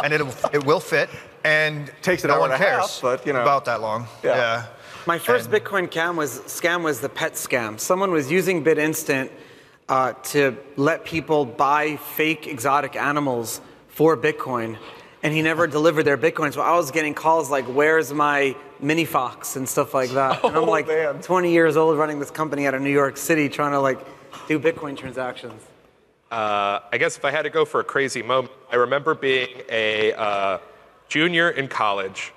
and 0.04 0.14
it 0.14 0.22
it 0.54 0.64
will 0.64 0.80
fit 0.80 1.10
and 1.44 1.92
Takes 2.00 2.24
an 2.24 2.28
no 2.28 2.34
hour 2.34 2.40
one 2.40 2.52
and 2.52 2.62
a 2.62 2.66
half, 2.66 2.78
cares. 2.80 2.98
but, 3.02 3.26
you 3.26 3.32
know. 3.34 3.42
about 3.42 3.66
that 3.66 3.82
long. 3.82 4.06
Yeah. 4.24 4.36
Yeah. 4.36 4.66
My 5.06 5.18
first 5.18 5.50
Bitcoin 5.50 5.88
scam 5.88 6.16
was 6.16 6.40
scam 6.40 6.82
was 6.82 7.00
the 7.00 7.08
pet 7.10 7.34
scam. 7.34 7.78
Someone 7.78 8.10
was 8.10 8.30
using 8.32 8.64
BitInstant 8.64 9.30
uh, 9.88 10.12
to 10.14 10.56
let 10.76 11.04
people 11.04 11.44
buy 11.44 11.96
fake 11.96 12.46
exotic 12.46 12.96
animals 12.96 13.60
for 13.88 14.16
Bitcoin, 14.16 14.76
and 15.22 15.32
he 15.32 15.42
never 15.42 15.66
delivered 15.66 16.02
their 16.04 16.18
Bitcoin. 16.18 16.52
So 16.52 16.60
I 16.60 16.76
was 16.76 16.90
getting 16.90 17.14
calls 17.14 17.50
like, 17.50 17.64
"Where's 17.66 18.12
my 18.12 18.56
mini 18.80 19.04
fox?" 19.04 19.56
and 19.56 19.68
stuff 19.68 19.94
like 19.94 20.10
that. 20.10 20.44
And 20.44 20.56
I'm 20.56 20.64
Oh, 20.68 20.70
like, 20.70 20.86
man. 20.88 21.20
20 21.22 21.52
years 21.52 21.76
old, 21.76 21.96
running 21.98 22.18
this 22.18 22.30
company 22.30 22.66
out 22.66 22.74
of 22.74 22.82
New 22.82 22.90
York 22.92 23.16
City, 23.16 23.48
trying 23.48 23.72
to 23.72 23.80
like 23.80 23.98
do 24.48 24.58
Bitcoin 24.58 24.96
transactions. 24.96 25.62
Uh, 26.30 26.80
I 26.92 26.98
guess 26.98 27.16
if 27.16 27.24
I 27.24 27.30
had 27.30 27.42
to 27.42 27.50
go 27.50 27.64
for 27.64 27.78
a 27.80 27.84
crazy 27.84 28.22
moment, 28.22 28.52
I 28.70 28.76
remember 28.76 29.14
being 29.14 29.62
a 29.70 30.12
uh, 30.14 30.58
junior 31.08 31.50
in 31.50 31.68
college, 31.68 32.32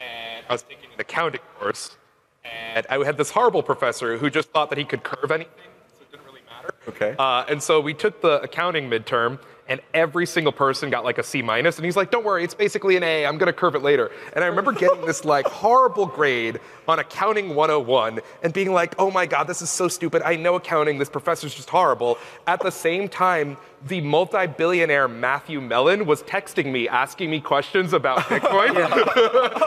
and 0.00 0.44
I 0.48 0.52
was 0.52 0.62
taking 0.62 0.86
an 0.92 0.98
accounting 1.00 1.42
course, 1.58 1.96
and 2.44 2.86
I 2.88 3.04
had 3.04 3.18
this 3.18 3.30
horrible 3.30 3.62
professor 3.62 4.16
who 4.16 4.30
just 4.30 4.48
thought 4.50 4.70
that 4.70 4.78
he 4.78 4.84
could 4.84 5.04
curve 5.04 5.30
anything, 5.30 5.52
so 5.92 6.00
it 6.02 6.10
didn't 6.10 6.24
really 6.26 6.40
matter. 6.48 6.73
Okay. 6.88 7.14
Uh, 7.18 7.44
and 7.48 7.62
so 7.62 7.80
we 7.80 7.94
took 7.94 8.20
the 8.20 8.40
accounting 8.42 8.90
midterm, 8.90 9.38
and 9.68 9.80
every 9.94 10.26
single 10.26 10.52
person 10.52 10.90
got 10.90 11.04
like 11.04 11.16
a 11.18 11.22
C 11.22 11.40
minus, 11.40 11.76
and 11.76 11.84
he's 11.84 11.96
like, 11.96 12.10
"Don't 12.10 12.24
worry, 12.24 12.44
it's 12.44 12.54
basically 12.54 12.96
an 12.96 13.02
A. 13.02 13.24
I'm 13.24 13.38
gonna 13.38 13.52
curve 13.52 13.74
it 13.74 13.82
later." 13.82 14.10
And 14.34 14.44
I 14.44 14.48
remember 14.48 14.72
getting 14.72 15.04
this 15.06 15.24
like 15.24 15.46
horrible 15.62 16.06
grade 16.06 16.60
on 16.86 16.98
accounting 16.98 17.54
101, 17.54 18.20
and 18.42 18.52
being 18.52 18.72
like, 18.72 18.94
"Oh 18.98 19.10
my 19.10 19.26
god, 19.26 19.44
this 19.46 19.62
is 19.62 19.70
so 19.70 19.88
stupid. 19.88 20.22
I 20.22 20.36
know 20.36 20.56
accounting. 20.56 20.98
This 20.98 21.08
professor's 21.08 21.54
just 21.54 21.70
horrible." 21.70 22.18
At 22.46 22.60
the 22.60 22.70
same 22.70 23.08
time, 23.08 23.56
the 23.86 24.00
multi-billionaire 24.00 25.08
Matthew 25.08 25.60
Mellon 25.60 26.06
was 26.06 26.22
texting 26.22 26.72
me, 26.72 26.88
asking 26.88 27.30
me 27.30 27.40
questions 27.40 27.92
about 27.92 28.18
Bitcoin 28.30 28.74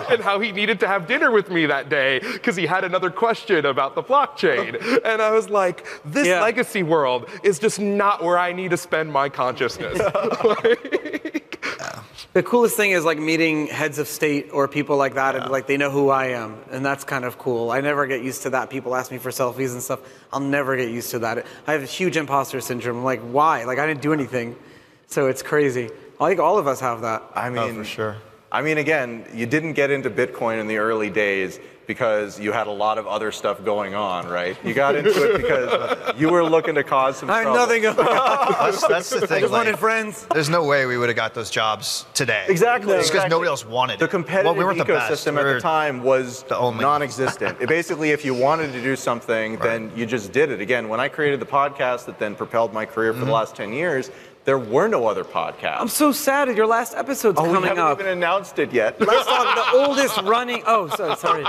and 0.11 0.21
how 0.23 0.39
he 0.39 0.51
needed 0.51 0.79
to 0.79 0.87
have 0.87 1.07
dinner 1.07 1.29
with 1.31 1.49
me 1.49 1.65
that 1.67 1.89
day 1.89 2.19
because 2.19 2.55
he 2.55 2.65
had 2.65 2.83
another 2.83 3.09
question 3.11 3.65
about 3.65 3.95
the 3.95 4.03
blockchain. 4.03 4.75
And 5.07 5.21
I 5.21 5.31
was 5.31 5.49
like, 5.49 5.85
this 6.03 6.27
Yeah. 6.27 6.41
legacy 6.41 6.83
world 6.83 7.29
is 7.43 7.59
just 7.59 7.79
not 7.79 8.23
where 8.23 8.37
I 8.37 8.51
need 8.51 8.71
to 8.71 8.77
spend 8.77 9.11
my 9.11 9.29
consciousness. 9.29 9.99
Like- 10.43 11.16
The 12.37 12.43
coolest 12.43 12.77
thing 12.77 12.91
is 12.91 13.03
like 13.03 13.17
meeting 13.17 13.65
heads 13.65 13.97
of 13.97 14.07
state 14.07 14.51
or 14.53 14.67
people 14.67 14.95
like 14.95 15.15
that, 15.15 15.35
and 15.35 15.49
like 15.49 15.65
they 15.65 15.75
know 15.75 15.89
who 15.89 16.11
I 16.11 16.27
am, 16.27 16.59
and 16.69 16.85
that's 16.85 17.03
kind 17.03 17.25
of 17.25 17.39
cool. 17.39 17.71
I 17.71 17.81
never 17.81 18.05
get 18.05 18.21
used 18.21 18.43
to 18.43 18.51
that. 18.51 18.69
People 18.69 18.95
ask 18.95 19.11
me 19.11 19.17
for 19.17 19.31
selfies 19.31 19.71
and 19.71 19.81
stuff. 19.81 20.01
I'll 20.31 20.39
never 20.39 20.77
get 20.77 20.91
used 20.91 21.09
to 21.09 21.19
that. 21.25 21.47
I 21.65 21.71
have 21.71 21.81
a 21.81 21.87
huge 21.87 22.15
imposter 22.15 22.61
syndrome. 22.61 22.97
I'm 22.97 23.03
like, 23.03 23.21
why? 23.21 23.63
Like 23.63 23.79
I 23.79 23.87
didn't 23.87 24.03
do 24.03 24.13
anything, 24.13 24.55
so 25.07 25.25
it's 25.25 25.41
crazy. 25.41 25.89
I 26.21 26.27
think 26.29 26.39
all 26.39 26.59
of 26.59 26.67
us 26.67 26.79
have 26.79 27.01
that. 27.01 27.23
I 27.33 27.47
oh, 27.47 27.49
mean, 27.49 27.71
oh, 27.71 27.73
for 27.73 27.83
sure. 27.83 28.17
I 28.51 28.61
mean, 28.61 28.77
again, 28.77 29.25
you 29.33 29.45
didn't 29.45 29.73
get 29.73 29.91
into 29.91 30.09
Bitcoin 30.09 30.59
in 30.61 30.67
the 30.67 30.77
early 30.77 31.09
days 31.09 31.59
because 31.85 32.39
you 32.39 32.51
had 32.51 32.67
a 32.67 32.71
lot 32.71 32.97
of 32.97 33.07
other 33.07 33.31
stuff 33.31 33.63
going 33.63 33.93
on, 33.95 34.27
right? 34.27 34.57
You 34.63 34.73
got 34.73 34.95
into 34.95 35.09
it 35.33 35.37
because 35.41 36.13
you 36.19 36.29
were 36.29 36.43
looking 36.43 36.75
to 36.75 36.83
cause 36.83 37.17
some 37.17 37.29
I 37.29 37.39
have 37.39 37.43
trouble. 37.43 37.59
nothing. 37.59 37.85
I 37.87 38.69
That's, 38.71 38.87
that's 38.87 39.09
the 39.09 39.25
thing. 39.27 39.39
just 39.41 39.51
like, 39.53 39.65
wanted 39.65 39.79
friends. 39.79 40.27
there's 40.33 40.49
no 40.49 40.65
way 40.65 40.85
we 40.85 40.97
would 40.97 41.07
have 41.09 41.15
got 41.15 41.33
those 41.33 41.49
jobs 41.49 42.05
today. 42.13 42.45
Exactly. 42.49 42.93
Just 42.93 43.09
because 43.11 43.23
exactly. 43.25 43.29
nobody 43.29 43.49
else 43.49 43.65
wanted 43.65 43.99
The 43.99 44.05
it. 44.05 44.11
competitive 44.11 44.45
well, 44.45 44.55
we 44.55 44.63
weren't 44.65 44.77
the 44.77 44.85
best. 44.85 45.11
ecosystem 45.25 45.33
We 45.35 45.39
at 45.49 45.53
the 45.55 45.59
time 45.61 46.03
was 46.03 46.43
the 46.43 46.57
only- 46.57 46.81
non-existent. 46.81 47.57
It 47.61 47.69
basically, 47.69 48.11
if 48.11 48.23
you 48.25 48.33
wanted 48.33 48.71
to 48.73 48.81
do 48.81 48.95
something, 48.97 49.57
then 49.59 49.91
you 49.95 50.05
just 50.05 50.31
did 50.33 50.51
it. 50.51 50.59
Again, 50.61 50.87
when 50.89 50.99
I 50.99 51.07
created 51.09 51.39
the 51.41 51.45
podcast 51.45 52.05
that 52.05 52.17
then 52.19 52.35
propelled 52.35 52.73
my 52.73 52.85
career 52.85 53.11
Mm-hmm. 53.11 53.19
for 53.21 53.25
the 53.25 53.31
last 53.31 53.55
10 53.55 53.71
years, 53.71 54.11
there 54.47 54.57
were 54.57 54.87
no 54.87 55.05
other 55.07 55.25
podcasts. 55.25 55.81
I'm 55.81 55.89
so 55.89 56.13
sad 56.13 56.47
that 56.47 56.55
your 56.55 56.67
last 56.67 56.95
episode's 56.95 57.37
oh, 57.37 57.43
we 57.43 57.67
haven't 57.67 57.79
up. 57.79 57.99
even 57.99 58.13
announced 58.13 58.59
it 58.59 58.71
yet. 58.71 58.97
Let's 58.97 59.25
talk 59.27 59.73
the 59.73 59.77
oldest 59.77 60.21
running. 60.21 60.63
Oh, 60.65 60.87
so, 60.87 61.15
sorry. 61.15 61.45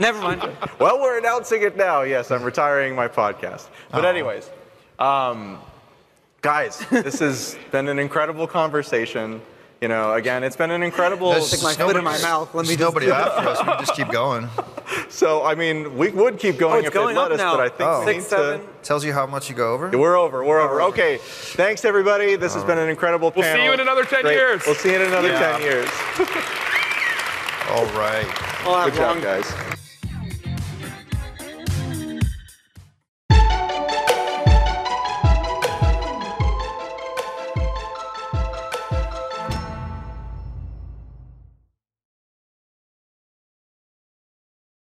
Never 0.00 0.20
mind. 0.20 0.42
well, 0.80 1.00
we're 1.00 1.16
announcing 1.16 1.62
it 1.62 1.76
now. 1.76 2.02
Yes, 2.02 2.32
I'm 2.32 2.42
retiring 2.42 2.96
my 2.96 3.06
podcast. 3.06 3.68
But 3.92 4.04
anyways, 4.04 4.50
um, 4.98 5.60
guys, 6.42 6.84
this 6.90 7.20
has 7.20 7.56
been 7.70 7.86
an 7.86 8.00
incredible 8.00 8.48
conversation. 8.48 9.40
You 9.80 9.88
know, 9.88 10.12
again, 10.12 10.44
it's 10.44 10.56
been 10.56 10.70
an 10.70 10.82
incredible. 10.82 11.30
There's 11.30 11.46
Stick 11.48 11.62
my 11.62 11.72
foot 11.72 11.96
in 11.96 12.04
my 12.04 12.20
mouth. 12.20 12.54
Let 12.54 12.66
me 12.66 12.74
there's 12.74 12.78
just- 12.78 12.80
nobody 12.80 13.10
after 13.10 13.48
us. 13.48 13.60
We 13.66 13.72
just 13.86 13.94
keep 13.94 14.08
going. 14.12 14.46
So, 15.08 15.42
I 15.42 15.54
mean, 15.54 15.96
we 15.96 16.10
would 16.10 16.38
keep 16.38 16.58
going 16.58 16.84
Oh, 16.84 16.86
if 16.88 16.92
going 16.92 17.14
they'd 17.14 17.20
let 17.22 17.32
up 17.32 17.32
us, 17.32 17.38
now. 17.38 17.56
but 17.56 17.60
I 17.64 17.68
think 17.70 17.88
Oh. 17.88 18.04
Six, 18.04 18.26
seven. 18.26 18.60
to. 18.60 18.66
Tells 18.82 19.04
you 19.06 19.14
how 19.14 19.24
much 19.26 19.48
you 19.48 19.54
go 19.56 19.72
over. 19.72 19.88
We're 19.96 20.16
over. 20.16 20.44
We're 20.44 20.60
over. 20.60 20.82
Okay. 20.82 21.16
Thanks, 21.22 21.86
everybody. 21.86 22.36
This 22.36 22.52
has 22.54 22.62
been 22.64 22.76
an 22.78 22.90
incredible 22.90 23.32
We'll 23.34 23.42
see 23.54 23.64
you 23.64 23.72
in 23.72 23.80
another 23.80 24.04
10 24.04 24.20
Great. 24.22 24.34
years. 24.34 24.62
We'll 24.66 24.74
see 24.74 24.90
you 24.90 24.96
in 24.96 25.02
another 25.02 25.28
Yeah. 25.28 25.52
10 25.58 25.62
years. 25.62 25.88
All 27.70 27.86
right. 27.98 28.26
I'll 28.66 28.74
have 28.80 28.90
Good 28.92 28.96
job, 28.96 29.22
guys. 29.22 29.50